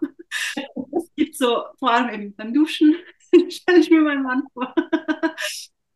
gibt 1.15 1.37
so, 1.37 1.63
vor 1.79 1.91
allem 1.91 2.09
eben 2.09 2.35
beim 2.35 2.53
Duschen, 2.53 2.95
stelle 3.49 3.79
ich 3.79 3.89
mir 3.89 4.01
meinen 4.01 4.23
Mann 4.23 4.43
vor. 4.53 4.73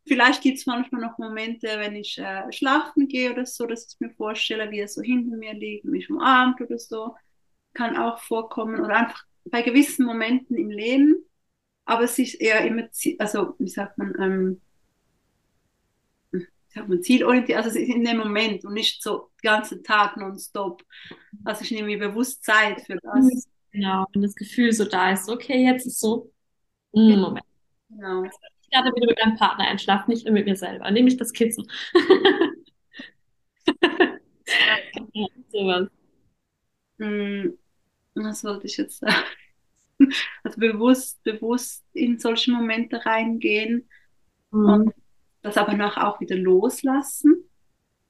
Vielleicht 0.07 0.43
gibt 0.43 0.59
es 0.59 0.65
manchmal 0.67 1.01
noch 1.01 1.17
Momente, 1.17 1.67
wenn 1.79 1.95
ich 1.95 2.17
äh, 2.19 2.51
schlafen 2.51 3.07
gehe 3.07 3.31
oder 3.31 3.45
so, 3.45 3.65
dass 3.65 3.87
ich 3.91 3.99
mir 3.99 4.11
vorstelle, 4.11 4.69
wie 4.71 4.79
er 4.79 4.87
so 4.87 5.01
hinter 5.01 5.35
mir 5.35 5.53
liegt, 5.53 5.85
mich 5.85 6.09
umarmt 6.09 6.61
oder 6.61 6.77
so. 6.77 7.15
Kann 7.73 7.97
auch 7.97 8.19
vorkommen. 8.19 8.79
Oder 8.79 8.95
einfach 8.97 9.23
bei 9.45 9.61
gewissen 9.63 10.05
Momenten 10.05 10.57
im 10.57 10.69
Leben. 10.69 11.25
Aber 11.85 12.03
es 12.03 12.19
ist 12.19 12.35
eher 12.35 12.65
immer, 12.65 12.87
also 13.19 13.55
wie 13.59 13.69
sagt 13.69 13.97
man, 13.97 14.13
ähm, 14.19 14.61
sagt 16.69 16.89
man, 16.89 17.01
zielorientiert, 17.01 17.57
also 17.57 17.69
es 17.69 17.75
ist 17.75 17.89
in 17.89 18.03
dem 18.03 18.17
Moment 18.17 18.65
und 18.65 18.73
nicht 18.73 19.01
so 19.01 19.29
den 19.41 19.49
ganzen 19.49 19.83
Tag 19.83 20.17
nonstop. 20.17 20.83
Also 21.43 21.63
ich 21.63 21.71
nehme 21.71 21.87
mir 21.87 21.99
bewusst 21.99 22.43
Zeit 22.43 22.81
für 22.81 22.97
das. 23.01 23.47
Genau, 23.71 24.05
wenn 24.13 24.21
das 24.21 24.35
Gefühl 24.35 24.71
so 24.71 24.85
da 24.85 25.11
ist, 25.11 25.29
okay, 25.29 25.65
jetzt 25.65 25.85
ist 25.85 25.99
so, 25.99 26.31
mm, 26.93 27.19
Moment. 27.19 27.45
Genau. 27.89 28.23
Ich 28.75 28.81
gerade 28.81 28.95
wieder 28.95 29.07
mit 29.07 29.19
meinem 29.23 29.37
Partner 29.37 29.67
einschlafen, 29.67 30.11
nicht 30.11 30.25
nur 30.25 30.33
mit 30.33 30.45
mir 30.45 30.55
selber. 30.55 30.89
Nehme 30.91 31.07
ich 31.07 31.17
das 31.17 31.33
Kissen. 31.33 31.69
ja, 35.13 35.27
sowas. 35.49 35.89
Hm, 36.99 37.57
was 38.15 38.43
wollte 38.43 38.67
ich 38.67 38.77
jetzt 38.77 38.99
sagen? 38.99 39.15
Also 40.43 40.59
bewusst, 40.59 41.23
bewusst 41.23 41.85
in 41.93 42.19
solche 42.19 42.51
Momente 42.51 43.05
reingehen 43.05 43.89
mhm. 44.51 44.65
und 44.65 44.93
das 45.41 45.57
aber 45.57 45.73
nachher 45.73 46.07
auch 46.07 46.19
wieder 46.19 46.35
loslassen. 46.35 47.49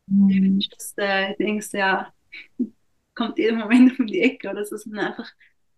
Mhm. 0.08 0.60
Das, 0.72 0.94
äh, 0.98 1.36
denkst 1.36 1.70
ja, 1.74 2.12
kommt 3.14 3.38
jeder 3.38 3.56
Moment 3.56 4.00
um 4.00 4.08
die 4.08 4.22
Ecke 4.22 4.50
oder 4.50 4.66
so, 4.66 4.78
sondern 4.78 5.06
einfach 5.06 5.32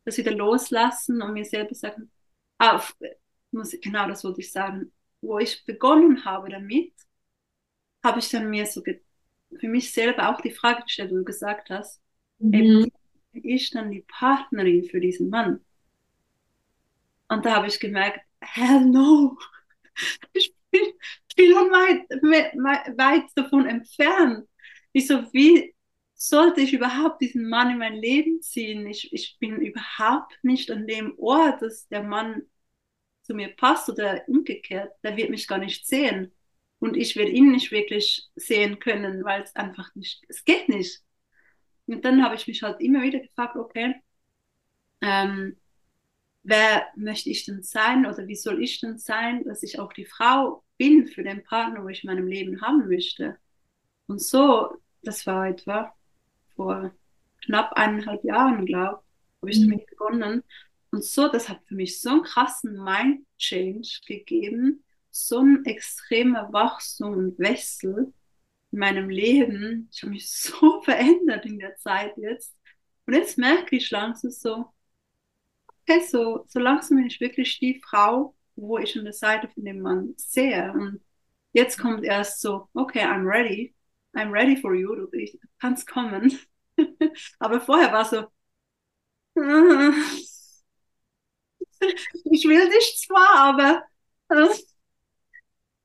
das 0.06 0.18
wieder 0.18 0.32
loslassen 0.32 1.22
und 1.22 1.34
mir 1.34 1.44
selber 1.44 1.76
sagen, 1.76 2.10
auf, 2.58 2.96
muss, 3.58 3.76
genau 3.82 4.08
das 4.08 4.24
wollte 4.24 4.42
ich 4.42 4.52
sagen, 4.52 4.92
wo 5.22 5.40
ich 5.40 5.66
begonnen 5.66 6.24
habe 6.26 6.50
damit, 6.50 6.94
habe 8.04 8.20
ich 8.20 8.30
dann 8.30 8.50
mir 8.50 8.66
so 8.66 8.82
für 8.84 9.68
mich 9.68 9.92
selber 9.92 10.30
auch 10.30 10.42
die 10.42 10.52
Frage 10.52 10.84
gestellt, 10.84 11.12
wo 11.12 11.18
du 11.18 11.24
gesagt 11.24 11.70
hast, 11.70 12.02
mhm. 12.40 12.54
ey, 12.54 12.92
bin 13.32 13.50
ich 13.50 13.70
dann 13.72 13.92
die 13.92 14.06
Partnerin 14.08 14.86
für 14.86 15.00
diesen 15.00 15.30
Mann? 15.30 15.60
Und 17.28 17.46
da 17.46 17.56
habe 17.56 17.68
ich 17.68 17.80
gemerkt, 17.80 18.22
hell 18.42 18.86
no, 18.86 19.38
ich 20.34 20.56
bin 20.72 20.94
viel 21.36 21.54
weit, 21.54 22.10
weit 22.98 23.30
davon 23.36 23.66
entfernt. 23.66 24.48
Ich 24.94 25.08
so, 25.08 25.22
wie, 25.34 25.76
sollte 26.18 26.62
ich 26.62 26.74
überhaupt 26.74 27.22
diesen 27.22 27.48
Mann 27.48 27.72
in 27.72 27.78
mein 27.78 27.96
Leben 27.96 28.42
ziehen? 28.42 28.88
Ich, 28.88 29.14
ich 29.14 29.38
bin 29.40 29.62
überhaupt 29.62 30.34
nicht 30.42 30.70
an 30.72 30.88
dem 30.88 31.18
Ort, 31.18 31.62
dass 31.62 31.88
der 31.88 32.04
Mann 32.04 32.42
zu 33.28 33.36
mir 33.36 33.50
passt 33.50 33.90
oder 33.90 34.24
umgekehrt. 34.28 34.94
Der 35.04 35.18
wird 35.18 35.30
mich 35.30 35.48
gar 35.48 35.58
nicht 35.58 35.86
sehen. 35.86 36.32
Und 36.80 36.96
ich 36.96 37.16
werde 37.16 37.32
ihn 37.32 37.52
nicht 37.52 37.72
wirklich 37.72 38.30
sehen 38.36 38.80
können, 38.80 39.24
weil 39.26 39.42
es 39.42 39.56
einfach 39.56 39.94
nicht, 39.96 40.24
es 40.30 40.46
geht 40.46 40.70
nicht. 40.70 41.02
Und 41.88 42.06
dann 42.06 42.24
habe 42.24 42.36
ich 42.36 42.48
mich 42.48 42.64
halt 42.64 42.80
immer 42.80 43.02
wieder 43.02 43.20
gefragt, 43.20 43.56
okay, 43.58 43.96
ähm, 45.02 45.58
wer 46.44 46.88
möchte 46.96 47.30
ich 47.30 47.46
denn 47.46 47.64
sein 47.64 48.06
oder 48.06 48.28
wie 48.28 48.36
soll 48.36 48.64
ich 48.64 48.80
denn 48.80 48.98
sein, 48.98 49.44
dass 49.44 49.64
ich 49.64 49.80
auch 49.80 49.92
die 49.92 50.06
Frau 50.06 50.64
bin 50.78 51.08
für 51.08 51.24
den 51.24 51.44
Partner, 51.44 51.84
wo 51.84 51.90
ich 51.90 52.04
in 52.04 52.10
meinem 52.10 52.28
Leben 52.28 52.62
haben 52.62 52.88
möchte. 52.88 53.38
Und 54.08 54.22
so, 54.22 54.78
das 55.02 55.26
war 55.28 55.50
etwa 55.50 55.94
vor 56.56 56.92
knapp 57.44 57.74
eineinhalb 57.74 58.24
Jahren, 58.24 58.66
glaube 58.66 59.02
ich, 59.02 59.42
habe 59.42 59.52
ich 59.52 59.60
mhm. 59.60 59.72
damit 59.72 59.88
begonnen. 59.88 60.44
Und 60.98 61.04
so, 61.04 61.28
das 61.28 61.48
hat 61.48 61.62
für 61.68 61.76
mich 61.76 62.02
so 62.02 62.10
einen 62.10 62.24
krassen 62.24 62.84
Mind-Change 62.84 64.00
gegeben, 64.08 64.84
so 65.12 65.42
ein 65.42 65.64
extremer 65.66 66.52
Wachstum 66.52 67.14
und 67.14 67.38
Wechsel 67.38 68.12
in 68.72 68.80
meinem 68.80 69.08
Leben. 69.08 69.90
Ich 69.94 70.02
habe 70.02 70.14
mich 70.14 70.28
so 70.32 70.82
verändert 70.82 71.46
in 71.46 71.60
der 71.60 71.76
Zeit 71.76 72.18
jetzt. 72.18 72.56
Und 73.06 73.14
jetzt 73.14 73.38
merke 73.38 73.76
ich 73.76 73.92
langsam 73.92 74.32
so, 74.32 74.74
okay, 75.84 76.02
so, 76.02 76.46
so 76.48 76.58
langsam 76.58 76.98
bin 76.98 77.06
ich 77.06 77.22
wirklich 77.22 77.60
die 77.60 77.80
Frau, 77.80 78.36
wo 78.56 78.80
ich 78.80 78.98
an 78.98 79.04
der 79.04 79.14
Seite 79.14 79.50
von 79.50 79.66
dem 79.66 79.82
Mann 79.82 80.16
sehe. 80.18 80.72
Und 80.74 81.02
jetzt 81.54 81.78
kommt 81.78 82.06
erst 82.06 82.42
so, 82.42 82.70
okay, 82.74 83.04
I'm 83.04 83.24
ready. 83.24 83.76
I'm 84.16 84.32
ready 84.32 84.58
for 84.58 84.74
you. 84.74 84.96
Du 84.96 85.12
kannst 85.60 85.86
kommen. 85.86 86.40
Aber 87.38 87.62
vorher 87.62 87.94
war 87.94 88.04
so, 88.04 88.26
ich 92.32 92.46
will 92.46 92.70
dich 92.70 92.98
zwar, 92.98 93.36
aber 93.36 93.84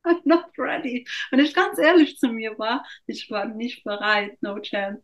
I'm 0.05 0.21
not 0.25 0.47
ready. 0.59 1.07
Wenn 1.31 1.41
ich 1.41 1.55
ganz 1.55 1.79
ehrlich 1.79 2.19
zu 2.19 2.29
mir 2.29 2.59
war, 2.59 2.85
ich 3.07 3.31
war 3.31 3.47
nicht 3.47 3.85
bereit, 3.85 4.37
no 4.43 4.59
chance. 4.61 5.03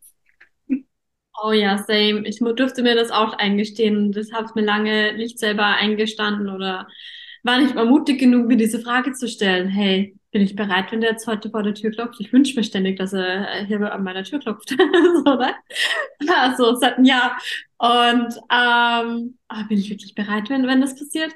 Oh 1.41 1.53
ja, 1.53 1.77
same. 1.77 2.27
Ich 2.27 2.39
durfte 2.39 2.83
mir 2.83 2.95
das 2.95 3.11
auch 3.11 3.33
eingestehen 3.33 4.11
das 4.11 4.33
habe 4.33 4.47
ich 4.47 4.55
mir 4.55 4.65
lange 4.65 5.13
nicht 5.15 5.39
selber 5.39 5.65
eingestanden 5.65 6.49
oder 6.49 6.87
war 7.43 7.59
nicht 7.59 7.75
mal 7.75 7.85
mutig 7.85 8.19
genug, 8.19 8.47
mir 8.47 8.57
diese 8.57 8.81
Frage 8.81 9.13
zu 9.13 9.27
stellen. 9.29 9.69
Hey, 9.69 10.18
bin 10.31 10.41
ich 10.41 10.55
bereit, 10.55 10.91
wenn 10.91 11.01
der 11.01 11.11
jetzt 11.11 11.27
heute 11.27 11.49
vor 11.49 11.63
der 11.63 11.73
Tür 11.73 11.91
klopft? 11.91 12.19
Ich 12.19 12.31
wünsche 12.31 12.55
mir 12.55 12.63
ständig, 12.63 12.97
dass 12.97 13.13
er 13.13 13.65
hier 13.65 13.91
an 13.91 14.03
meiner 14.03 14.23
Tür 14.23 14.39
klopft. 14.39 14.69
so, 15.25 15.35
ne? 15.35 15.55
Also 16.27 16.75
seit 16.75 16.97
einem 16.97 17.05
Jahr. 17.05 17.37
Und 17.77 18.35
ähm, 18.51 19.37
oh, 19.49 19.67
bin 19.67 19.77
ich 19.77 19.89
wirklich 19.89 20.13
bereit, 20.13 20.49
wenn, 20.49 20.67
wenn 20.67 20.81
das 20.81 20.95
passiert? 20.95 21.33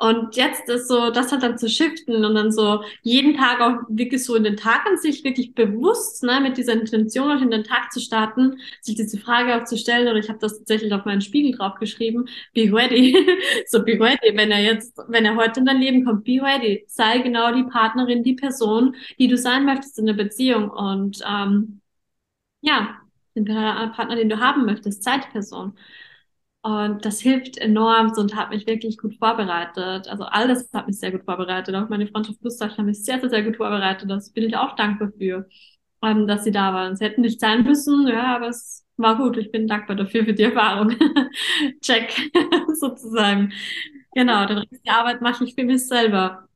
Und 0.00 0.34
jetzt 0.34 0.66
ist 0.70 0.88
so, 0.88 1.10
das 1.10 1.30
hat 1.30 1.42
dann 1.42 1.58
zu 1.58 1.68
shiften 1.68 2.24
und 2.24 2.34
dann 2.34 2.50
so 2.50 2.82
jeden 3.02 3.36
Tag 3.36 3.60
auch 3.60 3.82
wirklich 3.90 4.24
so 4.24 4.34
in 4.34 4.44
den 4.44 4.56
Tag 4.56 4.86
an 4.86 4.96
sich 4.96 5.24
wirklich 5.24 5.54
bewusst, 5.54 6.22
ne, 6.22 6.40
mit 6.40 6.56
dieser 6.56 6.72
Intention 6.72 7.30
auch 7.30 7.42
in 7.42 7.50
den 7.50 7.64
Tag 7.64 7.92
zu 7.92 8.00
starten, 8.00 8.56
sich 8.80 8.94
diese 8.94 9.18
Frage 9.18 9.54
auch 9.54 9.64
zu 9.64 9.76
stellen. 9.76 10.08
Oder 10.08 10.16
ich 10.16 10.30
habe 10.30 10.38
das 10.38 10.56
tatsächlich 10.56 10.90
auf 10.94 11.04
meinen 11.04 11.20
Spiegel 11.20 11.52
drauf 11.52 11.74
geschrieben, 11.78 12.24
be 12.54 12.72
ready. 12.72 13.14
so 13.66 13.84
be 13.84 13.92
ready, 14.00 14.34
wenn 14.34 14.50
er 14.50 14.60
jetzt, 14.62 14.96
wenn 15.08 15.26
er 15.26 15.36
heute 15.36 15.60
in 15.60 15.66
dein 15.66 15.80
Leben 15.80 16.06
kommt, 16.06 16.24
be 16.24 16.40
ready. 16.40 16.82
Sei 16.88 17.18
genau 17.18 17.54
die 17.54 17.64
Partnerin, 17.64 18.22
die 18.22 18.34
Person, 18.34 18.96
die 19.18 19.28
du 19.28 19.36
sein 19.36 19.66
möchtest 19.66 19.98
in 19.98 20.06
der 20.06 20.14
Beziehung. 20.14 20.70
Und 20.70 21.20
ähm, 21.28 21.82
ja, 22.62 22.96
den 23.36 23.44
Partner, 23.44 24.16
den 24.16 24.30
du 24.30 24.40
haben 24.40 24.64
möchtest, 24.64 25.02
Zeitperson. 25.02 25.74
Und 26.62 27.06
das 27.06 27.20
hilft 27.20 27.56
enorm 27.56 28.12
und 28.18 28.36
hat 28.36 28.50
mich 28.50 28.66
wirklich 28.66 28.98
gut 28.98 29.16
vorbereitet. 29.16 30.08
Also 30.08 30.24
alles 30.24 30.68
hat 30.74 30.86
mich 30.86 30.98
sehr 31.00 31.10
gut 31.10 31.24
vorbereitet. 31.24 31.74
Auch 31.74 31.88
meine 31.88 32.06
Freundschaft 32.06 32.40
Plus 32.40 32.60
hat 32.60 32.78
mich 32.78 33.02
sehr, 33.02 33.18
sehr, 33.20 33.30
sehr 33.30 33.42
gut 33.44 33.56
vorbereitet. 33.56 34.10
Das 34.10 34.30
bin 34.32 34.44
ich 34.44 34.56
auch 34.56 34.76
dankbar 34.76 35.10
für, 35.18 35.48
ähm, 36.02 36.26
dass 36.26 36.44
sie 36.44 36.50
da 36.52 36.74
waren. 36.74 36.96
Sie 36.96 37.04
hätten 37.04 37.22
nicht 37.22 37.40
sein 37.40 37.64
müssen, 37.64 38.06
ja, 38.08 38.36
aber 38.36 38.48
es 38.48 38.86
war 38.98 39.16
gut. 39.16 39.38
Ich 39.38 39.50
bin 39.50 39.66
dankbar 39.68 39.96
dafür 39.96 40.24
für 40.26 40.34
die 40.34 40.42
Erfahrung. 40.44 40.90
Check, 41.82 42.30
sozusagen. 42.74 43.52
Genau, 44.14 44.46
den 44.46 44.58
Rest 44.58 44.86
der 44.86 44.98
Arbeit 44.98 45.22
mache 45.22 45.44
ich 45.44 45.54
für 45.54 45.64
mich 45.64 45.86
selber 45.88 46.46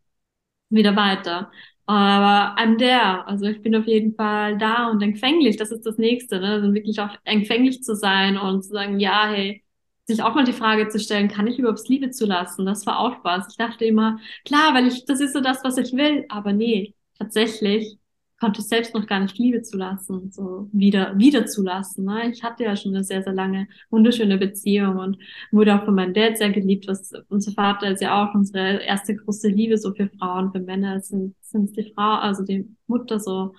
wieder 0.70 0.96
weiter. 0.96 1.50
Aber 1.86 2.56
I'm 2.60 2.78
there. 2.78 3.26
Also 3.26 3.46
ich 3.46 3.62
bin 3.62 3.76
auf 3.76 3.86
jeden 3.86 4.14
Fall 4.16 4.58
da 4.58 4.88
und 4.90 5.02
empfänglich. 5.02 5.56
Das 5.58 5.72
ist 5.72 5.86
das 5.86 5.98
Nächste, 5.98 6.40
ne? 6.40 6.48
Also 6.54 6.74
wirklich 6.74 7.00
auch 7.00 7.16
empfänglich 7.24 7.82
zu 7.82 7.96
sein 7.96 8.38
und 8.38 8.62
zu 8.64 8.70
sagen, 8.72 9.00
ja, 9.00 9.28
hey, 9.28 9.63
sich 10.06 10.22
auch 10.22 10.34
mal 10.34 10.44
die 10.44 10.52
Frage 10.52 10.88
zu 10.88 10.98
stellen, 10.98 11.28
kann 11.28 11.46
ich 11.46 11.58
überhaupt 11.58 11.88
Liebe 11.88 12.10
zulassen? 12.10 12.66
Das 12.66 12.86
war 12.86 12.98
auch 12.98 13.24
was. 13.24 13.48
Ich 13.50 13.56
dachte 13.56 13.84
immer, 13.84 14.18
klar, 14.44 14.74
weil 14.74 14.86
ich, 14.86 15.04
das 15.06 15.20
ist 15.20 15.32
so 15.32 15.40
das, 15.40 15.64
was 15.64 15.78
ich 15.78 15.92
will. 15.92 16.26
Aber 16.28 16.52
nee, 16.52 16.94
tatsächlich 17.18 17.98
konnte 18.38 18.60
ich 18.60 18.68
selbst 18.68 18.94
noch 18.94 19.06
gar 19.06 19.20
nicht 19.20 19.38
Liebe 19.38 19.62
zulassen, 19.62 20.30
so 20.30 20.68
wieder, 20.72 21.16
wieder 21.18 21.46
zulassen. 21.46 22.04
Ne? 22.04 22.30
Ich 22.30 22.42
hatte 22.42 22.64
ja 22.64 22.76
schon 22.76 22.94
eine 22.94 23.04
sehr, 23.04 23.22
sehr 23.22 23.32
lange, 23.32 23.68
wunderschöne 23.90 24.36
Beziehung 24.36 24.98
und 24.98 25.18
wurde 25.50 25.74
auch 25.74 25.84
von 25.84 25.94
meinem 25.94 26.12
Dad 26.12 26.36
sehr 26.36 26.50
geliebt. 26.50 26.86
Was, 26.86 27.12
unser 27.28 27.52
Vater 27.52 27.90
ist 27.90 28.02
ja 28.02 28.22
auch 28.22 28.34
unsere 28.34 28.82
erste 28.82 29.16
große 29.16 29.48
Liebe 29.48 29.78
so 29.78 29.94
für 29.94 30.10
Frauen, 30.18 30.52
für 30.52 30.60
Männer 30.60 31.00
sind, 31.00 31.34
sind 31.40 31.76
die 31.76 31.92
Frau, 31.94 32.16
also 32.16 32.44
die 32.44 32.68
Mutter 32.86 33.18
so. 33.20 33.54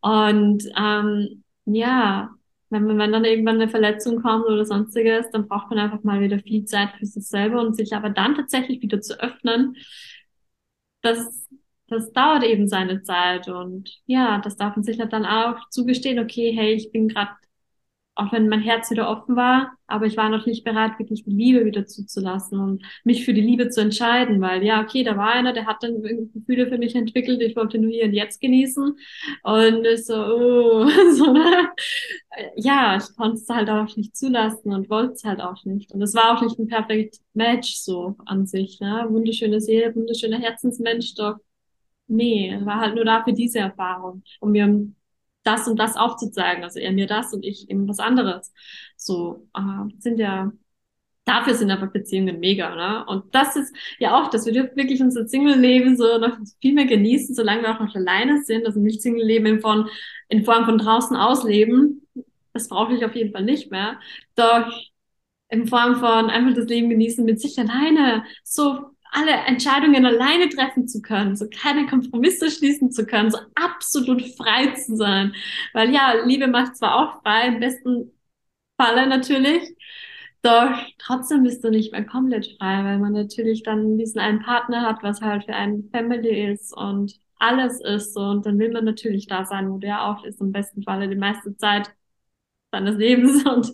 Und 0.00 0.64
ähm, 0.76 1.44
ja, 1.66 2.30
wenn, 2.70 2.86
wenn 2.98 3.12
dann 3.12 3.24
irgendwann 3.24 3.56
eine 3.56 3.68
Verletzung 3.68 4.22
kommt 4.22 4.46
oder 4.46 4.64
sonstiges, 4.64 5.30
dann 5.32 5.48
braucht 5.48 5.70
man 5.70 5.78
einfach 5.78 6.02
mal 6.04 6.20
wieder 6.20 6.38
viel 6.38 6.64
Zeit 6.64 6.90
für 6.98 7.06
sich 7.06 7.26
selber 7.26 7.60
und 7.60 7.74
sich 7.74 7.94
aber 7.94 8.10
dann 8.10 8.34
tatsächlich 8.34 8.82
wieder 8.82 9.00
zu 9.00 9.20
öffnen. 9.20 9.76
Das, 11.02 11.48
das 11.88 12.12
dauert 12.12 12.44
eben 12.44 12.68
seine 12.68 13.02
Zeit 13.02 13.48
und 13.48 13.90
ja, 14.06 14.38
das 14.40 14.56
darf 14.56 14.76
man 14.76 14.82
sich 14.84 14.98
dann 14.98 15.24
auch 15.26 15.68
zugestehen, 15.70 16.18
okay, 16.18 16.52
hey, 16.54 16.74
ich 16.74 16.92
bin 16.92 17.08
gerade 17.08 17.30
auch 18.18 18.32
wenn 18.32 18.48
mein 18.48 18.60
Herz 18.60 18.90
wieder 18.90 19.08
offen 19.08 19.36
war, 19.36 19.72
aber 19.86 20.06
ich 20.06 20.16
war 20.16 20.28
noch 20.28 20.44
nicht 20.44 20.64
bereit, 20.64 20.98
wirklich 20.98 21.22
die 21.24 21.30
Liebe 21.30 21.64
wieder 21.64 21.86
zuzulassen 21.86 22.58
und 22.58 22.84
mich 23.04 23.24
für 23.24 23.32
die 23.32 23.40
Liebe 23.40 23.68
zu 23.68 23.80
entscheiden, 23.80 24.40
weil 24.40 24.64
ja, 24.64 24.82
okay, 24.82 25.04
da 25.04 25.16
war 25.16 25.30
einer, 25.30 25.52
der 25.52 25.66
hat 25.66 25.82
dann 25.82 26.02
Gefühle 26.02 26.66
für 26.66 26.78
mich 26.78 26.96
entwickelt, 26.96 27.40
ich 27.40 27.54
wollte 27.54 27.78
nur 27.78 27.90
hier 27.90 28.06
und 28.06 28.14
jetzt 28.14 28.40
genießen 28.40 28.96
und 29.44 29.86
so, 29.98 30.14
oh, 30.14 30.84
ne? 31.32 31.68
ja, 32.56 32.96
ich 32.96 33.16
konnte 33.16 33.36
es 33.36 33.48
halt 33.48 33.70
auch 33.70 33.96
nicht 33.96 34.16
zulassen 34.16 34.72
und 34.72 34.90
wollte 34.90 35.12
es 35.12 35.24
halt 35.24 35.40
auch 35.40 35.64
nicht 35.64 35.92
und 35.92 36.02
es 36.02 36.14
war 36.14 36.36
auch 36.36 36.42
nicht 36.42 36.58
ein 36.58 36.66
perfekt 36.66 37.18
Match 37.34 37.76
so 37.76 38.16
an 38.26 38.46
sich, 38.46 38.80
ne, 38.80 39.06
wunderschöne 39.08 39.60
Seele, 39.60 39.94
wunderschöner 39.94 40.40
Herzensmensch, 40.40 41.14
doch 41.14 41.36
nee, 42.08 42.58
war 42.64 42.80
halt 42.80 42.96
nur 42.96 43.04
da 43.04 43.22
für 43.22 43.32
diese 43.32 43.60
Erfahrung, 43.60 44.22
um 44.40 44.52
mir 44.52 44.64
das 45.48 45.66
und 45.68 45.78
das 45.78 45.96
aufzuzeigen. 45.96 46.64
Also 46.64 46.78
er 46.80 46.92
mir 46.92 47.06
das 47.06 47.32
und 47.34 47.44
ich 47.44 47.70
ihm 47.70 47.88
was 47.88 47.98
anderes. 47.98 48.52
So 48.96 49.48
äh, 49.54 49.90
sind 49.98 50.18
ja 50.18 50.52
dafür 51.28 51.54
sind 51.54 51.70
aber 51.70 51.88
Beziehungen 51.88 52.40
mega, 52.40 52.74
ne? 52.74 53.04
Und 53.06 53.34
das 53.34 53.54
ist 53.56 53.74
ja 53.98 54.18
auch, 54.18 54.30
dass 54.30 54.46
wir 54.46 54.54
wirklich 54.54 55.00
unser 55.02 55.28
Single-Leben 55.28 55.96
so 55.96 56.18
noch 56.18 56.38
viel 56.60 56.74
mehr 56.74 56.86
genießen, 56.86 57.34
solange 57.34 57.62
wir 57.62 57.74
auch 57.74 57.80
noch 57.80 57.94
alleine 57.94 58.42
sind. 58.44 58.66
Also 58.66 58.80
nicht 58.80 59.02
Single-Leben 59.02 59.46
in 59.46 59.60
Form, 59.60 59.88
in 60.28 60.44
Form 60.44 60.64
von 60.64 60.78
draußen 60.78 61.16
ausleben. 61.16 62.06
Das 62.54 62.68
brauche 62.68 62.94
ich 62.94 63.04
auf 63.04 63.14
jeden 63.14 63.32
Fall 63.32 63.44
nicht 63.44 63.70
mehr. 63.70 64.00
Doch 64.36 64.72
in 65.50 65.66
Form 65.66 65.96
von 65.96 66.30
einfach 66.30 66.54
das 66.54 66.66
Leben 66.66 66.88
genießen 66.88 67.24
mit 67.24 67.40
sich 67.40 67.58
alleine. 67.58 68.24
So 68.42 68.90
alle 69.12 69.32
Entscheidungen 69.32 70.04
alleine 70.06 70.48
treffen 70.48 70.88
zu 70.88 71.02
können, 71.02 71.36
so 71.36 71.46
keine 71.48 71.86
Kompromisse 71.86 72.50
schließen 72.50 72.90
zu 72.92 73.06
können, 73.06 73.30
so 73.30 73.38
absolut 73.54 74.22
frei 74.36 74.68
zu 74.74 74.96
sein. 74.96 75.34
Weil 75.72 75.92
ja, 75.92 76.14
Liebe 76.24 76.48
macht 76.48 76.76
zwar 76.76 76.96
auch 76.96 77.22
frei, 77.22 77.48
im 77.48 77.60
besten 77.60 78.12
Falle 78.78 79.06
natürlich, 79.08 79.62
doch 80.42 80.70
trotzdem 80.98 81.42
bist 81.42 81.64
du 81.64 81.70
nicht 81.70 81.92
mehr 81.92 82.04
komplett 82.04 82.46
frei, 82.58 82.84
weil 82.84 82.98
man 82.98 83.12
natürlich 83.12 83.62
dann 83.64 83.98
diesen 83.98 84.20
einen 84.20 84.40
Partner 84.40 84.82
hat, 84.82 85.02
was 85.02 85.20
halt 85.20 85.44
für 85.44 85.54
einen 85.54 85.90
Family 85.90 86.52
ist 86.52 86.76
und 86.76 87.14
alles 87.38 87.80
ist 87.80 88.14
so. 88.14 88.20
Und 88.20 88.46
dann 88.46 88.58
will 88.58 88.72
man 88.72 88.84
natürlich 88.84 89.26
da 89.26 89.44
sein, 89.44 89.70
wo 89.70 89.78
der 89.78 90.04
auch 90.04 90.24
ist, 90.24 90.40
im 90.40 90.52
besten 90.52 90.82
Falle 90.82 91.08
die 91.08 91.16
meiste 91.16 91.56
Zeit 91.56 91.92
seines 92.72 92.96
Lebens 92.96 93.44
und 93.46 93.72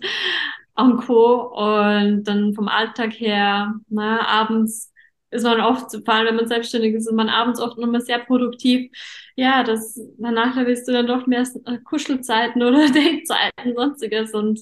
und 0.75 0.97
Co. 0.97 1.53
Und 1.55 2.23
dann 2.25 2.53
vom 2.53 2.67
Alltag 2.67 3.13
her, 3.13 3.75
na, 3.89 4.27
abends 4.27 4.91
ist 5.35 5.43
man 5.43 5.61
oft, 5.61 5.91
vor 5.91 6.13
allem 6.13 6.27
wenn 6.27 6.35
man 6.35 6.47
selbstständig 6.47 6.93
ist, 6.95 7.07
ist 7.07 7.13
man 7.13 7.29
abends 7.29 7.59
oft 7.59 7.77
nochmal 7.77 8.01
sehr 8.01 8.19
produktiv. 8.19 8.91
Ja, 9.35 9.63
das, 9.63 9.99
danach 10.17 10.55
willst 10.55 10.87
du 10.87 10.93
dann 10.93 11.07
doch 11.07 11.27
mehr 11.27 11.45
Kuschelzeiten 11.83 12.63
oder 12.63 12.87
Datezeiten, 12.87 13.75
sonstiges 13.75 14.33
und 14.33 14.59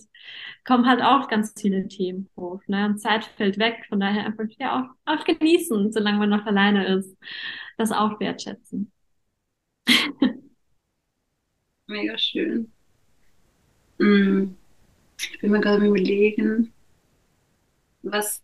kommen 0.65 0.87
halt 0.87 1.01
auch 1.01 1.27
ganz 1.29 1.53
viele 1.59 1.87
Themen 1.87 2.29
hoch. 2.37 2.61
Ne? 2.67 2.85
Und 2.85 2.99
Zeit 2.99 3.25
fällt 3.25 3.57
weg, 3.59 3.85
von 3.89 3.99
daher 3.99 4.25
einfach 4.25 4.45
ja 4.59 4.81
auch, 4.81 4.89
auch 5.05 5.23
genießen, 5.25 5.91
solange 5.91 6.19
man 6.19 6.29
noch 6.29 6.45
alleine 6.45 6.87
ist. 6.97 7.15
Das 7.77 7.91
auch 7.91 8.19
wertschätzen. 8.19 8.91
Mega 11.87 12.17
schön. 12.17 12.71
Mm. 13.99 14.55
Ich 15.31 15.39
bin 15.39 15.51
mir 15.51 15.61
gerade 15.61 15.85
überlegen, 15.85 16.73
was 18.01 18.43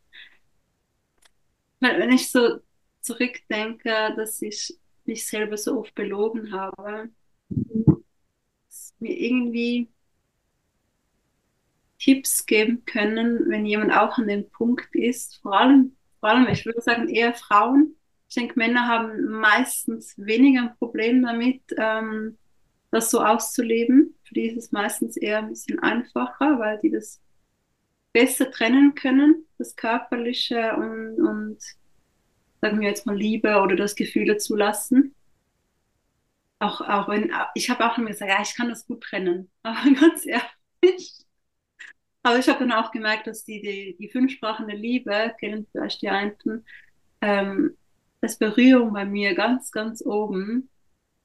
wenn 1.80 2.12
ich 2.12 2.32
so 2.32 2.60
zurückdenke, 3.02 4.14
dass 4.16 4.42
ich 4.42 4.78
mich 5.06 5.26
selber 5.26 5.58
so 5.58 5.80
oft 5.80 5.96
belogen 5.96 6.52
habe, 6.52 7.10
mir 9.00 9.18
irgendwie 9.18 9.90
Tipps 12.00 12.46
geben 12.46 12.86
können, 12.86 13.50
wenn 13.50 13.66
jemand 13.66 13.92
auch 13.94 14.18
an 14.18 14.28
dem 14.28 14.50
Punkt 14.50 14.96
ist. 14.96 15.38
Vor 15.42 15.60
allem, 15.60 15.96
vor 16.20 16.30
allem, 16.30 16.48
ich 16.48 16.66
würde 16.66 16.82
sagen, 16.82 17.10
eher 17.10 17.34
Frauen. 17.34 17.96
Ich 18.30 18.36
denke, 18.36 18.54
Männer 18.58 18.88
haben 18.88 19.26
meistens 19.26 20.14
weniger 20.18 20.62
ein 20.62 20.76
Problem 20.78 21.24
damit, 21.24 21.62
ähm, 21.78 22.38
das 22.92 23.12
so 23.12 23.22
auszuleben. 23.22 24.16
Für 24.24 24.34
die 24.34 24.48
ist 24.48 24.58
es 24.58 24.72
meistens 24.72 25.18
eher 25.18 25.40
ein 25.40 25.50
bisschen 25.50 25.80
einfacher, 25.80 26.60
weil 26.60 26.80
die 26.80 26.92
das 26.92 27.22
besser 28.14 28.50
trennen 28.50 28.96
können, 28.96 29.46
das 29.60 29.76
Körperliche 29.76 30.76
und, 30.76 31.22
und 31.22 31.58
sagen 32.62 32.80
wir 32.80 32.88
jetzt 32.88 33.06
mal 33.06 33.16
Liebe 33.16 33.62
oder 33.62 33.76
das 33.76 33.96
Gefühle 33.96 34.38
zulassen. 34.38 35.16
Auch, 36.60 36.82
auch 36.82 37.08
wenn, 37.08 37.32
ich 37.56 37.70
habe 37.70 37.86
auch 37.86 37.98
immer 37.98 38.10
gesagt, 38.10 38.32
ja, 38.32 38.42
ich 38.42 38.56
kann 38.56 38.70
das 38.70 38.86
gut 38.86 39.02
trennen. 39.02 39.50
Aber 39.64 39.92
ganz 39.92 40.26
ehrlich. 40.26 41.14
Aber 42.24 42.38
ich 42.38 42.50
habe 42.50 42.60
dann 42.60 42.74
auch 42.74 42.92
gemerkt, 42.92 43.28
dass 43.28 43.46
die, 43.46 43.62
die, 43.62 43.96
die 43.98 44.10
fünf 44.10 44.32
Sprachen 44.34 44.68
der 44.68 44.78
Liebe, 44.78 45.34
kennen 45.40 45.68
vielleicht 45.72 46.02
die 46.02 46.10
einen, 46.10 46.66
ähm, 47.22 47.78
das 48.22 48.38
Berührung 48.38 48.94
bei 48.94 49.06
mir 49.06 49.36
ganz, 49.36 49.72
ganz 49.72 50.06
oben. 50.06 50.70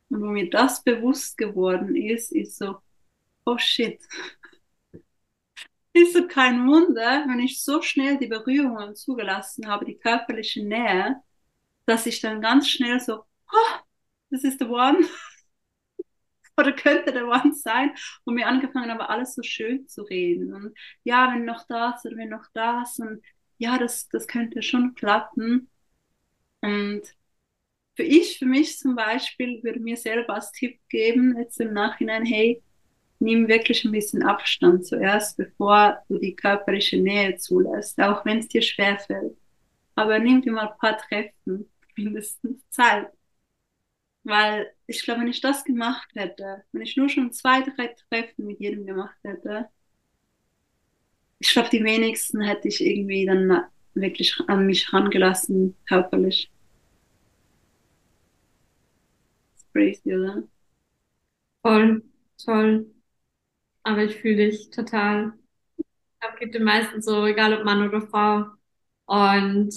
Und 0.09 0.21
wo 0.21 0.27
mir 0.27 0.51
das 0.51 0.85
bewusst 0.85 1.37
geworden 1.37 1.97
ist, 1.97 2.31
ist 2.33 2.57
so, 2.59 2.77
oh 3.45 3.59
shit. 3.59 4.01
Ist 5.95 6.13
so 6.15 6.27
kein 6.27 6.67
Wunder, 6.67 7.25
wenn 7.29 7.39
ich 7.41 7.63
so 7.63 7.81
schnell 7.81 8.19
die 8.19 8.27
Berührungen 8.27 8.97
zugelassen 8.97 9.69
habe, 9.69 9.85
die 9.85 9.97
körperliche 9.97 10.65
Nähe, 10.67 11.23
dass 11.87 12.07
ich 12.07 12.21
dann 12.21 12.41
ganz 12.43 12.69
schnell 12.69 13.01
so, 13.01 13.21
oh, 13.53 13.79
das 14.31 14.45
ist 14.45 14.59
the 14.59 14.67
one. 14.67 14.99
Oder 16.57 16.73
könnte 16.73 17.13
der 17.13 17.27
One 17.27 17.53
sein. 17.55 17.95
Und 18.25 18.35
mir 18.35 18.47
angefangen 18.47 18.91
habe, 18.91 19.09
alles 19.09 19.35
so 19.35 19.43
schön 19.43 19.89
zu 19.89 20.03
reden. 20.03 20.55
Und 20.55 20.77
ja, 21.05 21.33
wenn 21.33 21.45
noch 21.45 21.67
das 21.67 22.05
oder 22.05 22.17
wenn 22.17 22.29
noch 22.29 22.47
das. 22.55 22.99
Und 23.01 23.23
ja, 23.59 23.77
das, 23.79 24.09
das 24.09 24.29
könnte 24.29 24.63
schon 24.63 24.95
klappen. 24.95 25.69
Und 26.61 27.03
für 27.97 28.05
ich, 28.05 28.39
für 28.39 28.47
mich 28.47 28.79
zum 28.79 28.97
Beispiel, 28.97 29.63
würde 29.65 29.81
mir 29.81 29.97
selber 29.97 30.35
als 30.35 30.53
Tipp 30.53 30.79
geben, 30.89 31.37
jetzt 31.39 31.61
im 31.61 31.73
Nachhinein, 31.73 32.25
hey, 32.25 32.63
nimm 33.25 33.49
wirklich 33.49 33.85
ein 33.85 33.93
bisschen 33.93 34.23
Abstand 34.25 34.87
zuerst, 34.87 35.37
bevor 35.39 35.99
du 36.09 36.19
die 36.19 36.37
körperliche 36.37 36.99
Nähe 37.01 37.37
zulässt, 37.37 38.01
auch 38.01 38.25
wenn 38.25 38.39
es 38.41 38.49
dir 38.49 38.63
schwerfällt. 38.63 39.37
Aber 39.97 40.19
nimm 40.21 40.43
dir 40.43 40.53
mal 40.53 40.69
ein 40.71 40.79
paar 40.79 40.99
Treffen, 40.99 41.71
mindestens 41.97 42.63
Zeit. 42.71 43.09
Weil 44.25 44.73
ich 44.87 45.03
glaube, 45.05 45.21
wenn 45.21 45.29
ich 45.29 45.41
das 45.41 45.65
gemacht 45.65 46.09
hätte, 46.15 46.65
wenn 46.73 46.83
ich 46.83 46.97
nur 46.97 47.09
schon 47.09 47.33
zwei, 47.33 47.63
drei 47.63 47.95
Treffen 48.11 48.47
mit 48.47 48.59
jedem 48.61 48.87
gemacht 48.87 49.17
hätte, 49.23 49.69
ich 51.39 51.51
glaube, 51.53 51.69
die 51.71 51.85
wenigsten 51.85 52.41
hätte 52.43 52.69
ich 52.69 52.81
irgendwie 52.85 53.27
dann 53.27 53.63
wirklich 53.95 54.37
an 54.49 54.67
mich 54.67 54.93
rangelassen, 54.93 55.77
körperlich. 55.87 56.51
crazy, 59.73 60.15
oder? 60.15 60.45
Voll, 61.63 62.03
toll. 62.39 62.94
Aber 63.85 64.03
ich 64.05 64.17
fühle 64.17 64.37
dich 64.51 64.71
total. 64.71 65.35
Ich 66.15 66.21
glaube, 66.21 66.39
gibt 66.41 66.55
den 66.57 66.65
meisten 66.65 67.03
so, 67.03 67.27
egal 67.27 67.55
ob 67.59 67.65
Mann 67.65 67.89
oder 67.89 68.03
Frau. 68.03 68.47
Und 69.07 69.75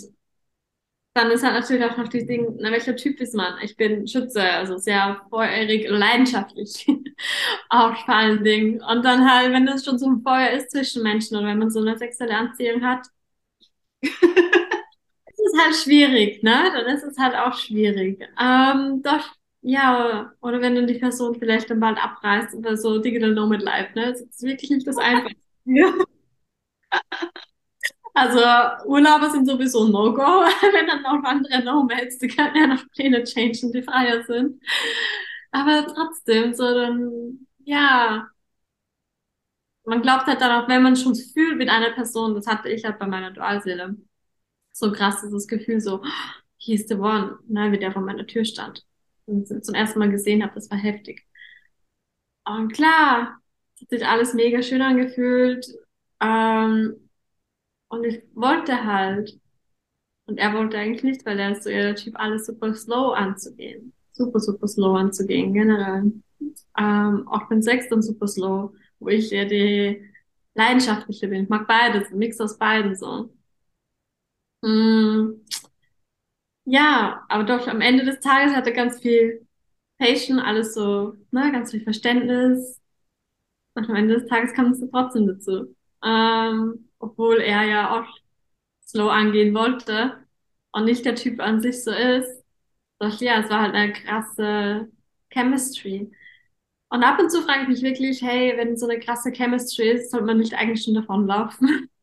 dann 1.13 1.31
ist 1.31 1.43
halt 1.43 1.55
natürlich 1.55 1.83
auch 1.83 1.97
noch 1.97 2.07
die 2.09 2.25
Ding, 2.27 2.57
na, 2.59 2.71
welcher 2.71 2.95
Typ 2.95 3.19
ist 3.21 3.33
man? 3.33 3.59
Ich 3.63 3.75
bin 3.75 4.07
Schütze, 4.07 4.41
also 4.43 4.77
sehr 4.77 5.21
feurig, 5.31 5.87
leidenschaftlich. 5.89 6.85
auch 7.69 7.97
vor 8.05 8.15
allen 8.15 8.43
Dingen. 8.43 8.81
Und 8.83 9.03
dann 9.03 9.29
halt, 9.29 9.51
wenn 9.51 9.65
das 9.65 9.83
schon 9.83 9.97
so 9.97 10.07
ein 10.09 10.21
Feuer 10.21 10.51
ist 10.51 10.71
zwischen 10.71 11.01
Menschen 11.03 11.37
oder 11.37 11.47
wenn 11.47 11.57
man 11.59 11.71
so 11.71 11.79
eine 11.81 11.97
sexuelle 11.97 12.37
Anziehung 12.37 12.83
hat, 12.83 13.07
ist 14.01 15.39
es 15.53 15.59
halt 15.63 15.75
schwierig, 15.75 16.43
ne? 16.43 16.71
Dann 16.73 16.85
ist 16.95 17.03
es 17.03 17.17
halt 17.17 17.35
auch 17.35 17.57
schwierig. 17.57 18.19
Ähm, 18.39 19.01
doch, 19.03 19.36
ja, 19.61 20.31
oder 20.41 20.61
wenn 20.61 20.75
dann 20.75 20.87
die 20.87 20.95
Person 20.99 21.35
vielleicht 21.39 21.69
dann 21.69 21.79
bald 21.79 21.97
abreist 22.03 22.55
oder 22.55 22.77
so 22.77 22.99
Digital 22.99 23.33
Nomad 23.33 23.61
Life, 23.61 23.93
ne? 23.95 24.11
Das 24.13 24.21
ist 24.21 24.43
wirklich 24.43 24.69
nicht 24.71 24.87
das 24.87 24.97
Einfachste. 24.97 25.37
Also 28.13 28.39
Urlauber 28.87 29.29
sind 29.29 29.45
sowieso 29.47 29.85
ein 29.85 29.91
No-Go, 29.91 30.21
wenn 30.73 30.87
dann 30.87 31.03
noch 31.03 31.23
andere 31.23 31.63
Nomads, 31.63 32.17
die 32.17 32.27
können 32.27 32.55
ja 32.55 32.67
noch 32.67 32.83
Pläne 32.91 33.23
changen, 33.23 33.71
die 33.71 33.83
freier 33.83 34.23
sind. 34.23 34.61
Aber 35.51 35.85
trotzdem, 35.87 36.53
so 36.53 36.63
dann, 36.73 37.47
ja, 37.65 38.27
man 39.85 40.01
glaubt 40.01 40.25
halt 40.27 40.41
dann 40.41 40.63
auch, 40.63 40.67
wenn 40.67 40.83
man 40.83 40.95
schon 40.95 41.15
fühlt 41.15 41.57
mit 41.57 41.69
einer 41.69 41.91
Person, 41.91 42.35
das 42.35 42.47
hatte 42.47 42.69
ich 42.69 42.83
halt 42.85 42.99
bei 42.99 43.07
meiner 43.07 43.31
Dualseele, 43.31 43.95
so 44.73 44.91
krass 44.91 45.23
ist 45.23 45.33
das 45.33 45.47
Gefühl 45.47 45.81
so, 45.81 46.03
hier 46.57 46.75
ist 46.75 46.89
the 46.89 46.95
one, 46.95 47.39
ne, 47.47 47.71
wie 47.71 47.79
der 47.79 47.93
vor 47.93 48.03
meiner 48.03 48.27
Tür 48.27 48.45
stand 48.45 48.85
zum 49.27 49.75
ersten 49.75 49.99
Mal 49.99 50.09
gesehen 50.09 50.43
habe, 50.43 50.53
das 50.55 50.71
war 50.71 50.77
heftig. 50.77 51.25
Und 52.45 52.71
klar, 52.73 53.39
hat 53.81 53.89
sich 53.89 54.05
alles 54.05 54.33
mega 54.33 54.61
schön 54.61 54.81
angefühlt. 54.81 55.67
Ähm, 56.21 57.09
und 57.89 58.03
ich 58.05 58.23
wollte 58.33 58.85
halt. 58.85 59.39
Und 60.25 60.37
er 60.39 60.53
wollte 60.53 60.77
eigentlich 60.77 61.03
nicht, 61.03 61.25
weil 61.25 61.39
er 61.39 61.51
ist 61.51 61.63
so 61.63 61.69
eher 61.69 61.83
der 61.83 61.95
Typ, 61.95 62.19
alles 62.19 62.45
super 62.45 62.73
slow 62.73 63.13
anzugehen. 63.13 63.93
Super, 64.11 64.39
super 64.39 64.67
slow 64.67 64.97
anzugehen, 64.97 65.53
generell. 65.53 66.11
Ähm, 66.77 67.27
auch 67.27 67.47
beim 67.49 67.61
Sex 67.61 67.87
dann 67.89 68.01
super 68.01 68.27
slow, 68.27 68.73
wo 68.99 69.07
ich 69.07 69.31
eher 69.31 69.45
die 69.45 70.01
leidenschaftliche 70.53 71.27
bin. 71.27 71.43
Ich 71.43 71.49
mag 71.49 71.67
beides, 71.67 72.11
ein 72.11 72.17
Mix 72.17 72.39
aus 72.41 72.57
beiden 72.57 72.95
so. 72.95 73.29
Mm. 74.61 75.41
Ja, 76.69 77.25
aber 77.29 77.43
doch 77.45 77.67
am 77.67 77.79
Ende 77.81 78.03
des 78.05 78.19
Tages 78.19 78.53
hatte 78.55 78.73
ganz 78.73 78.99
viel 79.01 79.47
Patience, 79.99 80.43
alles 80.43 80.73
so, 80.73 81.13
ne, 81.31 81.51
ganz 81.51 81.71
viel 81.71 81.81
Verständnis. 81.83 82.81
Und 83.75 83.89
am 83.89 83.95
Ende 83.95 84.15
des 84.19 84.27
Tages 84.29 84.53
kam 84.53 84.71
es 84.71 84.81
trotzdem 84.91 85.27
dazu. 85.27 85.75
Ähm, 86.03 86.89
obwohl 86.99 87.37
er 87.41 87.63
ja 87.65 87.99
auch 88.01 88.07
slow 88.87 89.09
angehen 89.11 89.53
wollte 89.55 90.17
und 90.71 90.85
nicht 90.85 91.05
der 91.05 91.15
Typ 91.15 91.39
an 91.41 91.61
sich 91.61 91.83
so 91.83 91.91
ist. 91.91 92.43
Doch 92.99 93.19
ja, 93.21 93.41
es 93.41 93.49
war 93.49 93.61
halt 93.63 93.75
eine 93.75 93.93
krasse 93.93 94.91
Chemistry. 95.31 96.11
Und 96.89 97.03
ab 97.03 97.19
und 97.19 97.31
zu 97.31 97.41
frage 97.43 97.63
ich 97.63 97.69
mich 97.69 97.83
wirklich, 97.83 98.21
hey, 98.23 98.55
wenn 98.57 98.77
so 98.77 98.87
eine 98.87 98.99
krasse 98.99 99.31
Chemistry 99.33 99.89
ist, 99.91 100.11
sollte 100.11 100.25
man 100.27 100.37
nicht 100.39 100.53
eigentlich 100.55 100.83
schon 100.85 100.95
davonlaufen? 100.95 101.89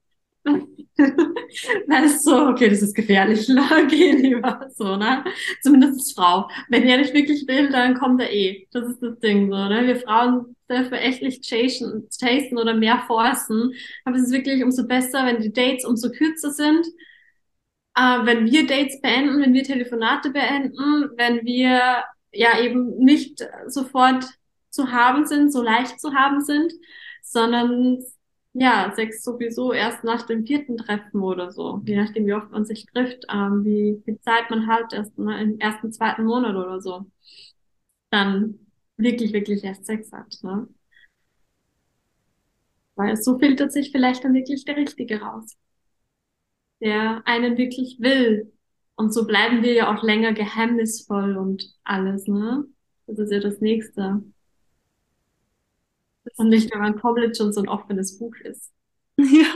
dann 1.88 2.04
ist 2.04 2.24
so, 2.24 2.48
okay, 2.48 2.68
das 2.68 2.82
ist 2.82 2.94
gefährlich, 2.94 3.46
geh 3.88 4.12
lieber, 4.12 4.68
so, 4.74 4.96
ne? 4.96 5.24
Zumindest 5.62 5.98
als 5.98 6.12
Frau. 6.12 6.48
Wenn 6.68 6.84
er 6.84 6.98
nicht 6.98 7.14
wirklich 7.14 7.46
will, 7.48 7.70
dann 7.70 7.94
kommt 7.94 8.20
er 8.20 8.32
eh. 8.32 8.66
Das 8.72 8.88
ist 8.88 9.02
das 9.02 9.18
Ding, 9.20 9.50
so, 9.50 9.56
ne? 9.56 9.86
Wir 9.86 9.96
Frauen 9.96 10.54
dürfen 10.70 10.94
echt 10.94 11.22
nicht 11.22 11.44
chasen, 11.44 12.08
chasen 12.10 12.58
oder 12.58 12.74
mehr 12.74 13.02
forcen. 13.06 13.72
Aber 14.04 14.16
es 14.16 14.24
ist 14.24 14.32
wirklich 14.32 14.62
umso 14.62 14.86
besser, 14.86 15.24
wenn 15.26 15.40
die 15.40 15.52
Dates 15.52 15.84
umso 15.84 16.10
kürzer 16.10 16.50
sind. 16.50 16.86
Äh, 17.96 18.26
wenn 18.26 18.50
wir 18.50 18.66
Dates 18.66 19.00
beenden, 19.00 19.40
wenn 19.40 19.54
wir 19.54 19.64
Telefonate 19.64 20.30
beenden, 20.30 21.10
wenn 21.16 21.44
wir 21.44 22.04
ja 22.32 22.60
eben 22.60 22.98
nicht 22.98 23.46
sofort 23.68 24.24
zu 24.70 24.90
haben 24.92 25.26
sind, 25.26 25.52
so 25.52 25.62
leicht 25.62 26.00
zu 26.00 26.14
haben 26.14 26.44
sind, 26.44 26.72
sondern 27.22 28.02
ja, 28.54 28.92
Sex 28.94 29.22
sowieso 29.24 29.72
erst 29.72 30.04
nach 30.04 30.22
dem 30.26 30.46
vierten 30.46 30.76
Treffen 30.78 31.22
oder 31.22 31.50
so, 31.52 31.82
je 31.86 31.96
nachdem, 31.96 32.26
wie 32.26 32.34
oft 32.34 32.50
man 32.52 32.64
sich 32.64 32.86
trifft, 32.86 33.24
ähm, 33.32 33.64
wie 33.64 34.00
viel 34.04 34.20
Zeit 34.20 34.50
man 34.50 34.66
halt 34.68 34.92
erst 34.92 35.18
ne, 35.18 35.40
im 35.42 35.58
ersten, 35.60 35.92
zweiten 35.92 36.24
Monat 36.24 36.54
oder 36.56 36.80
so, 36.80 37.06
dann 38.10 38.58
wirklich, 38.96 39.32
wirklich 39.32 39.62
erst 39.64 39.84
Sex 39.86 40.10
hat. 40.12 40.36
Ne? 40.42 40.68
Weil 42.96 43.16
so 43.16 43.38
filtert 43.38 43.70
sich 43.72 43.92
vielleicht 43.92 44.24
dann 44.24 44.34
wirklich 44.34 44.64
der 44.64 44.76
Richtige 44.76 45.20
raus, 45.20 45.56
der 46.80 47.22
einen 47.26 47.56
wirklich 47.58 47.98
will. 48.00 48.52
Und 48.96 49.12
so 49.12 49.26
bleiben 49.26 49.62
wir 49.62 49.72
ja 49.72 49.94
auch 49.94 50.02
länger 50.02 50.32
geheimnisvoll 50.32 51.36
und 51.36 51.64
alles, 51.84 52.26
ne? 52.28 52.64
Das 53.06 53.18
ist 53.18 53.32
ja 53.32 53.40
das 53.40 53.60
Nächste. 53.60 54.22
Und 56.36 56.48
nicht, 56.48 56.72
wenn 56.72 56.80
man 56.80 56.98
komplett 56.98 57.36
schon 57.36 57.52
so 57.52 57.60
ein 57.60 57.68
offenes 57.68 58.18
Buch 58.18 58.34
ist. 58.44 58.72
Ja. 59.18 59.46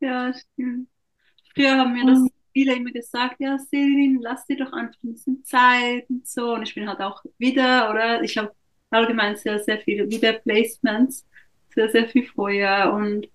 Ja, 0.00 0.32
stimmt. 0.34 0.88
Früher 1.54 1.76
haben 1.76 1.92
mir 1.92 2.06
das 2.06 2.18
mhm. 2.20 2.30
viele 2.52 2.74
immer 2.76 2.90
gesagt, 2.90 3.36
ja, 3.40 3.58
Selin, 3.58 4.18
lass 4.20 4.46
dir 4.46 4.56
doch 4.56 4.72
einfach 4.72 4.96
ein 5.02 5.12
bisschen 5.12 5.44
Zeit 5.44 6.08
und 6.10 6.26
so. 6.26 6.54
Und 6.54 6.62
ich 6.64 6.74
bin 6.74 6.88
halt 6.88 7.00
auch 7.00 7.22
wieder, 7.38 7.90
oder? 7.90 8.22
Ich 8.22 8.36
habe 8.36 8.54
allgemein 8.90 9.36
sehr, 9.36 9.60
sehr 9.60 9.80
viele 9.80 10.10
Wieder-Placements, 10.10 11.26
sehr, 11.74 11.90
sehr 11.90 12.08
viel 12.08 12.26
vorher. 12.26 12.92
Und 12.92 13.28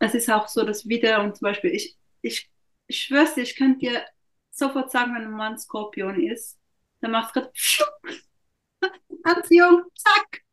es 0.00 0.14
ist 0.14 0.30
auch 0.30 0.48
so, 0.48 0.64
dass 0.64 0.88
wieder, 0.88 1.22
und 1.22 1.36
zum 1.36 1.46
Beispiel, 1.46 1.70
ich, 1.70 1.96
ich, 2.22 2.50
ich 2.86 3.02
schwör's 3.04 3.34
dir, 3.34 3.42
ich 3.42 3.56
könnte 3.56 3.78
dir 3.80 4.04
sofort 4.50 4.90
sagen, 4.90 5.14
wenn 5.14 5.22
ein 5.22 5.30
Mann 5.30 5.58
Skorpion 5.58 6.20
ist, 6.20 6.58
dann 7.00 7.12
macht 7.12 7.28
es 7.28 7.32
gerade 7.34 7.52
Anziehung, 9.24 9.82
zack, 9.96 10.43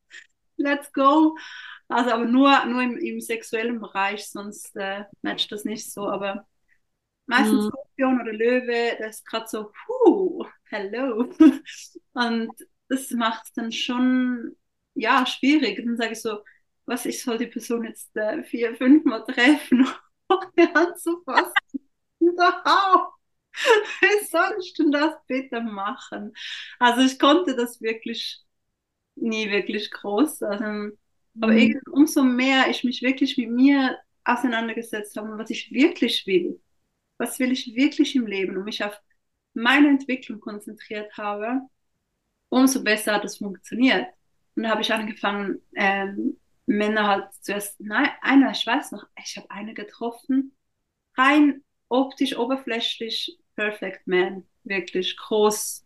let's 0.62 0.92
go. 0.94 1.38
Also 1.88 2.12
aber 2.12 2.26
nur, 2.26 2.66
nur 2.66 2.82
im, 2.82 2.98
im 2.98 3.20
sexuellen 3.20 3.80
Bereich, 3.82 4.30
sonst 4.30 4.76
äh, 4.76 5.04
matcht 5.22 5.52
das 5.52 5.66
nicht 5.66 5.92
so. 5.92 6.08
Aber 6.08 6.48
meistens 7.26 7.66
mhm. 7.66 7.70
Skorpion 7.70 8.22
oder 8.22 8.34
Löwe, 8.34 8.98
das 9.00 9.18
ist 9.18 9.26
gerade 9.26 9.48
so, 9.48 9.72
puh, 9.86 10.46
hello. 10.66 11.30
Und 12.14 12.52
das 12.88 13.12
macht 13.12 13.44
es 13.46 13.54
dann 13.54 13.72
schon, 13.72 14.56
ja, 14.94 15.26
schwierig. 15.26 15.80
Und 15.80 15.88
dann 15.88 15.98
sage 15.98 16.14
ich 16.14 16.22
so, 16.22 16.40
was, 16.86 17.06
ich 17.06 17.22
soll 17.22 17.38
die 17.38 17.48
Person 17.48 17.84
jetzt 17.84 18.16
äh, 18.16 18.44
vier, 18.44 18.76
fünf 18.76 19.04
Mal 19.06 19.24
treffen, 19.26 19.88
ohne 20.30 20.76
anzufassen. 20.76 21.54
Wow. 22.20 23.14
Wie 23.54 24.26
sollst 24.26 24.80
du 24.80 24.90
das 24.92 25.16
bitte 25.28 25.62
machen? 25.62 26.34
Also 26.80 27.02
ich 27.02 27.20
konnte 27.20 27.56
das 27.56 27.82
wirklich 27.82 28.42
nie 29.16 29.50
wirklich 29.52 29.92
groß. 29.92 30.44
Also, 30.44 30.64
mhm. 30.64 30.98
Aber 31.40 31.56
umso 31.92 32.24
mehr 32.24 32.70
ich 32.70 32.84
mich 32.84 33.02
wirklich 33.02 33.38
mit 33.38 33.50
mir 33.50 33.98
auseinandergesetzt 34.24 35.16
habe, 35.18 35.38
was 35.38 35.50
ich 35.50 35.72
wirklich 35.72 36.26
will, 36.28 36.62
was 37.18 37.40
will 37.40 37.52
ich 37.52 37.76
wirklich 37.76 38.16
im 38.16 38.28
Leben 38.28 38.58
und 38.58 38.66
mich 38.66 38.84
auf 38.84 39.00
meine 39.54 39.90
Entwicklung 39.90 40.40
konzentriert 40.40 41.18
habe, 41.18 41.62
umso 42.50 42.84
besser 42.84 43.14
hat 43.14 43.26
es 43.26 43.38
funktioniert. 43.38 44.08
Und 44.56 44.64
da 44.64 44.70
habe 44.70 44.82
ich 44.82 44.94
angefangen, 44.94 45.62
ähm, 45.76 46.38
Männer 46.66 47.08
halt 47.08 47.34
zuerst, 47.42 47.80
nein, 47.80 48.10
einer, 48.22 48.52
ich 48.52 48.66
weiß 48.66 48.92
noch, 48.92 49.06
ich 49.24 49.38
habe 49.38 49.50
eine 49.50 49.74
getroffen, 49.74 50.56
rein 51.18 51.64
optisch, 51.90 52.38
oberflächlich, 52.38 53.38
perfect 53.56 54.08
man, 54.08 54.48
wirklich 54.64 55.18
groß, 55.18 55.86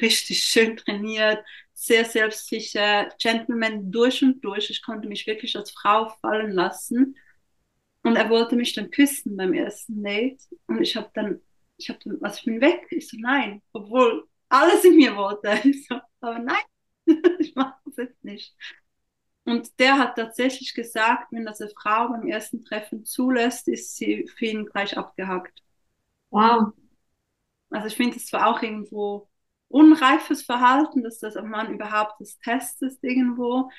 richtig 0.00 0.42
schön 0.44 0.76
trainiert, 0.76 1.44
sehr 1.82 2.04
selbstsicher, 2.04 3.08
Gentleman 3.20 3.90
durch 3.90 4.22
und 4.22 4.40
durch. 4.44 4.70
Ich 4.70 4.82
konnte 4.82 5.08
mich 5.08 5.26
wirklich 5.26 5.56
als 5.56 5.72
Frau 5.72 6.10
fallen 6.20 6.52
lassen. 6.52 7.16
Und 8.04 8.14
er 8.16 8.30
wollte 8.30 8.54
mich 8.54 8.72
dann 8.74 8.90
küssen 8.90 9.36
beim 9.36 9.52
ersten 9.52 10.02
Date. 10.02 10.40
Und 10.68 10.80
ich 10.80 10.96
habe 10.96 11.10
dann, 11.14 11.40
ich 11.78 11.88
habe 11.88 11.98
dann, 12.04 12.20
was, 12.20 12.38
ich 12.38 12.44
bin 12.44 12.60
weg. 12.60 12.86
Ich 12.90 13.08
so, 13.08 13.16
nein. 13.18 13.62
Obwohl 13.72 14.28
alles 14.48 14.84
in 14.84 14.96
mir 14.96 15.16
wollte. 15.16 15.58
Ich 15.68 15.86
so, 15.88 15.98
aber 16.20 16.38
nein, 16.38 16.62
ich 17.40 17.54
mache 17.56 17.74
das 17.84 17.96
jetzt 17.96 18.22
nicht. 18.24 18.54
Und 19.44 19.76
der 19.80 19.98
hat 19.98 20.14
tatsächlich 20.14 20.74
gesagt, 20.74 21.32
wenn 21.32 21.44
das 21.44 21.60
eine 21.60 21.70
Frau 21.70 22.10
beim 22.10 22.28
ersten 22.28 22.64
Treffen 22.64 23.04
zulässt, 23.04 23.66
ist 23.66 23.96
sie 23.96 24.28
für 24.28 24.46
ihn 24.46 24.66
gleich 24.66 24.96
abgehakt. 24.96 25.64
Wow. 26.30 26.72
Also 27.70 27.88
ich 27.88 27.96
finde 27.96 28.16
es 28.18 28.26
zwar 28.26 28.46
auch 28.46 28.62
irgendwo 28.62 29.28
unreifes 29.72 30.42
Verhalten, 30.42 31.02
dass 31.02 31.18
das 31.18 31.34
man 31.34 31.72
überhaupt 31.72 32.20
das 32.20 32.38
testet 32.38 32.98
irgendwo, 33.02 33.70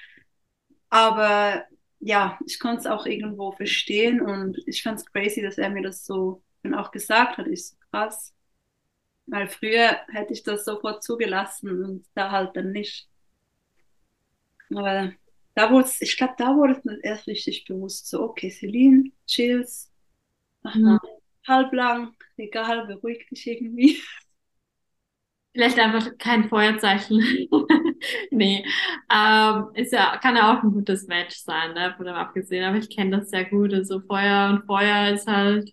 aber 0.89 1.65
ja, 1.99 2.37
ich 2.45 2.59
konnte 2.59 2.81
es 2.81 2.85
auch 2.85 3.05
irgendwo 3.05 3.53
verstehen 3.53 4.21
und 4.21 4.57
ich 4.67 4.83
fand 4.83 4.99
es 4.99 5.05
crazy, 5.05 5.41
dass 5.41 5.57
er 5.57 5.69
mir 5.69 5.83
das 5.83 6.05
so 6.05 6.43
dann 6.61 6.75
auch 6.75 6.91
gesagt 6.91 7.37
hat. 7.37 7.47
Ich 7.47 7.69
so 7.69 7.75
krass. 7.91 8.35
Weil 9.25 9.47
früher 9.47 9.97
hätte 10.09 10.33
ich 10.33 10.43
das 10.43 10.65
sofort 10.65 11.01
zugelassen 11.01 11.83
und 11.83 12.05
da 12.13 12.29
halt 12.29 12.55
dann 12.57 12.71
nicht. 12.71 13.07
Aber 14.69 15.13
da 15.55 15.71
wurde 15.71 15.85
es, 15.85 16.01
ich 16.01 16.17
glaube, 16.17 16.33
da 16.37 16.55
wurde 16.55 16.73
es 16.73 16.83
mir 16.83 16.99
erst 17.03 17.27
richtig 17.27 17.65
bewusst, 17.65 18.09
so, 18.09 18.23
okay, 18.23 18.49
Celine, 18.49 19.11
chills, 19.27 19.91
mach 20.61 20.75
mal 20.75 20.99
mhm. 21.01 21.47
halblang, 21.47 22.15
egal, 22.37 22.87
beruhig 22.87 23.27
dich 23.29 23.47
irgendwie. 23.47 24.01
Vielleicht 25.53 25.77
einfach 25.79 26.17
kein 26.17 26.49
Feuerzeichen. 26.49 27.19
nee. 28.31 28.65
Ähm, 29.11 29.69
ist 29.75 29.93
ja, 29.93 30.17
kann 30.17 30.35
ja 30.35 30.51
auch 30.57 30.63
ein 30.63 30.71
gutes 30.71 31.07
Match 31.07 31.35
sein, 31.37 31.73
ne, 31.73 31.93
von 31.95 32.05
dem 32.07 32.15
abgesehen. 32.15 32.63
Aber 32.65 32.77
ich 32.77 32.89
kenne 32.89 33.17
das 33.19 33.29
sehr 33.29 33.45
gut. 33.45 33.71
Also 33.73 33.99
Feuer 34.01 34.49
und 34.51 34.65
Feuer 34.65 35.09
ist 35.13 35.27
halt, 35.27 35.69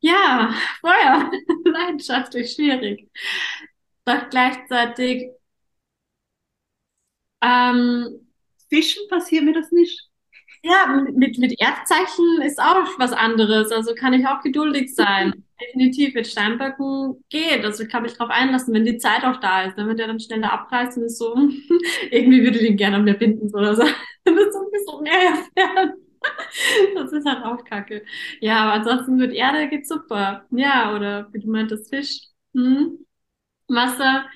ja, 0.00 0.54
Feuer. 0.80 1.30
Leidenschaftlich 1.64 2.52
schwierig. 2.52 3.08
Doch 4.04 4.28
gleichzeitig, 4.30 5.30
ähm, 7.42 8.26
Fischen 8.68 9.02
passiert 9.08 9.44
mir 9.44 9.52
das 9.54 9.70
nicht. 9.72 10.08
Ja, 10.62 10.86
mit, 11.14 11.38
mit 11.38 11.60
Erdzeichen 11.60 12.42
ist 12.42 12.60
auch 12.60 12.88
was 12.98 13.12
anderes. 13.12 13.72
Also 13.72 13.94
kann 13.94 14.14
ich 14.14 14.26
auch 14.26 14.42
geduldig 14.42 14.94
sein. 14.94 15.43
Definitiv 15.60 16.14
mit 16.14 16.26
Steinböcken 16.26 17.24
geht. 17.28 17.64
Also 17.64 17.84
ich 17.84 17.88
kann 17.88 18.02
mich 18.02 18.14
drauf 18.14 18.28
einlassen, 18.30 18.74
wenn 18.74 18.84
die 18.84 18.98
Zeit 18.98 19.24
auch 19.24 19.38
da 19.38 19.62
ist. 19.64 19.76
Dann 19.78 19.86
wird 19.86 20.00
er 20.00 20.08
dann 20.08 20.18
schneller 20.18 20.52
abreißen 20.52 21.00
und 21.02 21.06
ist 21.06 21.18
so, 21.18 21.34
irgendwie 22.10 22.42
würde 22.42 22.58
ich 22.58 22.70
ihn 22.70 22.76
gerne 22.76 22.96
an 22.96 23.04
mir 23.04 23.14
binden 23.14 23.54
oder 23.54 23.74
so. 23.76 23.82
Dann 24.24 24.36
ist 24.38 24.52
so 24.52 24.58
ein 24.60 24.70
bisschen 24.72 25.02
mehr 25.02 25.34
fern. 25.56 25.92
Das 26.94 27.12
ist 27.12 27.26
halt 27.26 27.44
auch 27.44 27.62
kacke. 27.64 28.02
Ja, 28.40 28.62
aber 28.64 28.72
ansonsten 28.74 29.16
mit 29.16 29.32
Erde 29.34 29.68
geht's 29.68 29.88
super. 29.90 30.46
Ja, 30.50 30.94
oder 30.96 31.28
wie 31.32 31.40
du 31.40 31.50
meintest, 31.50 31.90
Fisch. 31.90 32.20
Hm? 32.54 33.04
Wasser 33.68 34.26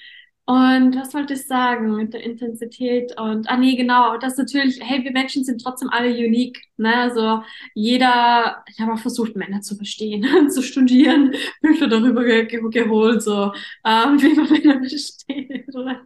und 0.49 0.97
was 0.97 1.13
wollte 1.13 1.35
ich 1.35 1.47
sagen 1.47 1.95
mit 1.97 2.15
der 2.15 2.23
Intensität? 2.23 3.13
Und, 3.21 3.51
ah 3.51 3.59
nee, 3.59 3.77
genau, 3.77 4.17
das 4.17 4.39
natürlich, 4.39 4.81
hey, 4.83 5.05
wir 5.05 5.13
Menschen 5.13 5.45
sind 5.45 5.63
trotzdem 5.63 5.91
alle 5.91 6.09
unique, 6.09 6.59
ne, 6.79 6.97
also 6.97 7.43
jeder, 7.75 8.65
ich 8.67 8.81
habe 8.81 8.95
auch 8.95 8.99
versucht, 8.99 9.37
Männer 9.37 9.61
zu 9.61 9.77
verstehen, 9.77 10.25
zu 10.51 10.63
studieren, 10.63 11.35
Bücher 11.61 11.87
darüber 11.89 12.25
ge 12.25 12.47
geholt, 12.47 13.23
so, 13.23 13.53
ähm, 13.85 14.19
wie 14.23 14.35
man 14.35 14.49
Männer 14.49 14.89
versteht, 14.89 15.69
oder? 15.75 16.01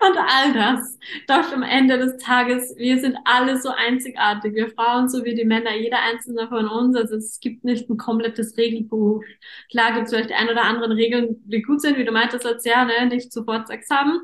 Und 0.00 0.16
all 0.16 0.52
das. 0.52 0.98
Doch 1.26 1.52
am 1.52 1.62
Ende 1.62 1.98
des 1.98 2.16
Tages, 2.22 2.74
wir 2.76 2.98
sind 2.98 3.16
alle 3.24 3.60
so 3.60 3.70
einzigartig. 3.70 4.54
Wir 4.54 4.70
Frauen 4.70 5.08
so 5.08 5.24
wie 5.24 5.34
die 5.34 5.44
Männer, 5.44 5.74
jeder 5.76 5.98
einzelne 6.00 6.48
von 6.48 6.68
uns. 6.68 6.96
Also 6.96 7.16
es 7.16 7.40
gibt 7.40 7.64
nicht 7.64 7.88
ein 7.88 7.96
komplettes 7.96 8.56
Regelbuch. 8.56 9.22
Klar 9.70 9.92
gibt 9.94 10.06
es 10.06 10.12
vielleicht 10.12 10.32
ein 10.32 10.48
oder 10.48 10.62
andere 10.64 10.96
Regeln, 10.96 11.36
die 11.44 11.62
gut 11.62 11.80
sind, 11.80 11.96
wie 11.98 12.04
du 12.04 12.12
meintest 12.12 12.46
als 12.46 12.64
ja, 12.64 12.84
ne? 12.84 13.06
nicht 13.06 13.32
sofort 13.32 13.68
Sex 13.68 13.88
haben. 13.90 14.20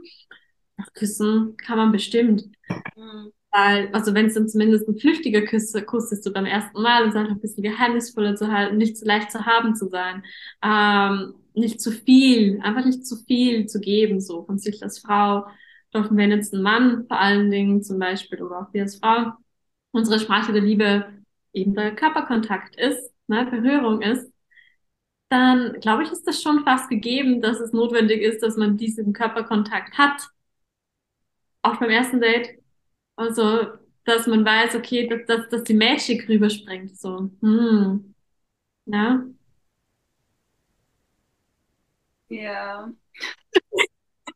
Ach, 0.76 0.92
küssen 0.94 1.57
kann 1.57 1.78
man 1.78 1.92
bestimmt. 1.92 2.44
Mhm. 2.96 3.32
Weil, 3.51 3.88
also 3.92 4.14
wenn 4.14 4.26
es 4.26 4.34
dann 4.34 4.49
zumindest 4.49 4.88
ein 4.88 4.99
flüchtiger 4.99 5.44
Kuss, 5.46 5.72
Kuss 5.86 6.12
ist, 6.12 6.22
so 6.22 6.32
beim 6.32 6.44
ersten 6.44 6.82
Mal, 6.82 7.03
und 7.03 7.11
es 7.11 7.16
einfach 7.16 7.32
ein 7.32 7.40
bisschen 7.40 7.62
geheimnisvoller 7.62 8.36
zu 8.36 8.53
halten, 8.53 8.76
nicht 8.76 8.99
so 8.99 9.07
leicht 9.07 9.32
zu 9.32 9.46
haben 9.46 9.74
zu 9.74 9.88
sein. 9.88 10.22
Ähm, 10.62 11.34
nicht 11.59 11.80
zu 11.80 11.90
viel, 11.92 12.61
einfach 12.62 12.84
nicht 12.84 13.06
zu 13.06 13.16
viel 13.16 13.66
zu 13.66 13.80
geben, 13.80 14.20
so 14.20 14.44
von 14.44 14.59
sich 14.59 14.82
als 14.82 15.00
Frau. 15.00 15.46
Doch 15.92 16.09
wenn 16.11 16.30
jetzt 16.30 16.54
ein 16.54 16.62
Mann 16.62 17.06
vor 17.06 17.18
allen 17.18 17.50
Dingen 17.50 17.82
zum 17.82 17.98
Beispiel 17.98 18.42
oder 18.42 18.61
auch 18.62 18.72
wir 18.72 18.82
als 18.82 18.96
Frau 18.96 19.32
unsere 19.92 20.20
Sprache 20.20 20.52
der 20.52 20.62
Liebe 20.62 21.06
eben 21.52 21.74
der 21.74 21.94
Körperkontakt 21.94 22.76
ist, 22.76 23.12
ne, 23.26 23.46
Berührung 23.50 24.02
ist, 24.02 24.30
dann 25.30 25.78
glaube 25.80 26.02
ich, 26.04 26.12
ist 26.12 26.26
das 26.26 26.42
schon 26.42 26.64
fast 26.64 26.88
gegeben, 26.88 27.40
dass 27.42 27.61
es 27.61 27.72
notwendig 27.72 28.22
ist, 28.22 28.42
dass 28.42 28.56
man 28.56 28.76
diesen 28.76 29.12
Körperkontakt 29.12 29.98
hat. 29.98 30.28
Auch 31.62 31.78
beim 31.78 31.90
ersten 31.90 32.20
Date. 32.20 32.62
Also, 33.16 33.66
dass 34.04 34.26
man 34.26 34.44
weiß, 34.44 34.74
okay, 34.76 35.09
dass, 35.09 35.26
dass, 35.26 35.48
dass 35.50 35.64
die 35.64 35.74
Magic 35.74 36.28
rüberspringt, 36.28 36.96
so. 36.98 37.30
Hm. 37.42 38.14
Ja. 38.86 39.24
Ja. 42.29 42.93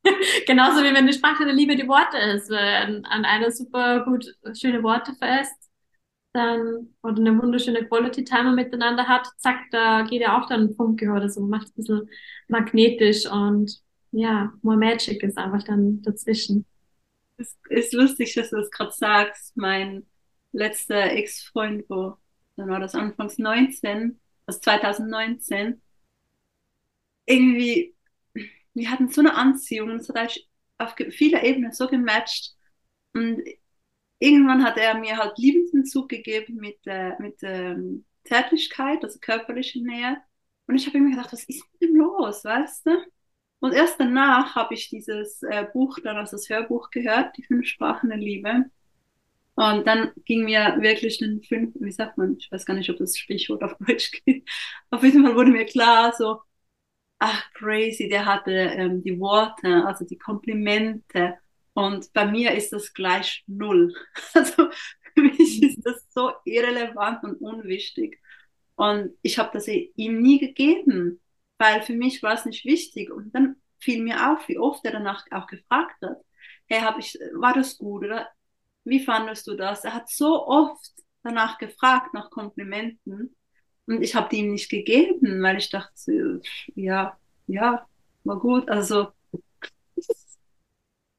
Genauso 0.47 0.83
wie 0.83 0.95
wenn 0.95 1.07
die 1.07 1.13
Sprache 1.13 1.45
der 1.45 1.55
Liebe 1.55 1.77
die 1.77 1.89
Worte 1.89 2.19
ist. 2.19 2.51
Wenn 2.51 3.05
an 3.05 3.25
einer 3.25 3.51
super 3.51 4.05
gut 4.05 4.25
schöne 4.59 4.83
Worte 4.83 5.15
fest, 5.15 5.55
dann 6.33 6.95
oder 7.03 7.19
eine 7.21 7.41
wunderschöne 7.41 7.87
Quality 7.87 8.25
Timer 8.25 8.53
miteinander 8.53 9.07
hat, 9.07 9.27
zack, 9.39 9.59
da 9.71 10.03
geht 10.03 10.23
ja 10.23 10.41
auch 10.41 10.49
dann 10.49 10.63
ein 10.69 10.75
Funke 10.75 11.11
oder 11.13 11.29
so, 11.29 11.43
macht 11.43 11.67
es 11.67 11.73
ein 11.73 11.75
bisschen 11.77 12.11
magnetisch 12.49 13.27
und 13.31 13.81
ja, 14.13 14.53
more 14.63 14.77
magic 14.77 15.23
ist 15.23 15.39
einfach 15.39 15.63
dann 15.65 16.03
dazwischen. 16.03 16.67
Es 17.39 17.57
ist 17.71 17.93
lustig, 17.93 18.35
dass 18.35 18.51
du 18.51 18.57
das 18.57 18.71
gerade 18.71 18.93
sagst. 18.93 19.57
Mein 19.57 20.07
letzter 20.53 21.13
Ex-Freund, 21.13 21.85
wo, 21.89 22.17
dann 22.57 22.69
war 22.69 22.81
das 22.81 22.95
anfangs 22.95 23.39
19, 23.39 24.21
also 24.47 24.61
2019, 24.61 25.81
irgendwie, 27.27 27.95
wir 28.75 28.91
hatten 28.91 29.09
so 29.09 29.21
eine 29.21 29.35
Anziehung 29.35 29.91
es 29.91 30.09
hat 30.09 30.17
eigentlich 30.17 30.49
auf 30.79 30.95
vieler 31.11 31.43
Ebenen 31.45 31.73
so 31.73 31.87
gematcht. 31.87 32.55
Und 33.15 33.43
irgendwann 34.19 34.65
hat 34.65 34.77
er 34.79 34.99
mir 34.99 35.17
halt 35.17 35.39
Liebensentzug 35.39 36.09
gegeben 36.09 36.57
mit, 36.57 36.79
äh, 36.87 37.13
mit 37.21 37.39
ähm, 37.43 38.05
Zärtlichkeit, 38.25 39.05
also 39.05 39.19
körperliche 39.21 39.83
Nähe. 39.85 40.19
Und 40.67 40.77
ich 40.77 40.87
habe 40.87 41.01
mir 41.01 41.11
gedacht, 41.11 41.33
was 41.33 41.45
ist 41.45 41.65
mit 41.73 41.83
dem 41.83 41.97
los, 41.97 42.45
weißt 42.45 42.87
du? 42.87 42.99
Und 43.61 43.75
erst 43.75 44.01
danach 44.01 44.57
habe 44.57 44.75
ich 44.75 44.89
dieses 44.91 45.43
äh, 45.43 45.67
Buch 45.73 45.99
dann 46.03 46.17
als 46.17 46.33
das 46.33 46.49
Hörbuch 46.49 46.91
gehört, 46.91 47.37
die 47.37 47.45
fünf 47.45 47.67
Sprachen 47.67 48.09
der 48.11 48.19
Liebe. 48.19 48.65
Und 49.55 49.87
dann 49.87 50.13
ging 50.25 50.45
mir 50.45 50.77
wirklich 50.81 51.19
den 51.19 51.43
fünf, 51.43 51.75
wie 51.79 51.93
sagt 51.93 52.17
man, 52.19 52.37
ich 52.39 52.51
weiß 52.51 52.65
gar 52.65 52.75
nicht, 52.75 52.91
ob 52.91 52.97
das 52.97 53.17
Sprichwort 53.19 53.63
auf 53.63 53.77
Deutsch 53.79 54.11
geht. 54.25 54.49
Auf 54.91 55.05
jeden 55.05 55.25
Fall 55.25 55.37
wurde 55.37 55.51
mir 55.51 55.67
klar, 55.67 56.13
so, 56.17 56.41
ach 57.23 57.53
crazy, 57.55 58.09
der 58.09 58.27
hatte 58.27 58.51
ähm, 58.53 59.03
die 59.03 59.19
Worte, 59.21 59.85
also 59.87 60.05
die 60.05 60.19
Komplimente 60.19 61.39
Und 61.75 62.13
bei 62.13 62.27
mir 62.27 62.53
ist 62.55 62.73
das 62.73 62.93
gleich 62.95 63.45
null. 63.47 63.95
Also 64.35 64.71
für 65.15 65.23
mich 65.23 65.63
ist 65.63 65.83
das 65.87 66.07
so 66.11 66.33
irrelevant 66.45 67.23
und 67.25 67.37
unwichtig. 67.41 68.21
Und 68.77 69.13
ich 69.23 69.39
habe 69.39 69.51
das 69.55 69.69
ihm 69.69 70.23
nie 70.23 70.39
gegeben, 70.41 71.21
weil 71.59 71.83
für 71.83 71.95
mich 71.95 72.23
war 72.23 72.35
es 72.35 72.45
nicht 72.47 72.65
wichtig. 72.65 73.11
Und 73.13 73.35
dann 73.35 73.57
fiel 73.81 74.03
mir 74.03 74.33
auf, 74.33 74.49
wie 74.49 74.59
oft 74.59 74.85
er 74.85 74.93
danach 74.93 75.25
auch 75.33 75.47
gefragt 75.47 75.97
hat, 76.03 76.19
hey, 76.67 76.81
hab 76.81 76.99
ich, 76.99 77.19
war 77.35 77.55
das 77.55 77.79
gut 77.79 78.05
oder 78.05 78.29
wie 78.85 79.01
fandest 79.05 79.47
du 79.47 79.55
das? 79.57 79.85
Er 79.85 79.95
hat 79.95 80.11
so 80.11 80.47
oft 80.47 80.91
danach 81.23 81.59
gefragt, 81.59 82.15
nach 82.15 82.31
Komplimenten. 82.31 83.37
Und 83.87 84.03
ich 84.03 84.15
habe 84.15 84.29
die 84.31 84.39
ihm 84.39 84.53
nicht 84.53 84.71
gegeben, 84.71 85.43
weil 85.43 85.59
ich 85.59 85.71
dachte, 85.71 86.41
ja, 86.75 87.19
ja, 87.47 87.87
war 88.25 88.39
gut. 88.39 88.69
Also 88.69 89.09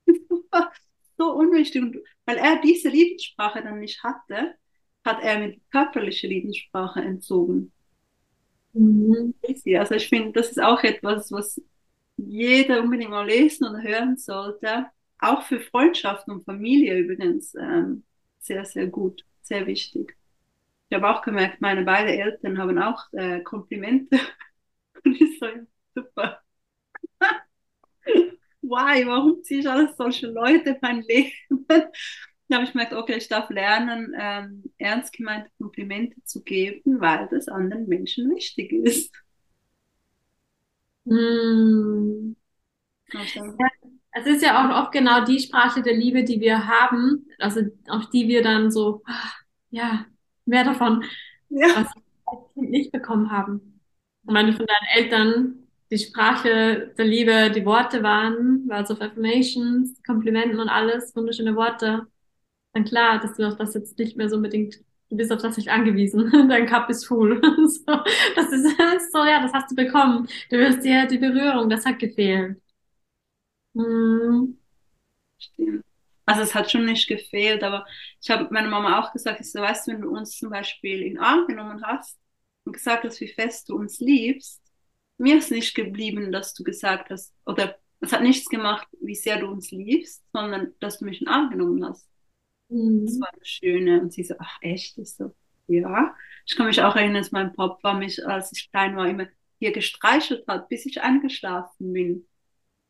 so 1.18 1.34
unwichtig. 1.34 1.82
Und 1.82 1.98
weil 2.26 2.38
er 2.38 2.62
diese 2.62 2.90
Liebenssprache 2.90 3.62
dann 3.62 3.80
nicht 3.80 4.04
hatte, 4.04 4.56
hat 5.04 5.22
er 5.22 5.40
mir 5.40 5.52
die 5.54 5.62
körperliche 5.72 6.28
Liebenssprache 6.28 7.02
entzogen. 7.02 7.72
Mhm. 8.74 9.34
Also 9.78 9.96
ich 9.96 10.10
finde, 10.10 10.32
das 10.32 10.50
ist 10.50 10.62
auch 10.62 10.84
etwas, 10.84 11.32
was 11.32 11.62
jeder 12.18 12.82
unbedingt 12.82 13.12
mal 13.12 13.26
lesen 13.26 13.68
und 13.68 13.82
hören 13.84 14.18
sollte. 14.18 14.88
Auch 15.20 15.44
für 15.44 15.60
Freundschaften 15.60 16.34
und 16.34 16.46
Familie 16.46 16.98
übrigens 16.98 17.56
ähm, 17.56 18.04
sehr, 18.40 18.66
sehr 18.66 18.88
gut, 18.88 19.24
sehr 19.42 19.66
wichtig. 19.68 20.18
Ich 20.94 20.96
habe 20.96 21.10
auch 21.10 21.24
gemerkt, 21.24 21.60
meine 21.60 21.84
beiden 21.86 22.14
Eltern 22.14 22.60
haben 22.60 22.78
auch 22.78 23.12
äh, 23.14 23.42
Komplimente. 23.42 24.20
und 25.04 25.20
ich 25.20 25.40
so, 25.40 25.48
super. 25.96 26.40
Why? 28.62 29.08
Warum 29.08 29.42
ziehe 29.42 29.62
ich 29.62 29.68
alles 29.68 29.98
solche 29.98 30.28
Leute 30.28 30.70
in 30.70 30.78
mein 30.82 31.02
Leben? 31.02 31.32
Da 32.48 32.58
habe 32.58 32.66
ich 32.66 32.74
gemerkt, 32.74 32.94
okay, 32.94 33.16
ich 33.16 33.28
darf 33.28 33.50
lernen, 33.50 34.14
ähm, 34.20 34.64
ernst 34.78 35.14
gemeinte 35.14 35.50
Komplimente 35.58 36.24
zu 36.26 36.44
geben, 36.44 37.02
weil 37.02 37.28
das 37.32 37.48
anderen 37.48 37.88
Menschen 37.88 38.30
wichtig 38.30 38.72
ist. 38.72 39.12
Mm. 41.06 42.36
Ja, 43.12 43.22
es 44.12 44.26
ist 44.28 44.44
ja 44.44 44.60
auch 44.60 44.84
oft 44.84 44.92
genau 44.92 45.26
die 45.26 45.40
Sprache 45.40 45.82
der 45.82 45.96
Liebe, 45.96 46.24
die 46.24 46.40
wir 46.40 46.68
haben, 46.68 47.26
also 47.40 47.62
auf 47.88 48.12
die 48.12 48.28
wir 48.28 48.44
dann 48.44 48.70
so, 48.70 49.02
ach, 49.06 49.42
ja, 49.72 50.06
mehr 50.46 50.64
davon, 50.64 51.04
ja. 51.50 51.68
was 51.76 51.88
wir 52.56 52.70
nicht 52.70 52.92
bekommen 52.92 53.32
haben. 53.32 53.80
Ich 54.24 54.32
meine, 54.32 54.54
von 54.54 54.66
deinen 54.66 55.04
Eltern 55.04 55.56
die 55.92 56.00
Sprache 56.00 56.94
der 56.98 57.06
Liebe, 57.06 57.52
die 57.52 57.66
Worte 57.66 58.02
waren, 58.02 58.68
Words 58.68 58.92
of 58.92 59.02
Affirmations, 59.02 60.02
Komplimenten 60.04 60.60
und 60.60 60.70
alles, 60.70 61.16
wunderschöne 61.16 61.56
Worte 61.56 62.08
dann 62.74 62.86
klar, 62.86 63.20
dass 63.20 63.36
du 63.36 63.48
auf 63.48 63.56
das 63.56 63.74
jetzt 63.76 63.98
nicht 64.00 64.18
mehr 64.18 64.30
so 64.30 64.36
unbedingt, 64.38 64.80
du 65.10 65.16
bist 65.18 65.32
auf 65.32 65.42
das 65.42 65.58
nicht 65.58 65.70
angewiesen. 65.70 66.32
Dein 66.50 66.66
Cup 66.66 66.90
ist 66.90 67.06
full. 67.06 67.40
so, 67.68 67.84
das 68.36 68.52
ist 68.52 69.12
so, 69.12 69.24
ja, 69.26 69.42
das 69.42 69.54
hast 69.54 69.72
du 69.72 69.76
bekommen. 69.76 70.28
Du 70.50 70.58
wirst 70.58 70.84
dir 70.84 71.06
die 71.08 71.20
Berührung, 71.20 71.70
das 71.70 71.86
hat 71.86 72.00
gefehlt. 72.00 72.60
Hm. 73.76 74.58
Stimmt. 75.38 75.86
Also 76.26 76.42
es 76.42 76.56
hat 76.56 76.72
schon 76.72 76.86
nicht 76.86 77.08
gefehlt, 77.08 77.64
aber 77.64 77.86
ich 78.22 78.30
habe 78.30 78.48
meiner 78.52 78.70
Mama 78.70 79.00
auch 79.00 79.12
gesagt, 79.12 79.42
ich 79.42 79.52
so, 79.52 79.60
weißt 79.60 79.88
du, 79.88 79.92
wenn 79.92 80.02
du 80.02 80.10
uns 80.10 80.38
zum 80.38 80.50
Beispiel 80.50 81.02
in 81.02 81.16
den 81.16 81.20
Arm 81.20 81.48
genommen 81.48 81.84
hast 81.86 82.18
und 82.64 82.74
gesagt 82.74 83.04
hast, 83.04 83.20
wie 83.22 83.28
fest 83.28 83.70
du 83.70 83.76
uns 83.76 84.00
liebst, 84.00 84.62
mir 85.18 85.38
ist 85.38 85.52
nicht 85.52 85.76
geblieben, 85.76 86.32
dass 86.32 86.54
du 86.54 86.64
gesagt 86.64 87.10
hast, 87.10 87.34
oder 87.46 87.78
es 88.00 88.12
hat 88.12 88.22
nichts 88.22 88.50
gemacht, 88.50 88.88
wie 89.02 89.16
sehr 89.16 89.40
du 89.40 89.48
uns 89.48 89.72
liebst, 89.72 90.24
sondern 90.34 90.74
dass 90.80 91.00
du 91.00 91.06
mich 91.06 91.22
in 91.22 91.26
den 91.26 91.34
Arm 91.34 91.50
genommen 91.50 91.86
hast. 91.86 92.10
Mhm. 92.70 93.06
Das 93.06 93.20
war 93.20 93.30
eine 93.34 93.46
schöne. 93.46 94.02
Und 94.02 94.14
sie 94.14 94.24
so, 94.24 94.36
ach 94.40 94.58
echt? 94.62 94.98
Ich 94.98 95.16
so, 95.16 95.34
ja. 95.68 96.16
Ich 96.46 96.56
kann 96.56 96.68
mich 96.68 96.82
auch 96.82 96.96
erinnern, 96.96 97.22
dass 97.22 97.32
mein 97.32 97.54
Papa 97.54 97.94
mich, 97.94 98.26
als 98.26 98.52
ich 98.52 98.70
klein 98.72 98.98
war, 98.98 99.08
immer 99.08 99.28
hier 99.60 99.72
gestreichelt 99.72 100.46
hat, 100.48 100.68
bis 100.70 100.86
ich 100.86 101.02
eingeschlafen 101.02 101.94
bin. 101.94 102.28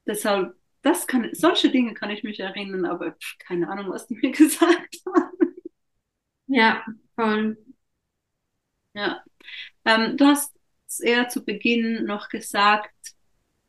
Deshalb, 0.08 0.56
das 0.84 1.08
kann, 1.08 1.30
solche 1.34 1.72
Dinge 1.72 1.94
kann 1.96 2.12
ich 2.12 2.24
mich 2.24 2.40
erinnern, 2.40 2.86
aber 2.86 3.14
pff, 3.14 3.38
keine 3.40 3.70
Ahnung, 3.70 3.90
was 3.90 4.08
die 4.08 4.16
mir 4.16 4.32
gesagt 4.34 4.98
haben. 5.06 5.56
Ja, 6.48 6.86
voll. 7.16 7.58
Ja. 8.94 9.24
Ähm, 9.86 10.18
du 10.18 10.26
hast 10.26 10.54
es 10.88 11.00
eher 11.00 11.30
zu 11.30 11.44
Beginn 11.44 12.06
noch 12.06 12.30
gesagt, 12.30 12.94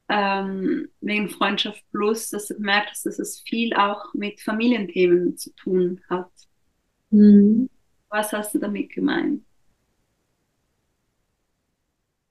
ähm, 0.09 0.89
wegen 1.01 1.31
Freundschaft 1.31 1.83
Plus, 1.91 2.29
dass 2.31 2.49
du 2.49 2.55
gemerkt 2.55 2.91
hast, 2.91 3.07
dass 3.07 3.19
es 3.19 3.41
viel 3.41 3.75
auch 3.75 4.13
mit 4.13 4.41
Familienthemen 4.41 5.37
zu 5.39 5.55
tun 5.55 6.03
hat. 6.11 6.31
Mhm. 7.11 7.71
Was 8.09 8.33
hast 8.33 8.55
du 8.55 8.59
damit 8.59 8.91
gemeint? 8.91 9.45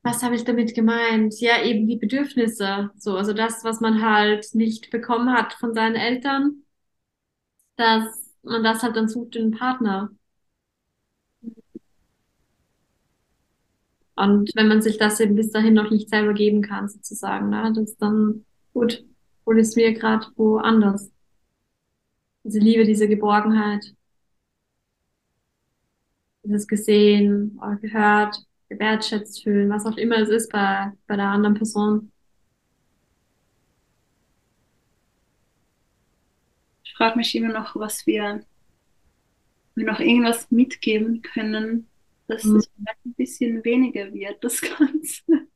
Was 0.04 0.24
habe 0.24 0.36
ich 0.36 0.43
damit 0.45 0.76
gemeint? 0.76 1.39
Ja, 1.41 1.62
eben 1.64 1.88
die 1.88 1.95
Bedürfnisse. 1.97 2.91
So, 2.97 3.18
also 3.18 3.34
das, 3.34 3.64
was 3.64 3.80
man 3.82 4.01
halt 4.01 4.54
nicht 4.54 4.91
bekommen 4.91 5.32
hat 5.34 5.54
von 5.54 5.74
seinen 5.74 5.95
Eltern, 5.95 6.64
dass 7.76 8.34
man 8.41 8.64
das 8.64 8.82
halt 8.84 8.95
dann 8.95 9.08
sucht 9.08 9.36
in 9.36 9.43
einen 9.43 9.51
Partner. 9.51 10.10
Und 14.16 14.51
wenn 14.56 14.68
man 14.68 14.82
sich 14.82 14.97
das 14.97 15.20
eben 15.20 15.36
bis 15.36 15.51
dahin 15.51 15.74
noch 15.74 15.89
nicht 15.91 16.10
selber 16.10 16.34
geben 16.34 16.62
kann, 16.62 16.88
sozusagen, 16.88 17.49
ne, 17.49 17.72
das 17.76 17.91
ist 17.91 18.01
dann 18.01 18.45
gut, 18.74 19.04
hol 19.45 19.60
es 19.60 19.76
mir 19.76 19.93
gerade 19.93 20.28
woanders. 20.36 21.12
Diese 22.45 22.60
Liebe, 22.60 22.86
diese 22.86 23.10
Geborgenheit, 23.10 23.95
dieses 26.43 26.68
gesehen, 26.68 27.60
gehört, 27.82 28.38
gewertschätzt 28.74 29.43
fühlen, 29.43 29.69
was 29.69 29.86
auch 29.86 29.97
immer 29.97 30.17
es 30.17 30.30
ist 30.30 30.51
bei, 30.51 30.91
bei 31.07 31.15
der 31.15 31.28
anderen 31.28 31.55
Person. 31.55 32.11
Ich 36.84 36.93
frage 36.95 37.17
mich 37.17 37.36
immer 37.36 37.53
noch, 37.53 37.76
was 37.76 38.05
wir, 38.05 38.45
wir 39.76 39.86
noch 39.86 39.99
irgendwas 39.99 40.49
mitgeben 40.51 41.21
können, 41.21 41.88
dass 42.28 42.43
mhm. 42.43 42.57
es 42.57 42.71
ein 42.78 43.13
bisschen 43.13 43.63
weniger 43.63 44.13
wird, 44.13 44.43
das 44.43 44.61
Ganze. 44.61 45.24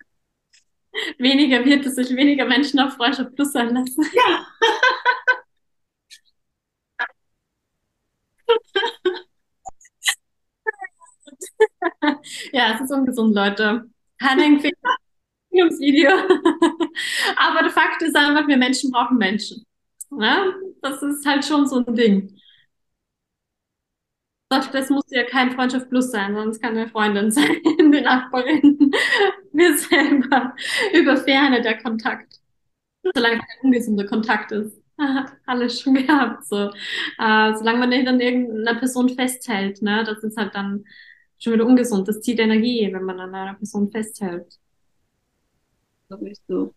Weniger 1.20 1.64
wird, 1.64 1.86
dass 1.86 1.96
sich 1.96 2.16
weniger 2.16 2.46
Menschen 2.46 2.80
auf 2.80 2.94
Freundschaft 2.94 3.36
Plus 3.36 3.52
sein 3.52 3.74
lassen. 3.74 4.04
Ja. 4.16 4.48
ja, 12.52 12.76
es 12.76 12.82
ist 12.82 12.92
ungesund, 12.92 13.36
Leute. 13.36 13.90
Keine 14.20 14.46
Empfehlungsvideo. 14.46 16.12
Aber 17.38 17.62
der 17.62 17.72
Fakt 17.72 18.02
ist 18.02 18.16
einfach, 18.16 18.48
wir 18.48 18.58
Menschen 18.58 18.92
brauchen 18.92 19.18
Menschen. 19.18 19.66
Ne? 20.10 20.54
Das 20.82 21.02
ist 21.02 21.26
halt 21.26 21.46
schon 21.46 21.68
so 21.68 21.84
ein 21.86 21.96
Ding. 21.96 22.38
Das 24.50 24.90
muss 24.90 25.04
ja 25.10 25.24
kein 25.26 25.52
Freundschaft 25.52 25.90
plus 25.90 26.10
sein, 26.10 26.34
sonst 26.34 26.62
kann 26.62 26.78
eine 26.78 26.88
Freundin 26.88 27.32
sein, 27.32 27.58
die 27.92 28.02
Nachbarin. 28.02 28.92
Wir 29.52 29.78
selber. 29.78 30.56
Über 30.94 31.18
Ferne 31.18 31.62
der 31.62 31.78
Kontakt. 31.82 32.36
Solange 33.14 33.38
kein 33.38 33.48
ungesunder 33.64 34.06
Kontakt 34.06 34.52
ist. 34.52 34.82
Alles 35.46 35.82
schon 35.82 35.94
gehabt, 35.96 36.46
so. 36.46 36.70
Äh, 37.20 37.54
solange 37.56 37.80
man 37.80 37.90
nicht 37.90 38.08
an 38.08 38.20
irgendeiner 38.20 38.80
Person 38.80 39.10
festhält, 39.10 39.82
ne, 39.82 40.04
das 40.04 40.24
ist 40.24 40.38
halt 40.38 40.56
dann 40.56 40.86
schon 41.40 41.54
wieder 41.54 41.66
ungesund. 41.66 42.08
Das 42.08 42.22
zieht 42.22 42.40
Energie, 42.40 42.90
wenn 42.92 43.04
man 43.04 43.20
an 43.20 43.34
einer 43.36 43.54
Person 43.56 43.92
festhält. 43.92 44.60
So. 46.48 46.74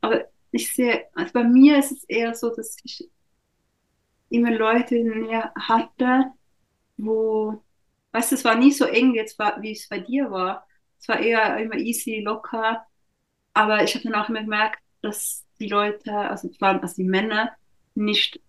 Aber 0.00 0.24
ich 0.50 0.74
sehe, 0.74 1.06
also 1.14 1.32
bei 1.32 1.44
mir 1.44 1.78
ist 1.78 1.92
es 1.92 2.04
eher 2.04 2.34
so, 2.34 2.54
dass 2.54 2.76
ich 2.82 3.08
immer 4.30 4.50
Leute 4.50 4.96
in 4.96 5.08
mir 5.20 5.52
hatte, 5.56 6.32
wo, 6.96 7.62
weißt 8.12 8.32
du, 8.32 8.34
es 8.36 8.44
war 8.44 8.56
nie 8.56 8.72
so 8.72 8.84
eng 8.84 9.14
jetzt, 9.14 9.38
wie 9.38 9.72
es 9.72 9.88
bei 9.88 10.00
dir 10.00 10.30
war. 10.30 10.66
Es 10.98 11.08
war 11.08 11.20
eher 11.20 11.58
immer 11.58 11.76
easy, 11.76 12.20
locker. 12.20 12.84
Aber 13.52 13.84
ich 13.84 13.94
habe 13.94 14.04
dann 14.04 14.14
auch 14.14 14.28
immer 14.28 14.42
gemerkt, 14.42 14.80
dass 15.02 15.44
die 15.60 15.68
Leute, 15.68 16.12
also 16.12 16.48
vor 16.58 16.68
allem 16.68 16.80
also 16.80 16.96
die 16.96 17.08
Männer, 17.08 17.52
nicht 17.94 18.40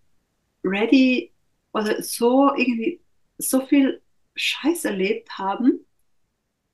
ready 0.64 1.32
oder 1.72 2.02
so 2.02 2.52
irgendwie 2.54 3.00
so 3.38 3.60
viel 3.66 4.02
Scheiß 4.36 4.84
erlebt 4.84 5.38
haben, 5.38 5.84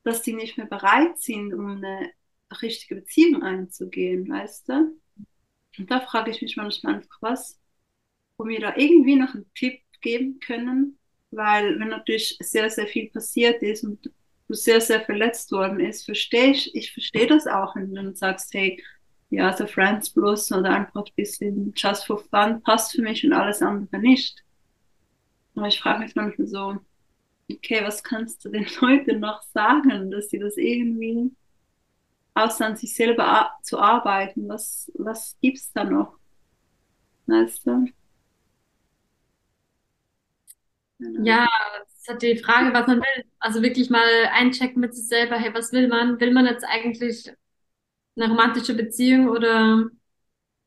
dass 0.04 0.22
die 0.22 0.34
nicht 0.34 0.58
mehr 0.58 0.66
bereit 0.66 1.18
sind, 1.18 1.54
um 1.54 1.66
eine 1.76 2.10
richtige 2.60 2.96
Beziehung 2.96 3.42
einzugehen, 3.42 4.28
weißt 4.28 4.68
du? 4.68 5.00
Und 5.78 5.90
da 5.90 6.00
frage 6.00 6.30
ich 6.30 6.42
mich 6.42 6.56
manchmal 6.56 6.96
einfach 6.96 7.18
was, 7.20 7.58
wo 8.36 8.44
mir 8.44 8.60
da 8.60 8.74
irgendwie 8.76 9.16
noch 9.16 9.34
einen 9.34 9.50
Tipp 9.54 9.80
geben 10.00 10.38
können, 10.40 10.98
weil 11.30 11.78
wenn 11.80 11.88
natürlich 11.88 12.36
sehr, 12.40 12.68
sehr 12.68 12.86
viel 12.86 13.08
passiert 13.10 13.62
ist 13.62 13.84
und 13.84 14.04
du 14.48 14.54
sehr, 14.54 14.80
sehr 14.80 15.00
verletzt 15.00 15.50
worden 15.52 15.80
ist, 15.80 16.04
verstehe 16.04 16.50
ich, 16.50 16.74
ich 16.74 16.92
verstehe 16.92 17.26
das 17.26 17.46
auch, 17.46 17.74
wenn 17.74 17.88
du 17.88 18.02
dann 18.02 18.14
sagst, 18.14 18.52
hey, 18.52 18.82
ja, 19.30 19.56
so 19.56 19.66
Friends 19.66 20.10
Plus 20.10 20.52
oder 20.52 20.70
einfach 20.70 21.06
ein 21.06 21.12
bisschen 21.16 21.72
Just 21.74 22.06
for 22.06 22.18
Fun 22.18 22.62
passt 22.62 22.92
für 22.92 23.00
mich 23.00 23.24
und 23.24 23.32
alles 23.32 23.62
andere 23.62 23.98
nicht. 23.98 24.44
Aber 25.54 25.68
ich 25.68 25.80
frage 25.80 26.00
mich 26.00 26.14
manchmal 26.14 26.46
so, 26.46 26.78
okay, 27.56 27.82
was 27.84 28.02
kannst 28.04 28.44
du 28.44 28.50
den 28.50 28.66
Leuten 28.80 29.20
noch 29.20 29.42
sagen, 29.54 30.10
dass 30.10 30.28
sie 30.30 30.38
das 30.38 30.56
irgendwie 30.56 31.32
außer 32.34 32.66
an 32.66 32.76
sich 32.76 32.94
selber 32.94 33.52
zu 33.62 33.78
arbeiten, 33.78 34.48
was, 34.48 34.90
was 34.94 35.36
gibt's 35.40 35.72
da 35.72 35.84
noch? 35.84 36.18
Weißt 37.26 37.66
du? 37.66 37.88
Genau. 40.98 41.24
Ja, 41.24 41.46
ist 41.88 42.08
halt 42.08 42.22
die 42.22 42.36
Frage, 42.38 42.72
was 42.74 42.86
man 42.86 42.98
will. 43.00 43.24
Also 43.38 43.62
wirklich 43.62 43.90
mal 43.90 44.02
einchecken 44.32 44.80
mit 44.80 44.94
sich 44.94 45.06
selber, 45.08 45.36
hey, 45.36 45.52
was 45.54 45.72
will 45.72 45.88
man? 45.88 46.20
Will 46.20 46.32
man 46.32 46.46
jetzt 46.46 46.64
eigentlich 46.64 47.30
eine 48.16 48.28
romantische 48.30 48.74
Beziehung 48.74 49.28
oder 49.30 49.90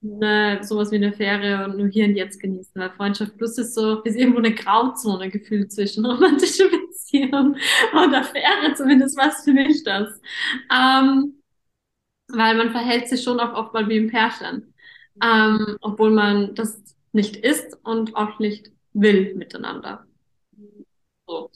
eine, 0.06 0.64
sowas 0.64 0.92
wie 0.92 0.96
eine 0.98 1.14
Fähre 1.14 1.66
und 1.66 1.78
nur 1.78 1.88
hier 1.88 2.06
und 2.06 2.16
jetzt 2.16 2.40
genießen? 2.40 2.80
Weil 2.80 2.92
Freundschaft 2.92 3.38
Plus 3.38 3.58
ist 3.58 3.76
so, 3.76 4.02
ist 4.04 4.16
irgendwo 4.16 4.40
eine 4.40 4.54
Grauzone 4.54 5.30
gefühlt 5.30 5.72
zwischen 5.72 6.06
romantische 6.06 6.70
Beziehung 6.70 7.56
und 7.94 8.16
Affäre, 8.16 8.74
zumindest 8.76 9.18
was 9.18 9.44
für 9.44 9.54
mich 9.54 9.84
das. 9.84 10.22
Ähm, 10.72 11.42
weil 12.28 12.56
man 12.56 12.72
verhält 12.72 13.08
sich 13.08 13.24
schon 13.24 13.40
auch 13.40 13.54
oft 13.54 13.74
mal 13.74 13.88
wie 13.90 14.00
ein 14.00 14.10
Pärchen, 14.10 14.74
ähm, 15.22 15.78
obwohl 15.82 16.12
man 16.12 16.56
das 16.56 16.82
nicht 17.12 17.36
ist 17.36 17.78
und 17.84 18.16
auch 18.16 18.40
nicht 18.40 18.72
will 18.94 19.36
miteinander. 19.36 20.06
So. 21.28 21.52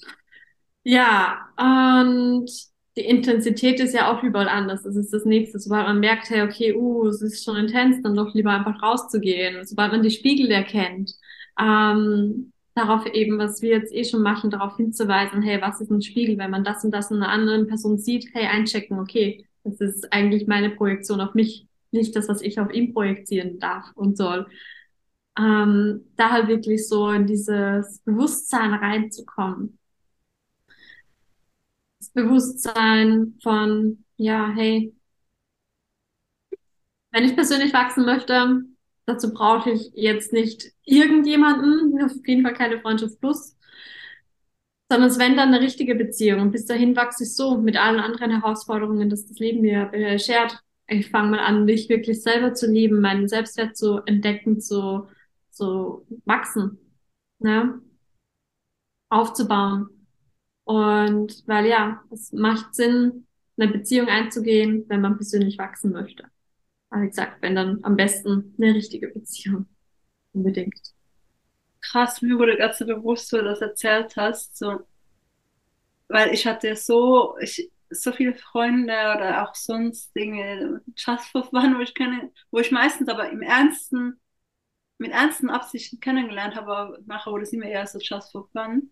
Ja, 0.84 1.50
und 1.58 2.50
die 2.98 3.06
Intensität 3.06 3.80
ist 3.80 3.94
ja 3.94 4.12
auch 4.12 4.24
überall 4.24 4.50
anders. 4.50 4.84
Das 4.84 4.96
ist 4.96 5.14
das 5.14 5.26
nächste. 5.26 5.60
Sobald 5.60 5.88
man 5.88 6.00
merkt, 6.00 6.30
hey, 6.30 6.42
okay, 6.42 6.74
uh, 6.76 7.08
es 7.08 7.22
ist 7.22 7.44
schon 7.44 7.56
intens, 7.56 8.02
dann 8.02 8.16
doch 8.16 8.34
lieber 8.34 8.52
einfach 8.52 8.82
rauszugehen. 8.82 9.66
Sobald 9.66 9.92
man 9.92 10.04
die 10.04 10.12
Spiegel 10.12 10.52
erkennt, 10.52 11.14
ähm, 11.60 12.52
darauf 12.76 13.06
eben, 13.08 13.38
was 13.38 13.62
wir 13.62 13.70
jetzt 13.70 13.94
eh 13.94 14.04
schon 14.04 14.22
machen, 14.22 14.50
darauf 14.50 14.78
hinzuweisen, 14.78 15.42
hey, 15.42 15.62
was 15.62 15.82
ist 15.82 15.92
ein 15.92 16.02
Spiegel, 16.02 16.38
wenn 16.38 16.52
man 16.52 16.64
das 16.64 16.84
und 16.84 16.92
das 16.92 17.12
in 17.12 17.18
einer 17.18 17.30
anderen 17.30 17.68
Person 17.68 17.98
sieht, 17.98 18.30
hey, 18.34 18.46
einchecken, 18.46 19.00
okay, 19.00 19.46
das 19.64 19.80
ist 19.82 20.12
eigentlich 20.14 20.48
meine 20.48 20.70
Projektion 20.70 21.22
auf 21.22 21.34
mich, 21.34 21.68
nicht 21.92 22.16
das, 22.16 22.30
was 22.30 22.42
ich 22.42 22.60
auf 22.60 22.72
ihn 22.74 22.94
projizieren 22.94 23.60
darf 23.60 23.86
und 23.96 24.18
soll. 24.18 24.48
Ähm, 25.38 26.06
da 26.16 26.32
halt 26.32 26.48
wirklich 26.48 26.88
so 26.88 27.10
in 27.10 27.26
dieses 27.26 28.00
Bewusstsein 28.04 28.74
reinzukommen. 28.74 29.79
Bewusstsein 32.14 33.38
von, 33.42 34.04
ja, 34.18 34.52
hey, 34.56 34.94
wenn 37.12 37.24
ich 37.26 37.36
persönlich 37.36 37.74
wachsen 37.74 38.06
möchte, 38.06 38.64
dazu 39.06 39.34
brauche 39.34 39.72
ich 39.72 39.92
jetzt 39.94 40.34
nicht 40.34 40.72
irgendjemanden, 40.84 42.02
auf 42.04 42.12
jeden 42.26 42.44
Fall 42.44 42.54
keine 42.54 42.80
Freundschaft 42.80 43.20
plus, 43.20 43.56
sondern 44.92 45.10
es 45.10 45.20
wenn 45.20 45.38
dann 45.38 45.54
eine 45.54 45.62
richtige 45.62 45.96
Beziehung. 45.96 46.42
Und 46.42 46.52
bis 46.52 46.66
dahin 46.66 46.96
wachse 46.96 47.24
ich 47.24 47.36
so 47.36 47.58
mit 47.58 47.78
allen 47.78 48.00
anderen 48.00 48.32
Herausforderungen, 48.32 49.10
dass 49.10 49.28
das 49.28 49.40
Leben 49.40 49.62
mir 49.62 49.86
beschert. 49.86 50.60
Ich 50.88 51.10
fange 51.10 51.32
mal 51.32 51.40
an, 51.40 51.66
mich 51.66 51.90
wirklich 51.90 52.22
selber 52.24 52.54
zu 52.54 52.68
lieben, 52.72 53.02
meinen 53.02 53.28
Selbstwert 53.28 53.78
zu 53.78 54.00
entdecken, 54.06 54.60
zu, 54.60 55.08
zu 55.52 56.06
wachsen, 56.26 56.80
ne? 57.40 57.80
aufzubauen. 59.10 59.99
Und 60.70 61.48
weil 61.48 61.66
ja, 61.66 62.04
es 62.12 62.32
macht 62.32 62.76
Sinn, 62.76 63.26
eine 63.58 63.72
Beziehung 63.72 64.08
einzugehen, 64.08 64.86
wenn 64.88 65.02
man 65.02 65.16
persönlich 65.16 65.58
wachsen 65.58 65.92
möchte. 65.92 66.26
Aber 66.92 67.02
wie 67.02 67.08
gesagt, 67.08 67.42
wenn 67.42 67.56
dann 67.56 67.80
am 67.82 67.96
besten 67.96 68.54
eine 68.56 68.76
richtige 68.76 69.08
Beziehung. 69.08 69.66
Unbedingt 70.32 70.80
krass, 71.82 72.22
mir 72.22 72.38
wurde 72.38 72.56
gerade 72.56 72.76
so 72.76 72.86
bewusst, 72.86 73.34
wo 73.34 73.38
du 73.38 73.46
das 73.46 73.62
erzählt 73.62 74.16
hast, 74.16 74.60
so, 74.60 74.82
weil 76.08 76.36
ich 76.36 76.46
hatte 76.46 76.76
so, 76.76 77.36
ich, 77.40 77.72
so 77.90 78.12
viele 78.12 78.36
Freunde 78.36 78.94
oder 78.94 79.42
auch 79.50 79.56
sonst 79.56 80.16
Dinge, 80.16 80.82
for 80.96 81.46
fun, 81.46 81.78
wo 81.78 81.82
ich 81.82 81.96
keine, 81.96 82.32
wo 82.52 82.60
ich 82.60 82.70
meistens 82.70 83.10
aber 83.10 83.32
im 83.32 83.42
ernsten, 83.42 84.20
mit 85.00 85.14
ernsten 85.14 85.50
Absichten 85.50 86.00
kennengelernt 86.00 86.56
habe, 86.56 86.78
aber 86.78 87.00
nachher 87.08 87.32
wurde 87.32 87.46
es 87.46 87.54
immer 87.54 87.66
eher 87.66 87.88
so 87.88 87.98
for 88.32 88.48
fun, 88.52 88.92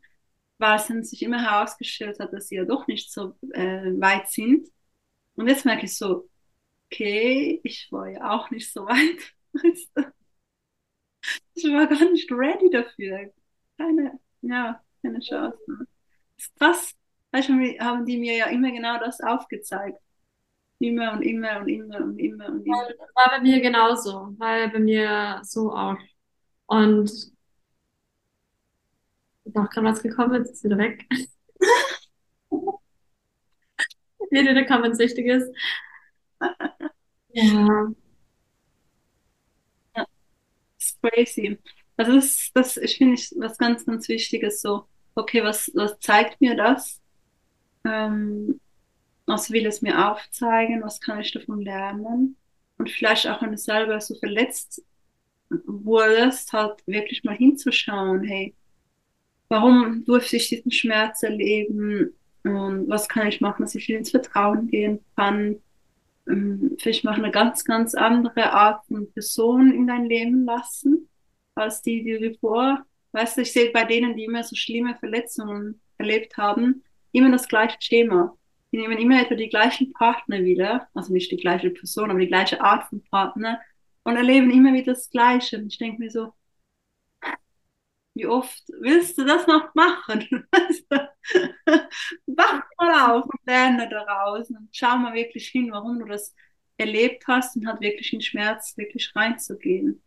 weil 0.57 0.77
es 0.77 1.09
sich 1.09 1.21
immer 1.21 1.41
herausgestellt 1.41 2.19
hat, 2.19 2.33
dass 2.33 2.47
sie 2.47 2.55
ja 2.55 2.65
doch 2.65 2.87
nicht 2.87 3.11
so 3.11 3.35
äh, 3.53 3.91
weit 3.99 4.29
sind. 4.29 4.67
Und 5.35 5.47
jetzt 5.47 5.65
merke 5.65 5.85
ich 5.85 5.95
so, 5.95 6.29
okay, 6.85 7.59
ich 7.63 7.91
war 7.91 8.09
ja 8.09 8.31
auch 8.31 8.49
nicht 8.49 8.71
so 8.71 8.85
weit. 8.85 9.33
Ich 11.53 11.63
war 11.65 11.87
gar 11.87 12.11
nicht 12.11 12.31
ready 12.31 12.69
dafür. 12.69 13.31
Keine, 13.77 14.19
ja, 14.41 14.81
keine 15.01 15.19
Chance. 15.19 15.57
Das 15.67 16.45
ist 16.45 16.55
krass. 16.55 16.93
Weißt 17.31 17.49
du, 17.49 17.53
haben 17.79 18.05
die 18.05 18.17
mir 18.17 18.37
ja 18.37 18.45
immer 18.47 18.71
genau 18.71 18.99
das 18.99 19.19
aufgezeigt. 19.21 19.99
Immer 20.79 21.13
und 21.13 21.23
immer 21.23 21.59
und 21.59 21.67
immer 21.67 21.97
und 21.97 22.19
immer 22.19 22.47
und 22.49 22.65
immer. 22.65 22.87
War 23.15 23.29
bei 23.31 23.41
mir 23.41 23.59
genauso. 23.59 24.35
War 24.37 24.67
bei 24.69 24.79
mir 24.79 25.41
so 25.43 25.71
auch. 25.71 25.97
Und 26.67 27.11
ist 29.47 29.55
auch 29.57 29.69
gerade 29.69 29.87
was 29.87 30.03
gekommen, 30.03 30.35
jetzt 30.35 30.51
ist 30.51 30.63
wieder 30.63 30.77
weg. 30.77 31.05
Jeder, 34.31 34.53
der 34.53 34.65
kann, 34.65 34.83
wenn 34.83 34.91
es 34.91 34.99
wichtig 34.99 35.27
ist. 35.27 35.51
Ja. 37.33 37.87
crazy. 41.01 41.57
Das 41.95 42.07
ist, 42.07 42.51
das, 42.55 42.77
ich 42.77 42.97
finde 42.97 43.15
ich 43.15 43.33
was 43.37 43.57
ganz, 43.57 43.85
ganz 43.85 44.07
Wichtiges 44.07 44.61
so. 44.61 44.85
Okay, 45.15 45.43
was, 45.43 45.71
was 45.73 45.99
zeigt 45.99 46.41
mir 46.41 46.55
das? 46.55 47.01
Ähm, 47.85 48.59
was 49.25 49.51
will 49.51 49.65
es 49.65 49.81
mir 49.81 50.11
aufzeigen? 50.11 50.83
Was 50.83 51.01
kann 51.01 51.19
ich 51.19 51.31
davon 51.31 51.61
lernen? 51.61 52.37
Und 52.77 52.89
vielleicht 52.89 53.27
auch, 53.27 53.41
wenn 53.41 53.51
du 53.51 53.57
selber 53.57 53.99
so 53.99 54.15
verletzt 54.15 54.83
wurdest, 55.49 56.53
halt 56.53 56.85
wirklich 56.85 57.23
mal 57.23 57.35
hinzuschauen, 57.35 58.23
hey, 58.23 58.53
warum 59.49 60.03
durfte 60.05 60.37
ich 60.37 60.49
diesen 60.49 60.71
Schmerz 60.71 61.23
erleben? 61.23 62.13
Und 62.43 62.87
was 62.87 63.09
kann 63.09 63.27
ich 63.27 63.41
machen, 63.41 63.63
dass 63.63 63.75
ich 63.75 63.89
ins 63.89 64.11
Vertrauen 64.11 64.67
gehen 64.67 64.99
kann? 65.15 65.57
ähm, 66.29 66.75
vielleicht 66.79 67.03
mal 67.03 67.13
eine 67.13 67.31
ganz, 67.31 67.63
ganz 67.63 67.95
andere 67.95 68.51
Art 68.51 68.85
von 68.87 69.11
Person 69.11 69.71
in 69.71 69.87
dein 69.87 70.05
Leben 70.05 70.45
lassen, 70.45 71.09
als 71.55 71.81
die, 71.81 72.03
die 72.03 72.19
du 72.19 72.37
vor. 72.39 72.85
Weißt 73.11 73.37
du, 73.37 73.41
ich 73.41 73.53
sehe 73.53 73.71
bei 73.71 73.83
denen, 73.83 74.15
die 74.15 74.25
immer 74.25 74.43
so 74.43 74.55
schlimme 74.55 74.95
Verletzungen 74.95 75.81
erlebt 75.97 76.37
haben, 76.37 76.83
immer 77.11 77.31
das 77.31 77.47
gleiche 77.47 77.79
Thema. 77.79 78.37
Die 78.71 78.77
nehmen 78.77 78.97
immer 78.97 79.21
etwa 79.21 79.35
die 79.35 79.49
gleichen 79.49 79.93
Partner 79.93 80.43
wieder, 80.43 80.87
also 80.93 81.13
nicht 81.13 81.31
die 81.31 81.37
gleiche 81.37 81.69
Person, 81.69 82.11
aber 82.11 82.19
die 82.19 82.27
gleiche 82.27 82.61
Art 82.61 82.87
von 82.89 83.01
Partner 83.09 83.59
und 84.03 84.17
erleben 84.17 84.51
immer 84.51 84.73
wieder 84.73 84.93
das 84.93 85.09
Gleiche. 85.09 85.57
Und 85.57 85.67
ich 85.67 85.77
denke 85.77 85.99
mir 85.99 86.11
so, 86.11 86.33
wie 88.17 88.27
oft 88.27 88.63
willst 88.79 89.17
du 89.17 89.25
das 89.25 89.47
noch 89.47 89.73
machen? 89.75 90.47
Wach 92.27 92.63
mal 92.79 93.11
auf 93.11 93.25
und 93.25 93.39
lerne 93.45 93.89
daraus 93.89 94.49
und 94.49 94.69
schau 94.71 94.97
mal 94.97 95.13
wirklich 95.13 95.47
hin, 95.49 95.71
warum 95.71 95.99
du 95.99 96.05
das 96.05 96.33
erlebt 96.77 97.25
hast 97.27 97.55
und 97.55 97.67
hat 97.67 97.81
wirklich 97.81 98.13
in 98.13 98.21
Schmerz 98.21 98.75
wirklich 98.77 99.11
reinzugehen. 99.15 100.01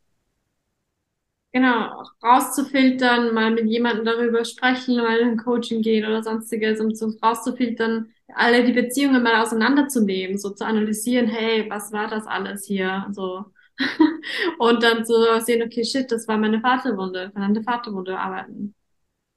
Genau, 1.52 2.04
rauszufiltern, 2.22 3.34
mal 3.34 3.50
mit 3.50 3.66
jemandem 3.66 4.04
darüber 4.04 4.44
sprechen, 4.44 4.96
mal 4.98 5.18
in 5.18 5.36
Coaching 5.36 5.82
gehen 5.82 6.04
oder 6.06 6.22
sonstiges, 6.22 6.78
um 6.80 6.94
so 6.94 7.08
rauszufiltern, 7.20 8.12
alle 8.28 8.64
die 8.64 8.72
Beziehungen 8.72 9.20
mal 9.24 9.42
auseinanderzunehmen, 9.42 10.38
so 10.38 10.50
zu 10.50 10.64
analysieren, 10.64 11.26
hey, 11.26 11.68
was 11.68 11.90
war 11.90 12.06
das 12.08 12.26
alles 12.28 12.66
hier? 12.66 13.06
So, 13.10 13.46
und 14.58 14.82
dann 14.82 15.04
so 15.04 15.14
sehen, 15.40 15.62
okay, 15.62 15.84
shit, 15.84 16.10
das 16.10 16.28
war 16.28 16.38
meine 16.38 16.60
Vaterwunde, 16.60 17.30
kann 17.32 17.42
an 17.42 17.54
der 17.54 17.62
Vaterwunde 17.64 18.18
arbeiten. 18.18 18.74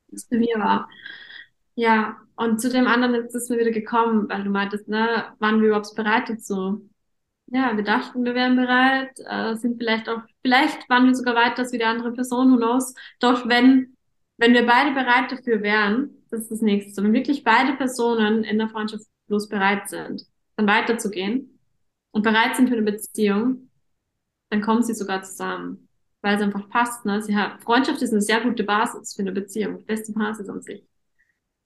Das 0.07 0.25
bei 0.25 0.37
mir 0.37 0.57
war. 0.59 0.89
Ja, 1.75 2.17
und 2.35 2.61
zu 2.61 2.69
dem 2.69 2.87
anderen 2.87 3.15
ist 3.15 3.35
es 3.35 3.49
mir 3.49 3.59
wieder 3.59 3.71
gekommen, 3.71 4.29
weil 4.29 4.43
du 4.43 4.49
meintest, 4.49 4.87
ne, 4.87 5.25
waren 5.39 5.61
wir 5.61 5.69
überhaupt 5.69 5.95
bereit 5.95 6.29
dazu? 6.29 6.89
Ja, 7.47 7.75
wir 7.75 7.83
dachten, 7.83 8.23
wir 8.25 8.35
wären 8.35 8.55
bereit, 8.55 9.11
äh, 9.25 9.55
sind 9.55 9.77
vielleicht 9.77 10.09
auch, 10.09 10.21
vielleicht 10.41 10.89
waren 10.89 11.05
wir 11.05 11.15
sogar 11.15 11.35
weiter 11.35 11.59
als 11.59 11.73
wie 11.73 11.77
die 11.77 11.83
andere 11.83 12.13
Person, 12.13 12.51
who 12.51 12.57
knows. 12.57 12.93
Doch 13.19 13.47
wenn, 13.47 13.95
wenn 14.37 14.53
wir 14.53 14.65
beide 14.65 14.91
bereit 14.93 15.31
dafür 15.31 15.61
wären, 15.61 16.23
das 16.31 16.41
ist 16.41 16.51
das 16.51 16.61
nächste, 16.61 17.03
wenn 17.03 17.13
wirklich 17.13 17.43
beide 17.43 17.73
Personen 17.73 18.43
in 18.43 18.57
der 18.57 18.69
Freundschaft 18.69 19.05
bloß 19.27 19.49
bereit 19.49 19.89
sind, 19.89 20.23
dann 20.55 20.67
weiterzugehen 20.67 21.59
und 22.11 22.23
bereit 22.23 22.55
sind 22.55 22.69
für 22.69 22.75
eine 22.75 22.83
Beziehung, 22.83 23.69
dann 24.53 24.61
kommen 24.61 24.83
sie 24.83 24.93
sogar 24.93 25.23
zusammen, 25.23 25.89
weil 26.21 26.35
es 26.35 26.41
einfach 26.43 26.69
passt. 26.69 27.05
Ne? 27.05 27.19
Sie 27.23 27.35
hat, 27.35 27.63
Freundschaft 27.63 28.03
ist 28.03 28.11
eine 28.11 28.21
sehr 28.21 28.39
gute 28.41 28.63
Basis 28.63 29.15
für 29.15 29.23
eine 29.23 29.31
Beziehung, 29.31 29.79
die 29.79 29.85
beste 29.85 30.13
Basis 30.13 30.47
an 30.47 30.61
sich. 30.61 30.83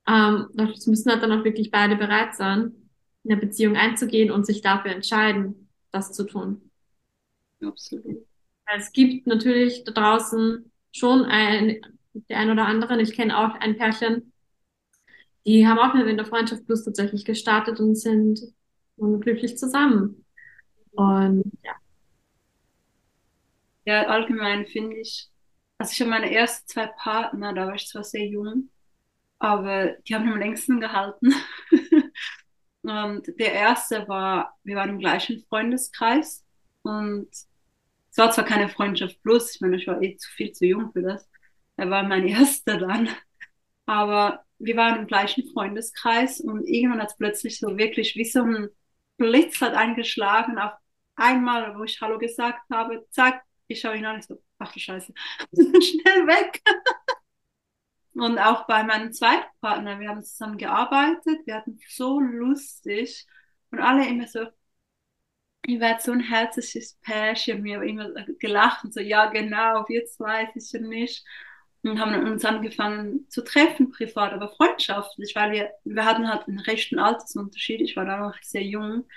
Ähm, 0.07 0.47
das 0.53 0.87
müssen 0.87 1.11
halt 1.11 1.21
dann 1.21 1.33
auch 1.33 1.43
wirklich 1.43 1.69
beide 1.69 1.97
bereit 1.97 2.33
sein, 2.35 2.89
in 3.23 3.31
eine 3.31 3.41
Beziehung 3.41 3.75
einzugehen 3.75 4.31
und 4.31 4.45
sich 4.45 4.61
dafür 4.61 4.91
entscheiden, 4.91 5.69
das 5.91 6.13
zu 6.13 6.23
tun. 6.23 6.71
Absolut. 7.61 8.25
Es 8.73 8.93
gibt 8.93 9.27
natürlich 9.27 9.83
da 9.83 9.91
draußen 9.91 10.71
schon 10.93 11.25
ein, 11.25 11.81
der 12.13 12.37
ein 12.37 12.49
oder 12.49 12.67
anderen, 12.67 13.01
ich 13.01 13.13
kenne 13.13 13.37
auch 13.37 13.53
ein 13.55 13.75
Pärchen, 13.75 14.31
die 15.45 15.67
haben 15.67 15.79
auch 15.79 15.93
mit 15.93 16.17
der 16.17 16.25
Freundschaft 16.25 16.65
Plus 16.65 16.85
tatsächlich 16.85 17.25
gestartet 17.25 17.81
und 17.81 17.95
sind 17.95 18.39
glücklich 18.95 19.57
zusammen. 19.57 20.25
Und 20.91 21.51
ja. 21.63 21.73
Ja, 23.87 24.03
allgemein 24.07 24.67
finde 24.67 24.97
ich, 24.97 25.29
also 25.77 25.93
ich 25.93 26.01
habe 26.01 26.09
meine 26.09 26.29
ersten 26.29 26.67
zwei 26.67 26.87
Partner, 26.87 27.53
da 27.53 27.67
war 27.67 27.75
ich 27.75 27.87
zwar 27.87 28.03
sehr 28.03 28.25
jung, 28.25 28.69
aber 29.39 29.93
die 30.05 30.13
haben 30.13 30.29
am 30.29 30.37
längsten 30.37 30.81
gehalten. 30.81 31.33
und 32.81 33.27
der 33.39 33.53
erste 33.53 34.05
war, 34.09 34.57
wir 34.63 34.75
waren 34.75 34.89
im 34.89 34.99
gleichen 34.99 35.45
Freundeskreis 35.47 36.45
und 36.81 37.29
es 37.31 38.17
war 38.17 38.29
zwar 38.31 38.43
keine 38.43 38.67
Freundschaft 38.67 39.23
plus, 39.23 39.55
ich 39.55 39.61
meine, 39.61 39.77
ich 39.77 39.87
war 39.87 40.01
eh 40.01 40.17
zu 40.17 40.29
viel 40.31 40.51
zu 40.51 40.65
jung 40.65 40.91
für 40.91 41.01
das. 41.03 41.29
Er 41.77 41.89
war 41.89 42.03
mein 42.03 42.27
erster 42.27 42.77
dann. 42.79 43.07
Aber 43.85 44.43
wir 44.59 44.75
waren 44.75 44.99
im 44.99 45.07
gleichen 45.07 45.49
Freundeskreis 45.53 46.41
und 46.41 46.65
irgendwann 46.67 47.01
hat 47.01 47.11
es 47.11 47.17
plötzlich 47.17 47.57
so 47.59 47.77
wirklich 47.77 48.15
wie 48.17 48.25
so 48.25 48.43
ein 48.43 48.67
Blitz 49.17 49.61
hat 49.61 49.75
eingeschlagen 49.75 50.57
auf 50.59 50.73
einmal, 51.15 51.77
wo 51.79 51.85
ich 51.85 52.01
Hallo 52.01 52.17
gesagt 52.19 52.61
habe, 52.69 53.07
zack, 53.11 53.46
ich 53.67 53.79
schaue 53.81 53.97
ihn 53.97 54.05
an, 54.05 54.19
ich 54.19 54.25
so, 54.25 54.41
ach 54.59 54.71
du 54.73 54.79
Scheiße, 54.79 55.13
schnell 55.55 56.27
weg. 56.27 56.61
und 58.13 58.39
auch 58.39 58.65
bei 58.67 58.83
meinem 58.83 59.13
zweiten 59.13 59.47
Partner, 59.61 59.99
wir 59.99 60.09
haben 60.09 60.23
zusammen 60.23 60.57
gearbeitet, 60.57 61.45
wir 61.45 61.55
hatten 61.55 61.79
so 61.89 62.19
lustig 62.19 63.27
und 63.71 63.79
alle 63.79 64.07
immer 64.07 64.27
so, 64.27 64.47
ihr 65.67 65.79
werdet 65.79 66.01
so 66.01 66.11
ein 66.11 66.21
herzliches 66.21 66.95
Pärchen, 67.01 67.63
wir 67.63 67.75
haben 67.77 67.87
immer 67.87 68.09
gelacht 68.39 68.83
und 68.85 68.93
so, 68.93 69.01
ja 69.01 69.27
genau, 69.27 69.85
wir 69.87 70.05
zwei 70.05 70.49
sicher 70.55 70.79
nicht 70.79 71.25
und 71.83 71.99
haben 71.99 72.15
uns 72.27 72.43
angefangen 72.45 73.29
zu 73.29 73.43
treffen 73.43 73.91
privat, 73.91 74.33
aber 74.33 74.49
freundschaftlich, 74.49 75.35
weil 75.35 75.51
wir, 75.51 75.71
wir 75.83 76.05
hatten 76.05 76.27
halt 76.29 76.47
einen 76.47 76.59
rechten 76.59 76.99
Altersunterschied. 76.99 77.81
Ich 77.81 77.95
war 77.95 78.05
da 78.05 78.17
noch 78.17 78.35
sehr 78.41 78.63
jung 78.63 79.07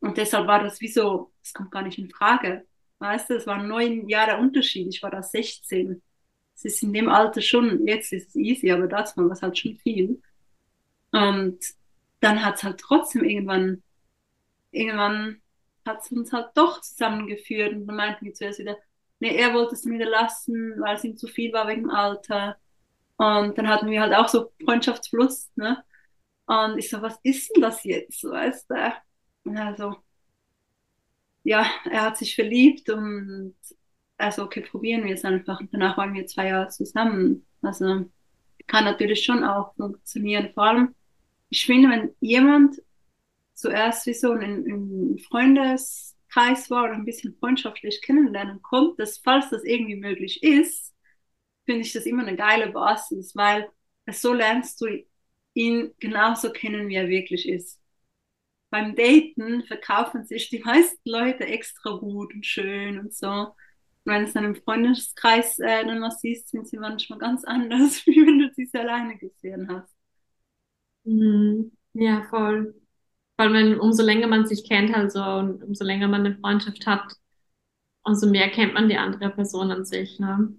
und 0.00 0.16
deshalb 0.16 0.46
war 0.46 0.62
das 0.62 0.80
wie 0.80 0.88
so, 0.88 1.32
das 1.42 1.52
kommt 1.54 1.70
gar 1.70 1.82
nicht 1.82 1.98
in 1.98 2.10
Frage. 2.10 2.66
Weißt 3.00 3.30
du, 3.30 3.34
es 3.34 3.46
waren 3.46 3.66
neun 3.66 4.08
Jahre 4.08 4.38
Unterschied. 4.38 4.88
Ich 4.88 5.02
war 5.02 5.10
da 5.10 5.22
16. 5.22 6.02
Es 6.54 6.64
ist 6.64 6.82
in 6.82 6.92
dem 6.92 7.08
Alter 7.08 7.40
schon, 7.40 7.86
jetzt 7.86 8.12
ist 8.12 8.28
es 8.28 8.36
easy, 8.36 8.70
aber 8.70 8.86
das 8.86 9.16
war 9.16 9.30
es 9.30 9.42
halt 9.42 9.58
schon 9.58 9.78
viel. 9.78 10.22
Und 11.10 11.58
dann 12.20 12.44
hat 12.44 12.56
es 12.56 12.62
halt 12.62 12.78
trotzdem 12.78 13.24
irgendwann, 13.24 13.82
irgendwann 14.70 15.40
hat 15.86 16.02
es 16.02 16.12
uns 16.12 16.32
halt 16.32 16.48
doch 16.54 16.80
zusammengeführt 16.82 17.72
und 17.72 17.86
dann 17.86 17.96
meinten 17.96 18.26
wir 18.26 18.34
zuerst 18.34 18.58
wieder, 18.58 18.76
nee, 19.18 19.34
er 19.34 19.54
wollte 19.54 19.74
es 19.74 19.86
wieder 19.86 20.06
lassen, 20.08 20.74
weil 20.80 20.96
es 20.96 21.04
ihm 21.04 21.16
zu 21.16 21.26
viel 21.26 21.52
war 21.52 21.66
wegen 21.68 21.82
dem 21.82 21.90
Alter. 21.90 22.58
Und 23.16 23.56
dann 23.56 23.68
hatten 23.68 23.90
wir 23.90 24.00
halt 24.02 24.14
auch 24.14 24.28
so 24.28 24.52
Freundschaftsfluss, 24.64 25.50
ne? 25.56 25.82
Und 26.46 26.78
ich 26.78 26.90
so, 26.90 27.00
was 27.00 27.18
ist 27.22 27.54
denn 27.54 27.62
das 27.62 27.84
jetzt, 27.84 28.24
weißt 28.24 28.70
du? 28.70 28.74
Und 29.44 29.56
also, 29.56 29.96
ja, 31.44 31.66
er 31.90 32.02
hat 32.02 32.18
sich 32.18 32.34
verliebt 32.34 32.90
und 32.90 33.54
also, 34.18 34.44
okay, 34.44 34.60
probieren 34.60 35.04
wir 35.04 35.14
es 35.14 35.24
einfach. 35.24 35.60
Danach 35.72 35.96
waren 35.96 36.12
wir 36.14 36.26
zwei 36.26 36.48
Jahre 36.48 36.68
zusammen. 36.68 37.46
Also, 37.62 38.10
kann 38.66 38.84
natürlich 38.84 39.24
schon 39.24 39.44
auch 39.44 39.74
funktionieren. 39.74 40.50
Vor 40.54 40.64
allem, 40.64 40.94
ich 41.48 41.66
finde, 41.66 41.90
wenn 41.90 42.10
jemand 42.20 42.76
zuerst 43.54 44.06
wie 44.06 44.14
so 44.14 44.32
ein, 44.32 44.66
ein 44.66 45.18
Freundes, 45.18 46.16
Kreis 46.28 46.70
war 46.70 46.84
oder 46.84 46.94
ein 46.94 47.04
bisschen 47.04 47.34
freundschaftlich 47.38 48.02
kennenlernen 48.02 48.62
kommt, 48.62 49.00
dass 49.00 49.18
falls 49.18 49.50
das 49.50 49.64
irgendwie 49.64 49.96
möglich 49.96 50.42
ist, 50.42 50.94
finde 51.66 51.82
ich 51.82 51.92
das 51.92 52.06
immer 52.06 52.22
eine 52.26 52.36
geile 52.36 52.70
Basis, 52.70 53.34
weil 53.34 53.68
so 54.12 54.32
lernst 54.32 54.80
du 54.80 54.86
ihn 55.54 55.92
genauso 55.98 56.52
kennen, 56.52 56.88
wie 56.88 56.94
er 56.96 57.08
wirklich 57.08 57.48
ist. 57.48 57.79
Beim 58.70 58.94
Daten 58.94 59.64
verkaufen 59.64 60.24
sich 60.24 60.48
die 60.48 60.60
meisten 60.60 61.08
Leute 61.08 61.44
extra 61.46 61.96
gut 61.96 62.32
und 62.34 62.46
schön 62.46 62.98
und 63.00 63.14
so. 63.14 63.26
Und 63.28 63.54
wenn 64.04 64.24
es 64.24 64.32
dann 64.32 64.44
im 64.44 64.56
Freundeskreis 64.56 65.58
äh, 65.58 65.84
dann 65.84 66.00
was 66.02 66.20
siehst, 66.20 66.48
sind 66.48 66.68
sie 66.68 66.78
manchmal 66.78 67.18
ganz 67.18 67.44
anders, 67.44 68.06
wie 68.06 68.26
wenn 68.26 68.38
du 68.38 68.50
sie 68.54 68.70
alleine 68.78 69.18
gesehen 69.18 69.68
hast. 69.68 69.94
Mhm. 71.04 71.72
Ja, 71.94 72.22
voll. 72.30 72.74
Vor 73.36 73.46
allem, 73.46 73.54
wenn, 73.54 73.80
umso 73.80 74.02
länger 74.04 74.26
man 74.28 74.46
sich 74.46 74.68
kennt, 74.68 74.94
also 74.94 75.22
und 75.22 75.62
umso 75.64 75.84
länger 75.84 76.08
man 76.08 76.26
eine 76.26 76.36
Freundschaft 76.38 76.86
hat, 76.86 77.14
umso 78.04 78.28
mehr 78.28 78.50
kennt 78.50 78.74
man 78.74 78.88
die 78.88 78.96
andere 78.98 79.30
Person 79.30 79.70
an 79.72 79.84
sich. 79.84 80.18
Ne? 80.20 80.54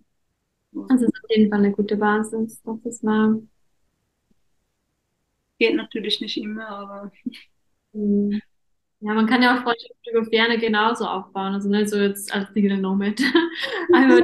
Das 0.74 1.02
ist 1.02 1.10
auf 1.10 1.30
jeden 1.30 1.50
Fall 1.50 1.60
eine 1.60 1.72
gute 1.74 1.98
Basis. 1.98 2.62
Das 2.64 2.80
ist 2.86 3.04
wahr. 3.04 3.36
Geht 5.60 5.76
natürlich 5.76 6.20
nicht 6.22 6.38
immer, 6.38 6.68
aber. 6.68 7.12
Hm. 7.94 8.42
Ja, 9.02 9.14
man 9.14 9.28
kann 9.28 9.44
ja 9.44 9.56
auch 9.58 9.64
Freundschaften 9.64 10.14
über 10.14 10.26
Ferne 10.26 10.60
genauso 10.60 11.06
aufbauen. 11.08 11.54
Also 11.56 11.70
nicht 11.70 11.90
so 11.90 11.98
jetzt 11.98 12.34
als 12.34 12.54
Digital 12.54 12.80
Nomad. 12.80 13.22
einfach 13.94 14.22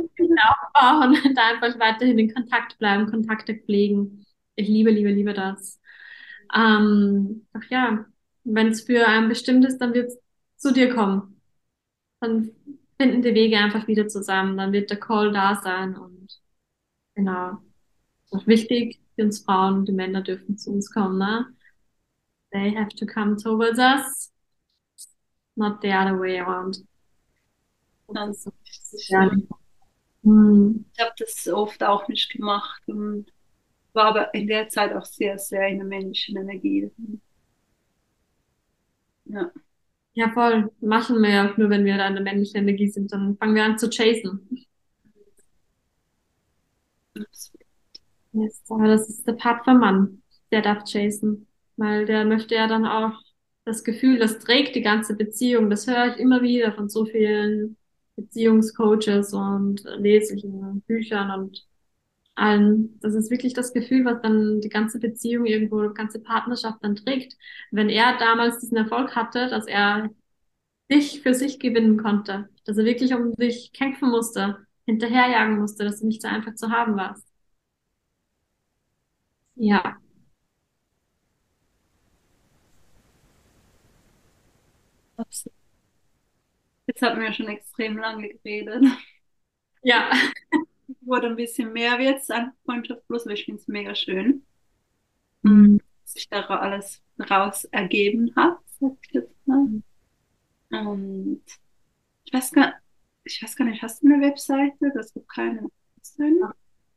aufbauen 0.50 1.18
und 1.26 1.36
da 1.38 1.50
einfach 1.50 1.80
weiterhin 1.80 2.20
in 2.20 2.34
Kontakt 2.34 2.78
bleiben, 2.80 3.10
Kontakte 3.10 3.56
pflegen. 3.56 4.26
Ich 4.56 4.68
liebe, 4.68 4.92
liebe, 4.92 5.12
liebe 5.12 5.34
das. 5.34 5.82
Ähm, 6.56 7.48
ach 7.54 7.64
ja, 7.70 8.06
wenn 8.46 8.68
es 8.70 8.82
für 8.84 9.08
einen 9.08 9.30
bestimmt 9.30 9.66
ist, 9.66 9.80
dann 9.80 9.94
wird 9.94 10.10
es 10.12 10.20
zu 10.58 10.74
dir 10.74 10.94
kommen. 10.94 11.42
Dann 12.22 12.52
finden 13.00 13.22
die 13.24 13.36
Wege 13.36 13.58
einfach 13.60 13.88
wieder 13.88 14.08
zusammen. 14.08 14.58
Dann 14.58 14.74
wird 14.74 14.90
der 14.92 15.00
Call 15.00 15.34
da 15.34 15.56
sein 15.64 15.98
und 15.98 16.28
genau. 17.16 17.60
Das 18.32 18.44
ist 18.44 18.48
wichtig 18.48 19.02
für 19.16 19.24
uns 19.26 19.42
Frauen, 19.46 19.86
die 19.86 19.94
Männer 19.94 20.22
dürfen 20.24 20.58
zu 20.58 20.72
uns 20.72 20.92
kommen, 20.92 21.20
ne? 21.20 21.48
They 22.58 22.74
have 22.74 22.90
to 22.96 23.06
come 23.06 23.38
towards 23.38 23.78
us, 23.78 24.32
not 25.56 25.80
the 25.82 25.92
other 25.92 26.18
way 26.18 26.40
around. 26.40 26.78
Ist 28.32 29.10
ja. 29.10 29.30
Hm. 30.24 30.86
Ich 30.92 31.00
habe 31.00 31.14
das 31.20 31.48
oft 31.50 31.84
auch 31.84 32.08
nicht 32.08 32.32
gemacht 32.32 32.82
und 32.88 33.32
war 33.94 34.06
aber 34.06 34.34
in 34.34 34.48
der 34.48 34.70
Zeit 34.70 34.92
auch 34.96 35.06
sehr, 35.06 35.38
sehr 35.38 35.68
in 35.68 35.78
der 35.78 35.88
männlichen 35.88 36.36
Energie. 36.38 36.90
Ja. 39.26 39.52
Ja, 40.14 40.32
voll. 40.32 40.72
Machen 40.82 41.22
wir 41.22 41.30
ja 41.30 41.54
nur, 41.58 41.70
wenn 41.70 41.86
wir 41.86 41.98
da 41.98 42.08
in 42.08 42.16
der 42.16 42.24
männlichen 42.24 42.58
Energie 42.58 42.88
sind, 42.90 43.12
dann 43.12 43.38
fangen 43.38 43.54
wir 43.54 43.66
an 43.66 43.78
zu 43.78 43.88
chasen. 43.88 44.66
Yes, 48.32 48.64
aber 48.70 48.88
das 48.88 49.10
ist 49.10 49.28
der 49.28 49.34
Part 49.34 49.64
vom 49.64 49.80
Mann, 49.80 50.24
der 50.52 50.62
darf 50.62 50.84
chasen, 50.86 51.47
weil 51.78 52.06
der 52.06 52.26
möchte 52.26 52.56
ja 52.56 52.68
dann 52.68 52.86
auch 52.86 53.14
das 53.66 53.84
Gefühl, 53.84 54.20
das 54.20 54.40
trägt 54.40 54.76
die 54.76 54.82
ganze 54.82 55.16
Beziehung. 55.16 55.70
Das 55.70 55.88
höre 55.88 56.14
ich 56.14 56.18
immer 56.20 56.42
wieder 56.42 56.74
von 56.74 56.90
so 56.90 57.06
vielen 57.06 57.78
Beziehungscoaches 58.16 59.34
und 59.34 59.84
lese 59.98 60.36
ich 60.36 60.44
in 60.44 60.82
Büchern 60.88 61.32
und 61.40 61.66
allen. 62.36 63.00
Das 63.02 63.14
ist 63.16 63.32
wirklich 63.32 63.54
das 63.54 63.74
Gefühl, 63.74 64.06
was 64.06 64.22
dann 64.22 64.62
die 64.62 64.70
ganze 64.70 65.00
Beziehung 65.00 65.46
irgendwo, 65.46 65.82
die 65.88 65.94
ganze 65.94 66.20
Partnerschaft 66.20 66.80
dann 66.84 66.96
trägt. 66.96 67.36
Wenn 67.72 67.90
er 67.90 68.18
damals 68.18 68.60
diesen 68.60 68.78
Erfolg 68.78 69.16
hatte, 69.16 69.50
dass 69.50 69.68
er 69.68 70.10
dich 70.92 71.22
für 71.22 71.34
sich 71.34 71.60
gewinnen 71.60 71.98
konnte, 71.98 72.50
dass 72.66 72.78
er 72.78 72.86
wirklich 72.86 73.14
um 73.14 73.34
dich 73.36 73.72
kämpfen 73.74 74.10
musste, 74.10 74.58
hinterherjagen 74.86 75.60
musste, 75.60 75.84
dass 75.84 76.00
du 76.00 76.08
nicht 76.08 76.22
so 76.22 76.28
einfach 76.28 76.56
zu 76.56 76.72
haben 76.72 76.96
warst. 76.96 77.28
Ja. 79.56 79.98
Jetzt 86.88 87.02
haben 87.02 87.20
wir 87.20 87.34
schon 87.34 87.48
extrem 87.48 87.98
lange 87.98 88.30
geredet. 88.30 88.86
Ja 89.84 90.12
wurde 91.02 91.28
ein 91.28 91.36
bisschen 91.36 91.74
mehr 91.74 92.00
jetzt 92.00 92.32
an 92.32 92.54
Freundschaft 92.66 93.06
Plus, 93.08 93.26
aber 93.26 93.34
ich 93.34 93.46
finde 93.46 93.62
es 93.62 93.68
mega 93.68 93.96
schön, 93.96 94.44
mhm. 95.42 95.82
dass 96.02 96.14
sich 96.14 96.30
da 96.30 96.42
alles 96.42 97.02
raus 97.30 97.66
ergeben 97.66 98.34
hat, 98.36 98.58
sag 98.80 98.94
ich 99.02 99.14
jetzt 99.14 99.48
mal. 99.48 99.82
Und 100.70 101.42
ich 102.26 102.34
weiß 102.34 102.52
gar, 102.52 102.74
ich 103.24 103.42
weiß 103.42 103.56
gar 103.56 103.66
nicht, 103.66 103.82
hast 103.82 104.04
du 104.04 104.08
eine 104.08 104.22
Webseite? 104.22 104.92
Das 104.94 105.14
gibt 105.14 105.30
keine. 105.30 105.70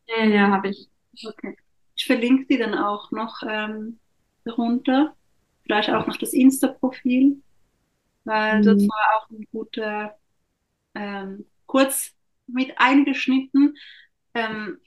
Ja, 0.07 0.25
ja, 0.25 0.49
habe 0.49 0.69
ich. 0.69 0.89
Okay. 1.25 1.57
Ich 1.97 2.07
verlinke 2.07 2.47
die 2.47 2.59
dann 2.59 2.75
auch 2.75 3.11
noch 3.11 3.43
ähm, 3.47 3.99
darunter. 4.45 5.15
Vielleicht 5.63 5.91
auch 5.91 6.07
noch 6.07 6.17
das 6.17 6.33
Insta-Profil, 6.33 7.41
weil 8.25 8.59
mhm. 8.59 8.63
dort 8.63 8.81
war 8.83 9.17
auch 9.17 9.31
ein 9.31 9.47
guter 9.51 10.17
ähm, 10.95 11.47
kurz 11.67 12.13
mit 12.47 12.73
eingeschnitten. 12.77 13.77
Ähm, 14.35 14.79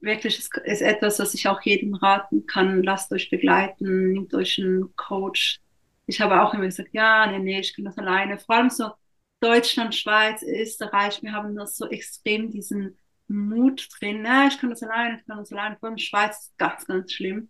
wirklich 0.00 0.38
ist, 0.38 0.56
ist 0.58 0.82
etwas, 0.82 1.18
was 1.18 1.34
ich 1.34 1.48
auch 1.48 1.62
jedem 1.62 1.94
raten 1.94 2.46
kann. 2.46 2.82
Lasst 2.82 3.12
euch 3.12 3.30
begleiten, 3.30 4.12
nehmt 4.12 4.34
euch 4.34 4.58
einen 4.58 4.94
Coach. 4.96 5.60
Ich 6.06 6.20
habe 6.20 6.42
auch 6.42 6.52
immer 6.52 6.64
gesagt, 6.64 6.90
ja, 6.92 7.26
nee, 7.26 7.38
nee, 7.38 7.60
ich 7.60 7.74
kann 7.74 7.84
das 7.84 7.96
alleine. 7.96 8.38
Vor 8.38 8.56
allem 8.56 8.70
so 8.70 8.90
Deutschland, 9.40 9.94
Schweiz, 9.94 10.42
Österreich, 10.42 11.22
wir 11.22 11.32
haben 11.32 11.54
das 11.54 11.76
so 11.76 11.88
extrem 11.88 12.50
diesen 12.50 12.98
Mut 13.28 13.88
drin. 13.98 14.24
Ja, 14.24 14.48
ich 14.48 14.58
kann 14.58 14.70
das 14.70 14.82
allein, 14.82 15.18
ich 15.18 15.26
kann 15.26 15.38
das 15.38 15.52
allein. 15.52 15.76
Vor 15.78 15.88
allem 15.88 15.98
Schweiz 15.98 16.46
ist 16.46 16.58
ganz, 16.58 16.86
ganz 16.86 17.12
schlimm. 17.12 17.48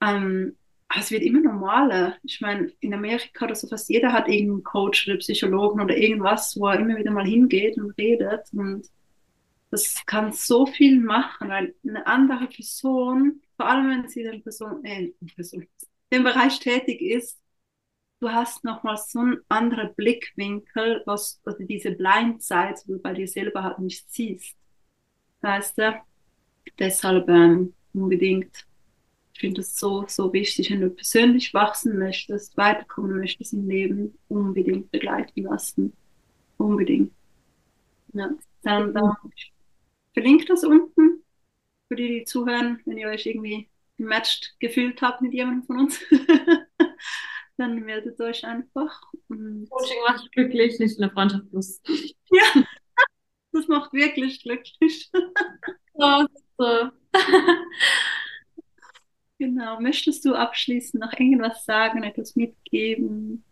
Ähm, 0.00 0.56
es 0.96 1.10
wird 1.10 1.22
immer 1.22 1.40
normaler. 1.40 2.16
Ich 2.22 2.40
meine, 2.40 2.72
in 2.80 2.94
Amerika 2.94 3.44
oder 3.44 3.54
so 3.54 3.68
fast 3.68 3.88
jeder 3.90 4.12
hat 4.12 4.28
irgendeinen 4.28 4.64
Coach 4.64 5.06
oder 5.06 5.18
Psychologen 5.18 5.80
oder 5.80 5.96
irgendwas, 5.96 6.56
wo 6.58 6.68
er 6.68 6.80
immer 6.80 6.96
wieder 6.96 7.10
mal 7.10 7.26
hingeht 7.26 7.76
und 7.76 7.90
redet. 7.98 8.46
Und 8.52 8.88
das 9.70 10.02
kann 10.06 10.32
so 10.32 10.66
viel 10.66 10.98
machen, 11.00 11.48
weil 11.48 11.74
eine 11.86 12.06
andere 12.06 12.46
Person, 12.46 13.42
vor 13.56 13.68
allem 13.68 13.90
wenn 13.90 14.08
sie 14.08 14.22
den 14.22 14.42
Person, 14.42 14.82
äh, 14.84 15.12
Person, 15.34 15.66
dem 16.10 16.24
Bereich 16.24 16.58
tätig 16.58 17.02
ist, 17.02 17.38
du 18.20 18.30
hast 18.30 18.64
nochmal 18.64 18.96
so 18.96 19.20
einen 19.20 19.38
anderen 19.48 19.94
Blickwinkel, 19.94 21.02
was 21.04 21.40
also 21.44 21.64
diese 21.64 21.92
Blindside, 21.92 22.74
die 22.86 22.92
du 22.92 22.98
bei 22.98 23.12
dir 23.12 23.28
selber 23.28 23.62
halt 23.62 23.78
nicht 23.78 24.10
siehst. 24.10 24.56
Weißt 25.42 25.78
du? 25.78 26.00
Deshalb 26.78 27.28
ähm, 27.28 27.74
unbedingt 27.92 28.67
ich 29.38 29.40
finde 29.40 29.60
es 29.60 29.76
so, 29.76 30.04
so 30.08 30.32
wichtig, 30.32 30.68
wenn 30.72 30.80
du 30.80 30.90
persönlich 30.90 31.54
wachsen 31.54 31.96
möchtest, 31.96 32.56
weiterkommen 32.56 33.20
möchtest 33.20 33.52
im 33.52 33.68
Leben, 33.68 34.18
unbedingt 34.26 34.90
begleiten 34.90 35.42
lassen. 35.42 35.92
Unbedingt. 36.56 37.12
Ja, 38.14 38.30
dann, 38.64 38.92
dann 38.92 39.14
verlinke 40.12 40.44
das 40.46 40.64
unten 40.64 41.22
für 41.86 41.94
die, 41.94 42.08
die 42.08 42.24
zuhören, 42.24 42.80
wenn 42.84 42.98
ihr 42.98 43.06
euch 43.06 43.26
irgendwie 43.26 43.68
matched 43.96 44.56
gefühlt 44.58 45.00
habt 45.02 45.22
mit 45.22 45.32
jemandem 45.32 45.62
von 45.66 45.78
uns. 45.82 46.00
dann 47.58 47.76
meldet 47.84 48.20
euch 48.20 48.44
einfach. 48.44 49.00
Und 49.28 49.70
Coaching 49.70 49.98
macht 50.08 50.32
glücklich, 50.32 50.80
nicht 50.80 51.00
eine 51.00 51.12
Freundschaft 51.12 51.48
plus. 51.48 51.80
Ja, 52.32 52.64
das 53.52 53.68
macht 53.68 53.92
wirklich 53.92 54.42
glücklich. 54.42 55.12
so, 55.94 56.26
so. 56.58 56.90
Genau. 59.38 59.80
Möchtest 59.80 60.24
du 60.24 60.34
abschließend 60.34 61.00
noch 61.02 61.12
irgendwas 61.12 61.64
sagen, 61.64 62.02
etwas 62.04 62.36
mitgeben? 62.36 63.44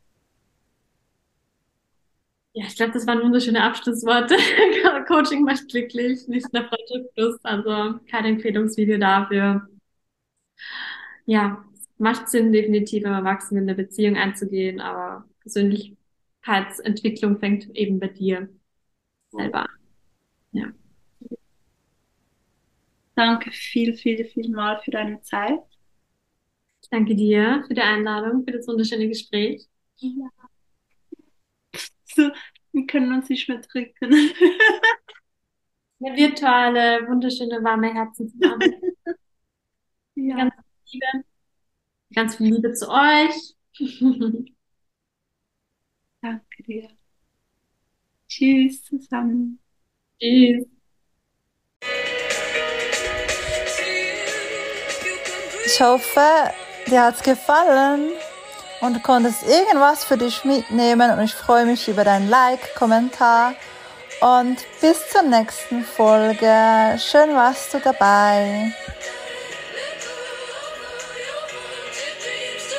Ja, 2.55 2.65
ich 2.67 2.75
glaube, 2.77 2.93
das 2.93 3.07
waren 3.07 3.23
wunderschöne 3.23 3.63
Abschlussworte. 3.63 4.35
Coaching 5.07 5.45
macht 5.45 5.69
glücklich, 5.69 6.27
nicht 6.27 6.51
nur 6.53 6.65
Freundschaft 6.65 7.15
plus, 7.15 7.39
also 7.45 8.01
kein 8.11 8.25
Empfehlungsvideo 8.25 8.99
dafür. 8.99 9.69
Ja, 11.27 11.65
es 11.75 11.89
macht 11.99 12.29
Sinn, 12.29 12.53
definitiv 12.53 13.05
im 13.05 13.13
Erwachsenen 13.13 13.65
in 13.65 13.69
eine 13.71 13.77
Beziehung 13.77 14.17
einzugehen, 14.17 14.81
aber 14.81 15.25
Persönlichkeitsentwicklung 15.41 17.39
fängt 17.39 17.75
eben 17.77 17.99
bei 18.01 18.09
dir 18.09 18.49
selber 19.31 19.63
an. 19.63 19.69
Ja. 20.53 20.73
Danke 23.17 23.51
viel, 23.51 23.95
viel, 23.95 24.25
viel 24.25 24.49
mal 24.51 24.81
für 24.85 24.93
deine 24.93 25.21
Zeit. 25.23 25.61
Ich 26.87 26.91
danke 26.91 27.17
dir 27.17 27.65
für 27.67 27.75
die 27.75 27.81
Einladung, 27.81 28.45
für 28.45 28.53
das 28.53 28.69
wunderschöne 28.69 29.09
Gespräch. 29.09 29.67
Ja. 29.97 30.31
So, 32.05 32.31
wir 32.71 32.87
können 32.87 33.13
uns 33.13 33.29
nicht 33.29 33.49
mehr 33.49 33.59
drücken. 33.59 34.13
Eine 36.01 36.17
virtuelle, 36.17 37.09
wunderschöne, 37.09 37.65
warme 37.65 37.93
Herzensumarmung. 37.93 38.81
ja. 40.15 40.37
Ganz 40.37 40.55
viel 40.85 40.93
Liebe. 40.93 41.25
Ganz 42.15 42.37
viel 42.37 42.55
Liebe 42.55 42.73
zu 42.73 42.89
euch. 42.89 43.57
Danke 46.23 46.63
dir. 46.63 46.89
Tschüss 48.29 48.85
zusammen. 48.85 49.59
Tschüss. 50.21 50.65
Ich 55.67 55.81
hoffe, 55.81 56.55
dir 56.87 57.03
hat's 57.03 57.23
gefallen 57.23 58.11
und 58.81 58.95
du 58.95 59.01
konntest 59.01 59.43
irgendwas 59.43 60.05
für 60.05 60.17
dich 60.17 60.45
mitnehmen 60.45 61.11
und 61.11 61.25
ich 61.25 61.35
freue 61.35 61.67
mich 61.67 61.89
über 61.89 62.05
dein 62.05 62.29
Like, 62.29 62.75
Kommentar 62.75 63.55
und 64.21 64.59
bis 64.81 65.09
zur 65.11 65.23
nächsten 65.23 65.85
Folge. 65.85 66.99
Schön 66.99 67.35
warst 67.35 67.75
du 67.75 67.81
dabei. 67.81 68.73